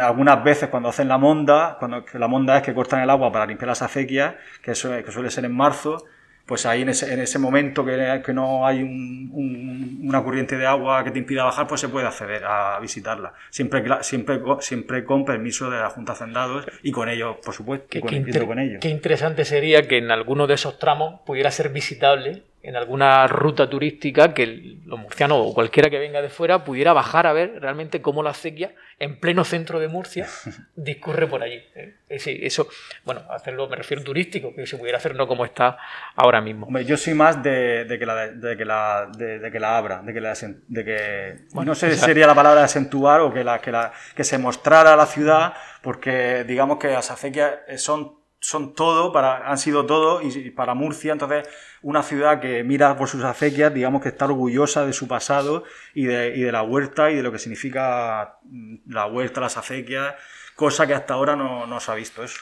algunas 0.00 0.42
veces 0.42 0.70
cuando 0.70 0.88
hacen 0.88 1.08
la 1.08 1.18
monda, 1.18 1.76
cuando 1.78 2.04
la 2.14 2.28
monda 2.28 2.56
es 2.56 2.62
que 2.62 2.72
cortan 2.72 3.02
el 3.02 3.10
agua 3.10 3.30
para 3.30 3.44
limpiar 3.44 3.68
las 3.68 3.82
acequias, 3.82 4.36
que 4.62 4.74
suele 4.74 5.30
ser 5.30 5.44
en 5.44 5.54
marzo, 5.54 6.06
pues 6.46 6.64
ahí 6.64 6.82
en 6.82 6.90
ese, 6.90 7.12
en 7.12 7.20
ese 7.20 7.40
momento 7.40 7.84
que, 7.84 8.22
que 8.24 8.32
no 8.32 8.64
hay 8.66 8.80
una 8.82 10.22
corriente 10.22 10.56
de 10.56 10.64
agua 10.64 11.02
que 11.02 11.10
te 11.10 11.18
impida 11.18 11.42
bajar, 11.42 11.66
pues 11.66 11.80
se 11.80 11.88
puede 11.88 12.06
acceder 12.06 12.44
a 12.44 12.78
visitarla. 12.80 13.34
Siempre, 13.50 13.84
siempre, 14.02 14.40
siempre 14.60 15.04
con 15.04 15.24
permiso 15.24 15.68
de 15.70 15.80
la 15.80 15.90
Junta 15.90 16.12
de 16.12 16.16
Hacendados 16.16 16.66
y 16.84 16.92
con 16.92 17.08
ellos, 17.08 17.36
por 17.44 17.52
supuesto. 17.52 17.86
Qué, 17.90 18.00
con, 18.00 18.58
ellos. 18.60 18.78
qué 18.80 18.88
interesante 18.88 19.44
sería 19.44 19.88
que 19.88 19.98
en 19.98 20.12
alguno 20.12 20.46
de 20.46 20.54
esos 20.54 20.78
tramos 20.78 21.20
pudiera 21.26 21.50
ser 21.50 21.70
visitable 21.70 22.44
en 22.66 22.74
alguna 22.74 23.28
ruta 23.28 23.70
turística 23.70 24.34
que 24.34 24.80
los 24.84 24.98
murcianos 24.98 25.38
o 25.40 25.54
cualquiera 25.54 25.88
que 25.88 26.00
venga 26.00 26.20
de 26.20 26.28
fuera 26.28 26.64
pudiera 26.64 26.92
bajar 26.92 27.28
a 27.28 27.32
ver 27.32 27.60
realmente 27.60 28.02
cómo 28.02 28.24
la 28.24 28.30
acequia 28.30 28.74
en 28.98 29.20
pleno 29.20 29.44
centro 29.44 29.78
de 29.78 29.86
Murcia 29.86 30.26
discurre 30.74 31.28
por 31.28 31.44
allí. 31.44 31.62
¿eh? 31.76 31.94
Eso, 32.08 32.66
bueno, 33.04 33.22
hacerlo 33.30 33.68
me 33.68 33.76
refiero 33.76 34.02
turístico, 34.02 34.52
que 34.52 34.66
se 34.66 34.76
pudiera 34.78 34.98
hacer 34.98 35.14
no 35.14 35.28
como 35.28 35.44
está 35.44 35.78
ahora 36.16 36.40
mismo. 36.40 36.66
yo 36.80 36.96
soy 36.96 37.14
más 37.14 37.40
de, 37.40 37.86
que, 38.00 38.04
la, 38.04 38.26
de, 38.26 38.56
que, 38.56 38.64
la, 38.64 39.10
de, 39.16 39.50
que 39.52 39.60
la 39.60 39.78
abra, 39.78 40.02
de 40.02 40.12
que, 40.12 40.20
la, 40.20 40.34
de 40.66 40.84
que 40.84 41.36
no 41.64 41.74
sé 41.76 41.92
si 41.94 42.00
sería 42.00 42.26
la 42.26 42.34
palabra 42.34 42.64
acentuar 42.64 43.20
o 43.20 43.32
que, 43.32 43.44
la, 43.44 43.60
que, 43.60 43.70
la, 43.70 43.92
que 44.16 44.24
se 44.24 44.38
mostrara 44.38 44.96
la 44.96 45.06
ciudad, 45.06 45.54
porque 45.82 46.42
digamos 46.42 46.78
que 46.78 46.88
las 46.88 47.12
acequias 47.12 47.60
son 47.76 48.25
son 48.46 48.74
todo, 48.74 49.12
para, 49.12 49.50
han 49.50 49.58
sido 49.58 49.86
todo 49.86 50.22
y, 50.22 50.50
para 50.50 50.74
Murcia, 50.74 51.10
entonces 51.10 51.48
una 51.82 52.04
ciudad 52.04 52.38
que 52.38 52.62
mira 52.62 52.96
por 52.96 53.08
sus 53.08 53.24
acequias, 53.24 53.74
digamos 53.74 54.00
que 54.00 54.08
está 54.08 54.26
orgullosa 54.26 54.86
de 54.86 54.92
su 54.92 55.08
pasado 55.08 55.64
y 55.94 56.04
de, 56.04 56.28
y 56.36 56.42
de 56.42 56.52
la 56.52 56.62
huerta 56.62 57.10
y 57.10 57.16
de 57.16 57.24
lo 57.24 57.32
que 57.32 57.40
significa 57.40 58.38
mm, 58.44 58.76
la 58.88 59.06
huerta, 59.06 59.40
las 59.40 59.56
acequias, 59.56 60.14
cosa 60.54 60.86
que 60.86 60.94
hasta 60.94 61.14
ahora 61.14 61.34
no, 61.34 61.80
se 61.80 61.90
ha 61.90 61.96
visto 61.96 62.22
eso. 62.22 62.38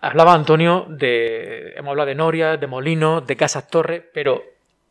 Hablaba 0.00 0.32
Antonio 0.32 0.86
de, 0.88 1.74
hemos 1.76 1.90
hablado 1.90 2.06
de 2.06 2.14
Noria, 2.14 2.56
de 2.56 2.66
Molinos, 2.66 3.26
de 3.26 3.36
Casas 3.36 3.68
Torres, 3.68 4.02
pero 4.14 4.42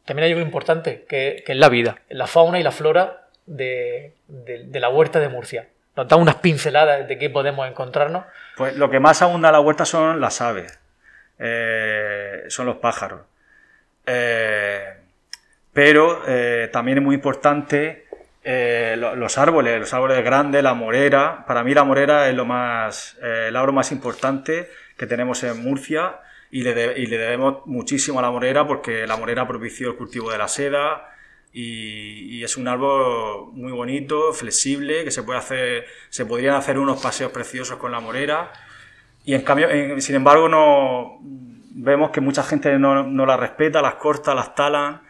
también 0.05 0.25
hay 0.25 0.33
algo 0.33 0.45
importante, 0.45 1.03
que, 1.09 1.43
es 1.47 1.57
la 1.57 1.69
vida, 1.69 1.97
la 2.09 2.27
fauna 2.27 2.59
y 2.59 2.63
la 2.63 2.71
flora 2.71 3.27
de 3.47 4.13
la 4.71 4.89
huerta 4.89 5.19
de 5.19 5.29
Murcia 5.29 5.67
nos 5.95 6.07
da 6.07 6.15
unas 6.15 6.35
pinceladas 6.35 7.07
de 7.07 7.17
qué 7.17 7.29
podemos 7.29 7.67
encontrarnos. 7.67 8.25
Pues 8.55 8.75
lo 8.75 8.89
que 8.89 8.99
más 8.99 9.21
abunda 9.21 9.49
en 9.49 9.53
la 9.53 9.59
huerta 9.59 9.85
son 9.85 10.19
las 10.19 10.41
aves, 10.41 10.79
eh, 11.39 12.43
son 12.47 12.65
los 12.65 12.77
pájaros. 12.77 13.21
Eh, 14.05 14.93
pero 15.71 16.21
eh, 16.27 16.69
también 16.71 16.99
es 16.99 17.03
muy 17.03 17.15
importante 17.15 18.03
los 18.45 19.37
árboles, 19.37 19.79
los 19.79 19.93
árboles 19.93 20.23
grandes, 20.23 20.61
la 20.61 20.73
morera. 20.73 21.45
Para 21.47 21.63
mí 21.63 21.73
la 21.73 21.85
morera 21.85 22.27
es 22.27 22.35
lo 22.35 22.43
más, 22.43 23.17
el 23.21 23.55
árbol 23.55 23.73
más 23.73 23.91
importante 23.93 24.69
que 24.97 25.07
tenemos 25.07 25.43
en 25.43 25.63
Murcia 25.63 26.19
y 26.51 26.61
le, 26.63 26.99
y 26.99 27.05
le 27.05 27.17
debemos 27.17 27.65
muchísimo 27.65 28.19
a 28.19 28.21
la 28.21 28.31
morera 28.31 28.67
porque 28.67 29.07
la 29.07 29.15
morera 29.15 29.47
propició 29.47 29.91
el 29.91 29.95
cultivo 29.95 30.29
de 30.29 30.37
la 30.37 30.49
seda, 30.49 31.12
y, 31.53 32.43
es 32.43 32.57
un 32.57 32.67
árbol 32.67 33.53
muy 33.53 33.71
bonito, 33.71 34.33
flexible, 34.33 35.03
que 35.03 35.11
se 35.11 35.23
puede 35.23 35.39
hacer, 35.39 35.85
se 36.09 36.25
podrían 36.25 36.55
hacer 36.55 36.79
unos 36.79 37.01
paseos 37.01 37.31
preciosos 37.31 37.77
con 37.77 37.91
la 37.91 37.99
morera. 37.99 38.51
Y 39.23 39.35
en 39.35 39.41
cambio, 39.43 39.69
sin 40.01 40.15
embargo, 40.15 40.49
no 40.49 41.19
vemos 41.21 42.09
que 42.11 42.21
mucha 42.21 42.43
gente 42.43 42.77
no, 42.79 43.03
no 43.03 43.25
la 43.25 43.37
respeta, 43.37 43.81
las 43.81 43.95
corta, 43.95 44.33
las 44.33 44.55
talan. 44.55 45.03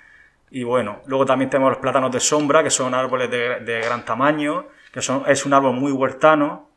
Y 0.51 0.63
bueno, 0.63 1.01
luego 1.07 1.25
también 1.25 1.49
tenemos 1.49 1.71
los 1.71 1.79
plátanos 1.79 2.11
de 2.11 2.19
sombra, 2.19 2.61
que 2.63 2.69
son 2.69 2.93
árboles 2.93 3.31
de, 3.31 3.61
de 3.61 3.81
gran 3.81 4.05
tamaño, 4.05 4.67
que 4.91 5.01
son, 5.01 5.23
es 5.27 5.45
un 5.45 5.53
árbol 5.53 5.73
muy 5.73 5.91
huertano, 5.91 6.69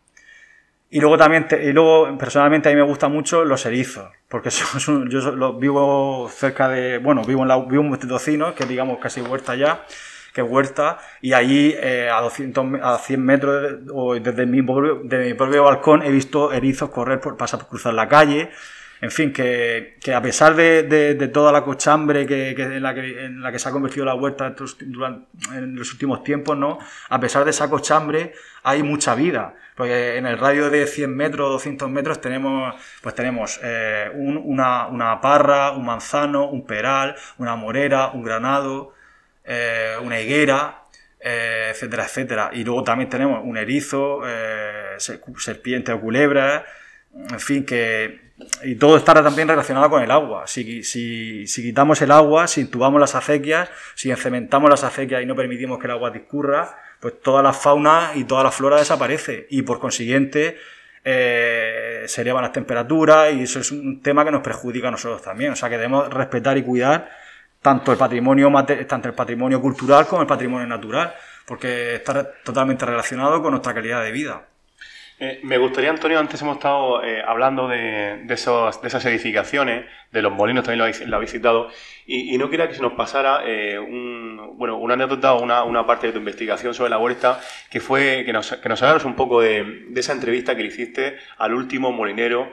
y 0.88 1.00
luego 1.00 1.18
también, 1.18 1.46
y 1.62 1.72
luego 1.72 2.16
personalmente 2.16 2.68
a 2.68 2.72
mí 2.72 2.76
me 2.76 2.86
gustan 2.86 3.12
mucho 3.12 3.44
los 3.44 3.66
erizos, 3.66 4.08
porque 4.28 4.50
yo 5.08 5.58
vivo 5.58 6.28
cerca 6.30 6.68
de, 6.68 6.98
bueno, 6.98 7.22
vivo 7.24 7.42
en, 7.42 7.48
la, 7.48 7.58
vivo 7.58 7.82
en 7.82 7.88
Montecino, 7.88 8.54
que 8.54 8.66
digamos 8.66 8.98
casi 8.98 9.20
huerta 9.20 9.56
ya, 9.56 9.84
que 10.32 10.42
es 10.42 10.46
huerta, 10.48 10.98
y 11.20 11.32
allí 11.32 11.74
eh, 11.76 12.08
a, 12.12 12.20
200, 12.20 12.80
a 12.82 12.98
100 12.98 13.24
metros 13.24 13.78
desde 14.22 14.46
mi, 14.46 14.62
propio, 14.62 15.02
mi 15.02 15.34
propio 15.34 15.64
balcón 15.64 16.02
he 16.02 16.10
visto 16.10 16.52
erizos 16.52 16.90
correr, 16.90 17.20
por, 17.20 17.36
pasar 17.36 17.60
por 17.60 17.68
cruzar 17.68 17.94
la 17.94 18.08
calle, 18.08 18.50
en 19.00 19.10
fin, 19.10 19.32
que, 19.32 19.98
que 20.00 20.14
a 20.14 20.22
pesar 20.22 20.54
de, 20.54 20.82
de, 20.82 21.28
toda 21.28 21.52
la 21.52 21.62
cochambre 21.62 22.26
que, 22.26 22.50
en, 22.50 22.82
la 22.82 22.94
que, 22.94 23.26
en 23.26 23.42
la 23.42 23.52
que 23.52 23.58
se 23.58 23.68
ha 23.68 23.72
convertido 23.72 24.06
la 24.06 24.14
huerta 24.14 24.54
en 25.54 25.76
los 25.76 25.92
últimos 25.92 26.24
tiempos, 26.24 26.56
¿no? 26.56 26.78
A 27.10 27.20
pesar 27.20 27.44
de 27.44 27.50
esa 27.50 27.68
cochambre 27.68 28.32
hay 28.62 28.82
mucha 28.82 29.14
vida. 29.14 29.54
Porque 29.74 30.16
en 30.16 30.24
el 30.24 30.38
radio 30.38 30.70
de 30.70 30.86
100 30.86 31.14
metros, 31.14 31.50
200 31.50 31.90
metros 31.90 32.22
tenemos, 32.22 32.74
pues 33.02 33.14
tenemos 33.14 33.60
eh, 33.62 34.10
una, 34.14 34.86
una, 34.86 35.20
parra, 35.20 35.72
un 35.72 35.84
manzano, 35.84 36.48
un 36.48 36.64
peral, 36.64 37.14
una 37.36 37.56
morera, 37.56 38.12
un 38.12 38.22
granado, 38.24 38.94
eh, 39.44 39.96
una 40.02 40.18
higuera, 40.18 40.84
eh, 41.20 41.68
etcétera, 41.72 42.04
etcétera. 42.04 42.50
Y 42.54 42.64
luego 42.64 42.82
también 42.84 43.10
tenemos 43.10 43.42
un 43.44 43.58
erizo, 43.58 44.22
serpiente 44.96 45.92
o 45.92 46.00
culebra, 46.00 46.64
en 47.30 47.40
fin, 47.40 47.64
que 47.64 48.26
y 48.64 48.74
todo 48.74 48.98
estará 48.98 49.22
también 49.22 49.48
relacionado 49.48 49.88
con 49.88 50.02
el 50.02 50.10
agua. 50.10 50.46
Si, 50.46 50.82
si, 50.84 51.46
si, 51.46 51.62
quitamos 51.62 52.02
el 52.02 52.10
agua, 52.10 52.46
si 52.46 52.60
intubamos 52.60 53.00
las 53.00 53.14
acequias, 53.14 53.70
si 53.94 54.10
encementamos 54.10 54.68
las 54.68 54.84
acequias 54.84 55.22
y 55.22 55.26
no 55.26 55.34
permitimos 55.34 55.78
que 55.78 55.86
el 55.86 55.92
agua 55.92 56.10
discurra, 56.10 56.78
pues 57.00 57.20
toda 57.22 57.42
la 57.42 57.52
fauna 57.52 58.12
y 58.14 58.24
toda 58.24 58.44
la 58.44 58.50
flora 58.50 58.76
desaparece. 58.76 59.46
Y 59.50 59.62
por 59.62 59.78
consiguiente, 59.78 60.58
eh, 61.02 62.04
se 62.06 62.22
elevan 62.22 62.42
las 62.42 62.52
temperaturas 62.52 63.32
y 63.32 63.44
eso 63.44 63.60
es 63.60 63.70
un 63.72 64.02
tema 64.02 64.24
que 64.24 64.32
nos 64.32 64.42
perjudica 64.42 64.88
a 64.88 64.90
nosotros 64.90 65.22
también. 65.22 65.52
O 65.52 65.56
sea 65.56 65.70
que 65.70 65.76
debemos 65.76 66.12
respetar 66.12 66.58
y 66.58 66.62
cuidar 66.62 67.08
tanto 67.62 67.90
el 67.90 67.98
patrimonio, 67.98 68.52
tanto 68.86 69.08
el 69.08 69.14
patrimonio 69.14 69.60
cultural 69.62 70.06
como 70.06 70.22
el 70.22 70.28
patrimonio 70.28 70.66
natural, 70.66 71.14
porque 71.46 71.96
está 71.96 72.32
totalmente 72.44 72.84
relacionado 72.84 73.40
con 73.40 73.52
nuestra 73.52 73.72
calidad 73.72 74.02
de 74.02 74.12
vida. 74.12 74.46
Eh, 75.18 75.40
me 75.44 75.56
gustaría, 75.56 75.88
Antonio, 75.88 76.18
antes 76.18 76.42
hemos 76.42 76.56
estado 76.56 77.02
eh, 77.02 77.22
hablando 77.26 77.68
de, 77.68 78.22
de, 78.24 78.34
esos, 78.34 78.82
de, 78.82 78.88
esas 78.88 79.02
edificaciones, 79.06 79.86
de 80.12 80.20
los 80.20 80.30
molinos 80.30 80.62
también 80.62 80.78
lo 80.78 80.84
habéis, 80.84 81.00
lo 81.06 81.18
visitado, 81.18 81.70
y, 82.06 82.36
no 82.36 82.50
quería 82.50 82.68
que 82.68 82.74
se 82.74 82.82
nos 82.82 82.92
pasara 82.92 83.40
eh, 83.46 83.78
un, 83.78 84.58
bueno, 84.58 84.76
una 84.76 84.92
anécdota 84.92 85.32
o 85.32 85.42
una, 85.42 85.64
una, 85.64 85.86
parte 85.86 86.08
de 86.08 86.12
tu 86.12 86.18
investigación 86.18 86.74
sobre 86.74 86.90
la 86.90 86.98
huerta, 86.98 87.40
que 87.70 87.80
fue 87.80 88.24
que 88.26 88.32
nos, 88.34 88.52
que 88.56 88.68
nos 88.68 88.82
hablaras 88.82 89.06
un 89.06 89.16
poco 89.16 89.40
de, 89.40 89.86
de, 89.88 90.00
esa 90.00 90.12
entrevista 90.12 90.54
que 90.54 90.62
le 90.62 90.68
hiciste 90.68 91.16
al 91.38 91.54
último 91.54 91.92
molinero. 91.92 92.52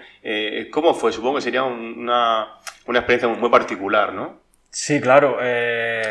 ¿Cómo 0.72 0.94
fue? 0.94 1.12
Supongo 1.12 1.36
que 1.36 1.42
sería 1.42 1.64
una, 1.64 2.48
una 2.88 3.00
experiencia 3.00 3.28
muy 3.28 3.50
particular, 3.50 4.14
¿no? 4.14 4.42
Sí, 4.72 5.02
claro. 5.02 5.38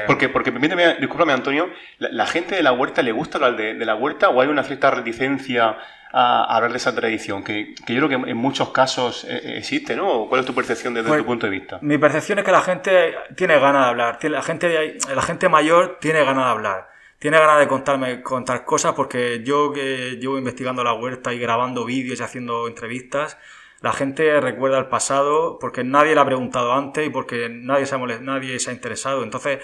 Porque, 0.06 0.28
porque 0.28 0.52
permíteme, 0.52 0.96
discúlpame, 0.96 1.32
Antonio, 1.32 1.70
¿la, 1.98 2.26
gente 2.26 2.54
de 2.54 2.62
la 2.62 2.72
huerta 2.72 3.02
le 3.02 3.10
gusta 3.10 3.38
hablar 3.38 3.56
de, 3.56 3.74
de, 3.74 3.84
la 3.86 3.96
huerta 3.96 4.28
o 4.28 4.40
hay 4.40 4.48
una 4.48 4.62
cierta 4.62 4.90
reticencia 4.90 5.78
a, 6.12 6.44
hablar 6.54 6.72
de 6.72 6.76
esa 6.76 6.94
tradición, 6.94 7.42
que, 7.42 7.74
yo 7.88 8.06
creo 8.06 8.08
que 8.08 8.30
en 8.30 8.36
muchos 8.36 8.70
casos 8.70 9.24
eh, 9.24 9.40
eh, 9.42 9.58
existe, 9.58 9.96
¿no? 9.96 10.26
¿Cuál 10.28 10.40
es 10.40 10.46
tu 10.46 10.54
percepción 10.54 10.94
desde 10.94 11.08
pues, 11.08 11.20
tu 11.20 11.26
punto 11.26 11.46
de 11.46 11.52
vista? 11.52 11.78
Mi 11.80 11.98
percepción 11.98 12.38
es 12.38 12.44
que 12.44 12.52
la 12.52 12.60
gente 12.60 13.14
tiene 13.34 13.58
ganas 13.58 13.84
de 13.84 13.88
hablar, 13.90 14.24
la 14.24 14.42
gente, 14.42 14.98
la 15.14 15.22
gente 15.22 15.48
mayor 15.48 15.98
tiene 16.00 16.24
ganas 16.24 16.44
de 16.44 16.50
hablar, 16.50 16.88
tiene 17.18 17.38
ganas 17.38 17.60
de 17.60 17.68
contarme 17.68 18.22
contar 18.22 18.64
cosas 18.64 18.92
porque 18.94 19.42
yo 19.44 19.72
que 19.72 20.18
llevo 20.20 20.38
investigando 20.38 20.84
la 20.84 20.92
huerta 20.92 21.32
y 21.32 21.38
grabando 21.38 21.84
vídeos 21.84 22.20
y 22.20 22.22
haciendo 22.22 22.68
entrevistas, 22.68 23.38
la 23.80 23.92
gente 23.92 24.40
recuerda 24.40 24.78
el 24.78 24.86
pasado 24.86 25.58
porque 25.58 25.82
nadie 25.82 26.14
le 26.14 26.20
ha 26.20 26.24
preguntado 26.24 26.72
antes 26.72 27.06
y 27.06 27.10
porque 27.10 27.48
nadie 27.48 27.86
se 27.86 27.94
ha, 27.94 27.98
nadie 27.98 28.60
se 28.60 28.70
ha 28.70 28.72
interesado. 28.72 29.24
Entonces, 29.24 29.58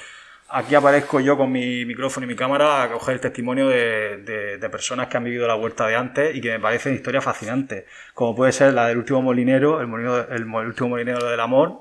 Aquí 0.51 0.75
aparezco 0.75 1.21
yo 1.21 1.37
con 1.37 1.53
mi 1.53 1.85
micrófono 1.85 2.25
y 2.25 2.29
mi 2.29 2.35
cámara 2.35 2.83
a 2.83 2.91
coger 2.91 3.17
el 3.17 3.21
testimonio 3.21 3.69
de, 3.69 4.67
personas 4.71 5.09
que 5.09 5.19
han 5.19 5.25
vivido 5.25 5.47
la 5.47 5.57
huerta 5.57 5.87
de 5.87 5.95
antes 5.95 6.35
y 6.35 6.41
que 6.41 6.53
me 6.53 6.61
parecen 6.61 6.95
historias 6.95 7.23
fascinantes, 7.23 7.85
como 8.15 8.35
puede 8.35 8.53
ser 8.53 8.73
la 8.73 8.87
del 8.87 8.97
último 8.97 9.21
molinero, 9.21 9.81
el, 9.81 9.87
molino, 9.87 10.17
el, 10.17 10.47
último 10.47 10.89
molinero 10.91 11.29
del 11.29 11.41
amor. 11.41 11.81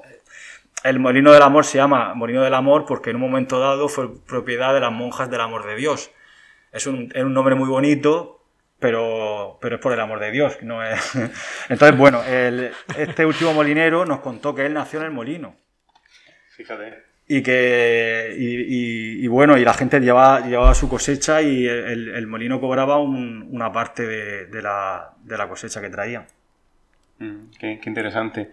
El 0.83 0.99
molino 0.99 1.31
del 1.31 1.43
amor 1.43 1.65
se 1.65 1.77
llama 1.77 2.13
molino 2.13 2.43
del 2.43 2.53
amor 2.53 2.85
porque 2.85 3.11
en 3.11 3.15
un 3.15 3.21
momento 3.21 3.57
dado 3.59 3.87
fue 3.87 4.13
propiedad 4.25 4.73
de 4.73 4.81
las 4.81 4.91
monjas 4.91 5.29
del 5.29 5.39
amor 5.39 5.65
de 5.65 5.75
Dios. 5.77 6.11
Es 6.73 6.87
un, 6.87 7.11
un 7.15 7.33
nombre 7.33 7.55
muy 7.55 7.69
bonito, 7.69 8.43
pero, 8.79 9.59
pero 9.61 9.75
es 9.77 9.81
por 9.81 9.93
el 9.93 9.99
amor 10.01 10.19
de 10.19 10.31
Dios. 10.31 10.57
No 10.61 10.83
es... 10.83 11.15
Entonces, 11.69 11.97
bueno, 11.97 12.21
este 12.23 13.25
último 13.25 13.53
molinero 13.53 14.05
nos 14.05 14.19
contó 14.19 14.53
que 14.53 14.65
él 14.65 14.73
nació 14.73 14.99
en 14.99 15.05
el 15.05 15.11
molino. 15.11 15.55
Fíjate 16.49 17.07
y 17.27 17.43
que 17.43 18.33
y, 18.37 19.27
bueno 19.27 19.57
y 19.57 19.65
la 19.65 19.73
gente 19.73 19.99
llevaba, 19.99 20.47
llevaba 20.47 20.73
su 20.73 20.87
cosecha 20.87 21.41
y 21.41 21.67
el, 21.67 22.25
molino 22.27 22.61
cobraba 22.61 22.99
una 22.99 23.71
parte 23.71 24.05
de, 24.05 24.61
la, 24.61 25.13
cosecha 25.49 25.81
que 25.81 25.89
traía 25.89 26.25
mm, 27.19 27.49
qué, 27.59 27.81
interesante 27.85 28.51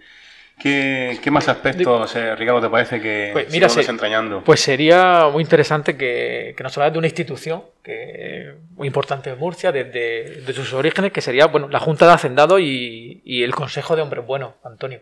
¿Qué, 0.56 1.30
más 1.32 1.48
aspectos, 1.48 2.14
eh, 2.14 2.36
Ricardo, 2.36 2.60
te 2.60 2.70
parece 2.70 3.00
que 3.00 3.30
pues, 3.32 3.50
mira, 3.50 3.66
desentrañando? 3.66 4.44
Pues 4.44 4.60
sería 4.60 5.28
muy 5.32 5.42
interesante 5.42 5.96
que, 5.96 6.54
nos 6.62 6.78
hablas 6.78 6.92
de 6.92 6.98
una 6.98 7.08
institución 7.08 7.64
que 7.82 8.54
muy 8.76 8.86
importante 8.86 9.30
en 9.30 9.38
Murcia, 9.38 9.72
desde, 9.72 10.52
sus 10.52 10.72
orígenes, 10.72 11.10
que 11.10 11.20
sería 11.20 11.46
bueno 11.46 11.68
la 11.68 11.80
Junta 11.80 12.06
de 12.06 12.12
Hacendado 12.12 12.60
y, 12.60 13.20
y 13.24 13.42
el 13.42 13.52
Consejo 13.52 13.96
de 13.96 14.02
Hombres 14.02 14.24
Buenos, 14.24 14.52
Antonio. 14.62 15.00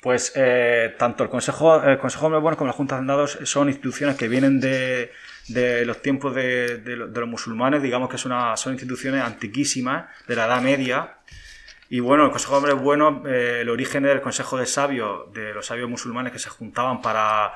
Pues 0.00 0.32
eh, 0.34 0.94
tanto 0.98 1.24
el 1.24 1.30
Consejo, 1.30 1.82
el 1.82 1.98
Consejo 1.98 2.30
de 2.30 2.38
Buenos 2.38 2.56
como 2.56 2.68
la 2.68 2.72
Junta 2.72 2.94
de 2.94 3.00
Hacendados 3.00 3.38
son 3.44 3.68
instituciones 3.68 4.16
que 4.16 4.28
vienen 4.28 4.58
de, 4.58 5.12
los 5.84 6.00
tiempos 6.00 6.34
de, 6.34 6.80
los 6.86 7.28
musulmanes, 7.28 7.82
digamos 7.82 8.08
que 8.08 8.16
son, 8.16 8.32
son 8.56 8.72
instituciones 8.72 9.22
antiquísimas, 9.22 10.06
de 10.26 10.36
la 10.36 10.46
Edad 10.46 10.62
Media. 10.62 11.16
Y 11.90 12.00
bueno, 12.00 12.24
el 12.24 12.30
Consejo 12.30 12.52
de 12.52 12.58
Hombres 12.58 12.82
Buenos, 12.82 13.26
eh, 13.26 13.58
el 13.60 13.68
origen 13.68 14.04
del 14.04 14.22
Consejo 14.22 14.56
de 14.56 14.64
Sabios, 14.64 15.32
de 15.34 15.52
los 15.52 15.66
sabios 15.66 15.90
musulmanes 15.90 16.32
que 16.32 16.38
se 16.38 16.48
juntaban 16.48 17.02
para, 17.02 17.52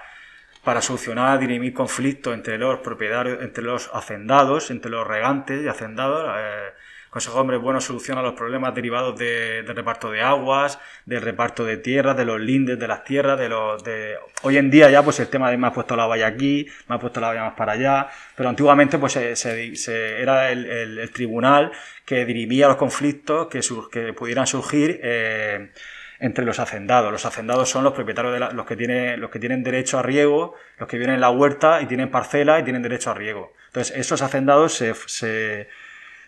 para 0.65 0.83
solucionar, 0.83 1.39
dirimir 1.39 1.73
conflictos 1.73 2.35
entre 2.35 2.59
los 2.59 2.81
propietarios, 2.81 3.43
entre 3.43 3.65
los 3.65 3.89
hacendados, 3.95 4.71
entre 4.71 4.91
los 4.91 5.07
regantes 5.07 5.65
y 5.65 5.69
hacendados. 5.69 6.31
Eh, 6.37 6.73
Consejo 7.15 7.37
de 7.37 7.41
Hombres 7.43 7.61
Buenos 7.61 7.85
soluciona 7.85 8.23
los 8.23 8.35
problemas 8.35 8.75
derivados 8.75 9.17
de, 9.17 9.63
del 9.63 9.77
reparto 9.77 10.11
de 10.11 10.21
aguas, 10.21 10.81
del 11.07 11.23
reparto 11.23 11.65
de 11.65 11.77
tierras, 11.77 12.17
de 12.17 12.25
los 12.25 12.41
lindes 12.41 12.77
de 12.77 12.89
las 12.89 13.05
tierras, 13.05 13.39
de 13.39 13.49
los 13.49 13.85
de 13.85 14.17
hoy 14.43 14.57
en 14.57 14.69
día 14.69 14.91
ya 14.91 15.01
pues 15.05 15.21
el 15.21 15.29
tema 15.29 15.49
de 15.49 15.57
me 15.57 15.69
ha 15.69 15.73
puesto 15.73 15.95
la 15.95 16.07
valla 16.07 16.27
aquí, 16.27 16.67
me 16.89 16.97
ha 16.97 16.99
puesto 16.99 17.21
la 17.21 17.29
valla 17.29 17.45
más 17.45 17.55
para 17.55 17.75
allá, 17.75 18.09
pero 18.35 18.49
antiguamente 18.49 18.99
pues 18.99 19.13
se, 19.13 20.21
era 20.21 20.51
el, 20.51 21.09
tribunal 21.13 21.71
que 22.05 22.25
dirimía 22.25 22.67
los 22.67 22.79
conflictos 22.79 23.47
que, 23.47 23.61
que 23.93 24.13
pudieran 24.13 24.49
surgir 24.49 24.99
eh, 25.01 25.71
entre 26.19 26.45
los 26.45 26.59
hacendados. 26.59 27.13
Los 27.13 27.27
hacendados 27.27 27.71
son 27.71 27.85
los 27.85 27.93
propietarios 27.93 28.35
de 28.35 28.57
los 28.57 28.67
que 28.67 28.75
tienen 28.75 29.21
los 29.21 29.31
que 29.31 29.39
tienen 29.39 29.63
derecho 29.63 30.01
a 30.01 30.03
riego, 30.03 30.57
los 30.81 30.89
que 30.89 30.99
viven 30.99 31.15
en 31.15 31.21
la 31.21 31.31
huerta 31.31 31.81
y 31.81 31.87
tienen 31.87 32.11
parcela 32.11 32.59
y 32.59 32.65
tienen 32.65 32.83
derecho 32.83 33.13
a 33.13 33.15
riego. 33.15 33.53
Entonces, 33.69 33.97
esos 33.97 34.21
hacendados 34.21 34.75
se, 34.75 34.95
se, 35.07 35.69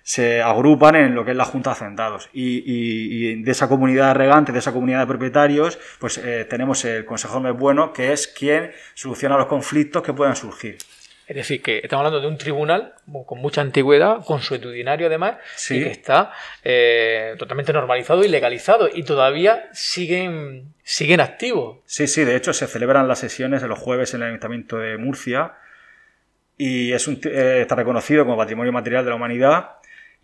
se 0.06 0.40
agrupan 0.40 0.94
en 0.94 1.16
lo 1.16 1.24
que 1.24 1.32
es 1.32 1.36
la 1.36 1.44
Junta 1.44 1.70
de 1.70 1.72
Hacendados. 1.74 2.30
Y, 2.32 2.62
y, 2.64 3.42
de 3.42 3.50
esa 3.50 3.68
comunidad 3.68 4.06
de 4.06 4.14
regantes, 4.14 4.52
de 4.52 4.60
esa 4.60 4.72
comunidad 4.72 5.00
de 5.00 5.06
propietarios, 5.08 5.80
pues 5.98 6.18
eh, 6.18 6.46
tenemos 6.48 6.84
el 6.84 7.04
Consejo 7.04 7.40
Mes 7.40 7.56
Bueno, 7.56 7.92
que 7.92 8.12
es 8.12 8.28
quien 8.28 8.70
soluciona 8.94 9.36
los 9.36 9.46
conflictos 9.46 10.04
que 10.04 10.12
puedan 10.12 10.36
surgir. 10.36 10.78
Es 11.26 11.34
decir, 11.34 11.60
que 11.60 11.80
estamos 11.82 12.06
hablando 12.06 12.20
de 12.20 12.32
un 12.32 12.38
tribunal 12.38 12.94
con 13.26 13.40
mucha 13.40 13.62
antigüedad, 13.62 14.24
consuetudinario 14.24 15.08
además, 15.08 15.38
y 15.70 15.82
que 15.82 15.90
está 15.90 16.30
eh, 16.62 17.34
totalmente 17.36 17.72
normalizado 17.72 18.22
y 18.22 18.28
legalizado 18.28 18.88
y 18.92 19.02
todavía 19.02 19.68
siguen, 19.72 20.72
siguen 20.84 21.20
activos. 21.20 21.78
Sí, 21.84 22.06
sí, 22.06 22.22
de 22.22 22.36
hecho 22.36 22.52
se 22.52 22.68
celebran 22.68 23.08
las 23.08 23.18
sesiones 23.18 23.60
de 23.60 23.66
los 23.66 23.80
jueves 23.80 24.14
en 24.14 24.22
el 24.22 24.28
Ayuntamiento 24.28 24.78
de 24.78 24.98
Murcia 24.98 25.54
y 26.58 26.92
es 26.92 27.06
un, 27.06 27.20
eh, 27.24 27.58
está 27.62 27.74
reconocido 27.74 28.24
como 28.24 28.36
Patrimonio 28.36 28.72
Material 28.72 29.04
de 29.04 29.10
la 29.10 29.16
Humanidad 29.16 29.75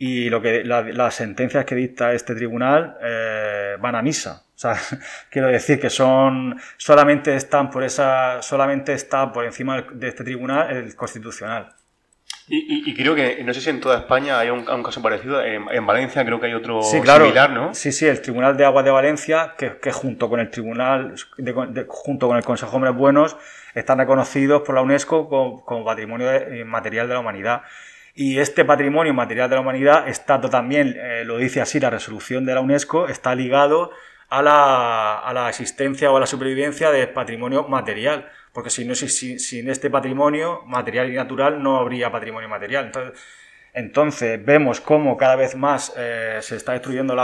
y 0.04 0.30
lo 0.30 0.42
que 0.42 0.64
las 0.64 1.14
sentencias 1.14 1.64
que 1.64 1.76
dicta 1.76 2.12
este 2.12 2.34
tribunal 2.34 2.96
eh, 3.00 3.76
van 3.78 3.94
a 3.94 4.02
misa. 4.02 4.42
O 4.52 4.58
sea, 4.58 4.74
quiero 5.30 5.46
decir 5.46 5.78
que 5.78 5.90
son 5.90 6.60
solamente 6.76 7.36
están 7.36 7.70
por 7.70 7.84
esa 7.84 8.42
solamente 8.42 8.94
está 8.94 9.32
por 9.32 9.44
encima 9.44 9.82
de 9.92 10.08
este 10.08 10.24
tribunal 10.24 10.76
el 10.76 10.96
constitucional. 10.96 11.68
Y, 12.48 12.92
creo 12.94 13.14
que, 13.14 13.42
no 13.44 13.54
sé 13.54 13.60
si 13.60 13.70
en 13.70 13.80
toda 13.80 13.98
España 13.98 14.40
hay 14.40 14.50
un, 14.50 14.64
caso 14.82 15.00
parecido, 15.00 15.40
en, 15.40 15.86
Valencia 15.86 16.24
creo 16.24 16.40
que 16.40 16.46
hay 16.46 16.54
otro 16.54 16.82
similar, 16.82 17.50
¿no? 17.50 17.72
Sí, 17.72 17.92
sí, 17.92 18.04
el 18.06 18.20
Tribunal 18.20 18.56
de 18.56 18.64
Aguas 18.64 18.84
de 18.84 18.90
Valencia, 18.90 19.54
que, 19.56 19.78
que 19.78 19.92
junto 19.92 20.28
con 20.28 20.40
el 20.40 20.50
Tribunal, 20.50 21.14
junto 21.86 22.26
con 22.26 22.36
el 22.36 22.44
Consejo 22.44 22.72
de 22.72 22.76
Hombres 22.76 22.94
Buenos, 22.96 23.36
están 23.74 23.98
reconocidos 23.98 24.62
por 24.62 24.74
la 24.74 24.82
UNESCO 24.82 25.28
como, 25.28 25.64
como 25.64 25.84
Patrimonio 25.84 26.28
Material 26.66 27.06
de 27.06 27.14
la 27.14 27.20
Humanidad. 27.20 27.62
Y 28.14 28.38
este 28.38 28.64
patrimonio 28.64 29.14
material 29.14 29.48
de 29.48 29.56
la 29.56 29.62
humanidad 29.62 30.08
está 30.08 30.40
también, 30.40 30.96
eh, 30.98 31.24
lo 31.24 31.38
dice 31.38 31.60
así 31.60 31.80
la 31.80 31.88
resolución 31.88 32.44
de 32.44 32.54
la 32.54 32.60
UNESCO, 32.60 33.08
está 33.08 33.34
ligado 33.34 33.90
a 34.28 34.42
la, 34.42 35.18
a 35.18 35.32
la, 35.32 35.48
existencia 35.48 36.10
o 36.10 36.16
a 36.16 36.20
la 36.20 36.26
supervivencia 36.26 36.90
de 36.90 37.06
patrimonio 37.06 37.64
material. 37.68 38.28
Porque 38.52 38.68
si 38.68 38.84
no, 38.84 38.94
si, 38.94 39.38
sin 39.38 39.70
este 39.70 39.88
patrimonio 39.88 40.62
material 40.66 41.10
y 41.10 41.16
natural 41.16 41.62
no 41.62 41.78
habría 41.78 42.12
patrimonio 42.12 42.48
material. 42.50 42.92
Entonces, 43.72 44.44
vemos 44.44 44.82
cómo 44.82 45.16
cada 45.16 45.36
vez 45.36 45.56
más 45.56 45.94
eh, 45.96 46.38
se 46.42 46.56
está 46.56 46.72
destruyendo 46.72 47.16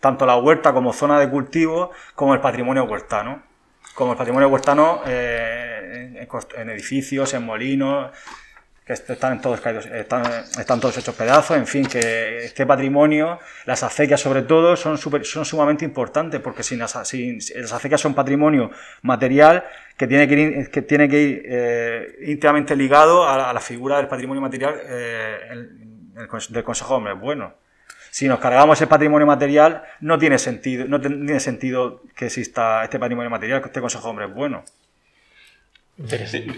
tanto 0.00 0.26
la 0.26 0.36
huerta 0.36 0.72
como 0.72 0.92
zona 0.92 1.20
de 1.20 1.30
cultivo 1.30 1.92
como 2.16 2.34
el 2.34 2.40
patrimonio 2.40 2.84
huertano. 2.84 3.44
Como 3.94 4.12
el 4.12 4.18
patrimonio 4.18 4.48
huertano 4.48 5.02
eh, 5.06 6.26
en 6.56 6.70
edificios, 6.70 7.32
en 7.34 7.44
molinos, 7.44 8.10
que 8.90 9.12
están 9.12 9.40
todos 9.40 9.60
caídos, 9.60 9.86
están, 9.86 10.24
están, 10.58 10.80
todos 10.80 10.98
hechos 10.98 11.14
pedazos, 11.14 11.56
en 11.56 11.66
fin, 11.66 11.86
que 11.86 12.44
este 12.44 12.66
patrimonio, 12.66 13.38
las 13.64 13.84
acequias 13.84 14.20
sobre 14.20 14.42
todo, 14.42 14.74
son, 14.74 14.98
son 14.98 15.44
sumamente 15.44 15.84
importantes, 15.84 16.40
porque 16.40 16.64
sin 16.64 16.80
las, 16.80 16.96
las 16.96 17.72
acequias 17.72 18.00
son 18.00 18.14
patrimonio 18.14 18.72
material 19.02 19.64
que 19.96 20.08
tiene 20.08 20.26
que 20.26 20.34
ir, 20.34 20.70
que 20.70 20.82
tiene 20.82 21.08
que 21.08 21.22
ir 21.22 21.42
eh, 21.44 22.16
íntimamente 22.26 22.74
ligado 22.74 23.28
a, 23.28 23.52
la 23.52 23.60
figura 23.60 23.98
del 23.98 24.08
patrimonio 24.08 24.40
material 24.40 24.74
eh, 24.84 25.68
del 26.48 26.64
Consejo 26.64 27.00
de 27.00 27.12
Bueno. 27.12 27.54
Si 28.10 28.26
nos 28.26 28.40
cargamos 28.40 28.80
el 28.80 28.88
patrimonio 28.88 29.24
material, 29.24 29.84
no 30.00 30.18
tiene 30.18 30.36
sentido, 30.36 30.84
no 30.88 31.00
tiene 31.00 31.38
sentido 31.38 32.02
que 32.16 32.26
exista 32.26 32.82
este 32.82 32.98
patrimonio 32.98 33.30
material, 33.30 33.60
que 33.60 33.68
este 33.68 33.80
Consejo 33.80 34.02
de 34.02 34.10
Hombres 34.10 34.34
Bueno 34.34 34.64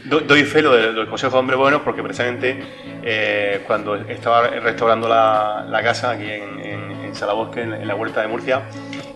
doy 0.05 0.45
fe 0.45 0.63
lo 0.63 0.73
del, 0.73 1.09
Consejo 1.09 1.33
de 1.33 1.39
Hombre 1.39 1.57
Bueno 1.57 1.83
porque 1.83 2.03
precisamente 2.03 2.59
eh, 3.03 3.63
cuando 3.67 3.97
estaba 3.97 4.49
restaurando 4.49 5.09
la, 5.09 5.81
casa 5.83 6.13
aquí 6.13 6.31
en, 6.31 7.15
Salabosque, 7.15 7.61
en, 7.61 7.87
la 7.87 7.95
huerta 7.95 8.23
de 8.23 8.29
Murcia, 8.29 8.63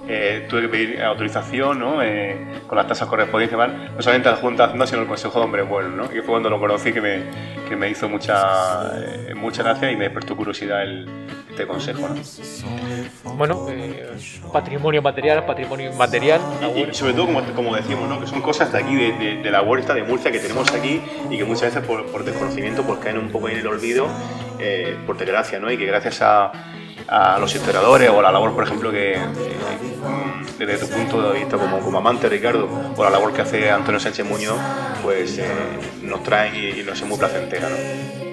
eh, 0.07 0.45
tuve 0.51 0.63
que 0.63 0.69
pedir 0.69 1.03
autorización 1.03 1.79
¿no? 1.79 2.03
Eh, 2.03 2.37
con 2.67 2.77
las 2.77 2.87
tasas 2.87 3.09
correspondientes, 3.09 3.59
no 3.59 4.03
solamente 4.03 4.29
a 4.29 4.33
la 4.33 4.39
Junta 4.39 4.65
de 4.65 4.67
Hacienda, 4.67 4.87
sino 4.87 5.01
al 5.01 5.09
Consejo 5.09 5.39
de 5.39 5.45
Hombre 5.47 5.63
Bueno, 5.63 5.89
¿no? 5.89 6.05
y 6.05 6.17
fue 6.17 6.27
cuando 6.27 6.51
lo 6.51 6.61
conocí 6.61 6.93
que 6.93 7.01
me, 7.01 7.23
que 7.69 7.75
me 7.75 7.89
hizo 7.89 8.07
mucha, 8.07 8.93
mucha 9.35 9.63
gracia 9.63 9.91
y 9.91 9.97
me 9.97 10.05
despertó 10.05 10.37
curiosidad 10.37 10.83
el, 10.83 11.09
este 11.57 11.67
consejo. 11.67 12.09
¿no? 12.09 13.35
Bueno, 13.35 13.67
eh, 13.71 14.11
patrimonio 14.53 15.01
material, 15.01 15.47
patrimonio 15.47 15.91
inmaterial. 15.91 16.41
Y, 16.77 16.95
sobre 16.95 17.15
todo, 17.15 17.27
como, 17.27 17.43
como, 17.55 17.75
decimos, 17.75 18.09
¿no? 18.09 18.21
que 18.21 18.27
son 18.27 18.43
cosas 18.43 18.71
de 18.73 18.79
aquí, 18.79 18.95
de, 18.95 19.41
de, 19.43 19.51
la 19.51 19.63
huerta 19.63 19.95
de 19.95 20.03
Murcia 20.03 20.31
que 20.31 20.39
tenemos 20.39 20.71
aquí 20.73 21.01
y 21.31 21.39
que 21.39 21.45
muchas 21.45 21.75
veces 21.75 21.83
por, 21.85 22.05
por 22.07 22.25
desconocimiento 22.25 22.83
pues 22.83 22.99
caen 23.01 23.19
un 23.19 23.31
poco 23.31 23.49
en 23.49 23.59
el 23.59 23.67
olvido, 23.67 24.07
eh, 24.59 24.99
por 25.07 25.17
desgracia, 25.17 25.59
¿no? 25.59 25.71
y 25.71 25.79
que 25.79 25.87
gracias 25.87 26.21
a, 26.21 26.53
a 27.09 27.39
los 27.39 27.55
historiadores 27.55 28.11
o 28.11 28.19
a 28.21 28.23
la 28.23 28.33
labor, 28.33 28.55
por 28.55 28.65
ejemplo, 28.65 28.91
que 28.91 29.15
eh, 29.15 29.19
desde 30.59 30.79
tu 30.79 30.89
punto 30.89 31.33
de 31.33 31.39
vista 31.39 31.57
como, 31.57 31.81
como, 31.81 31.99
amante, 31.99 32.29
Ricardo, 32.29 32.69
o 32.97 33.05
la 33.05 33.11
labor 33.11 33.33
que 33.33 33.43
hace 33.43 33.71
Antonio 33.71 33.99
Sánchez 33.99 34.27
Muñoz, 34.27 34.59
pues 35.03 35.39
eh, 35.39 35.47
nos 36.03 36.23
traen 36.23 36.55
y, 36.55 36.81
y, 36.81 36.83
nos 36.83 37.01
es 37.01 37.07
muy 37.07 37.19
placentera. 37.19 37.69
¿no? 37.69 38.26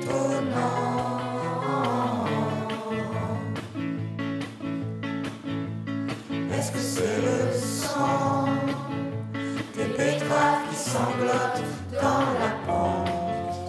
Sanglote 10.94 11.62
dans 12.02 12.28
la 12.42 12.52
pente, 12.66 13.68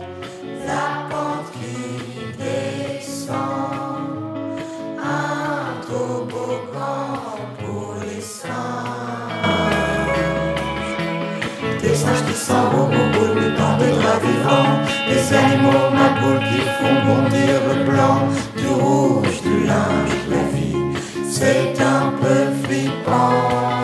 la 0.66 0.86
pente 1.10 1.48
qui 1.56 1.76
descend, 2.38 3.34
un 4.98 5.80
toboggan 5.86 7.08
pour 7.60 7.90
les 8.08 8.20
singes? 8.20 8.50
Des 11.82 11.94
singes 11.94 12.24
qui 12.28 12.36
s'en 12.46 12.64
vont 12.72 12.90
au 13.00 13.06
bout 13.14 13.32
du 13.40 13.48
temps 13.58 13.76
des 13.78 13.92
draps 13.98 14.22
vivants, 14.26 14.74
des 15.10 15.24
animaux 15.42 15.86
maboules 15.98 16.44
qui 16.48 16.60
font 16.76 16.98
bondir 17.06 17.54
le 17.70 17.76
blanc, 17.88 18.20
du 18.58 18.68
rouge, 18.82 19.36
du 19.42 19.56
linge, 19.70 20.16
la 20.30 20.42
vie, 20.52 20.63
c'est 21.36 21.80
un 21.80 22.12
peu 22.20 22.40
flippant. 22.62 23.83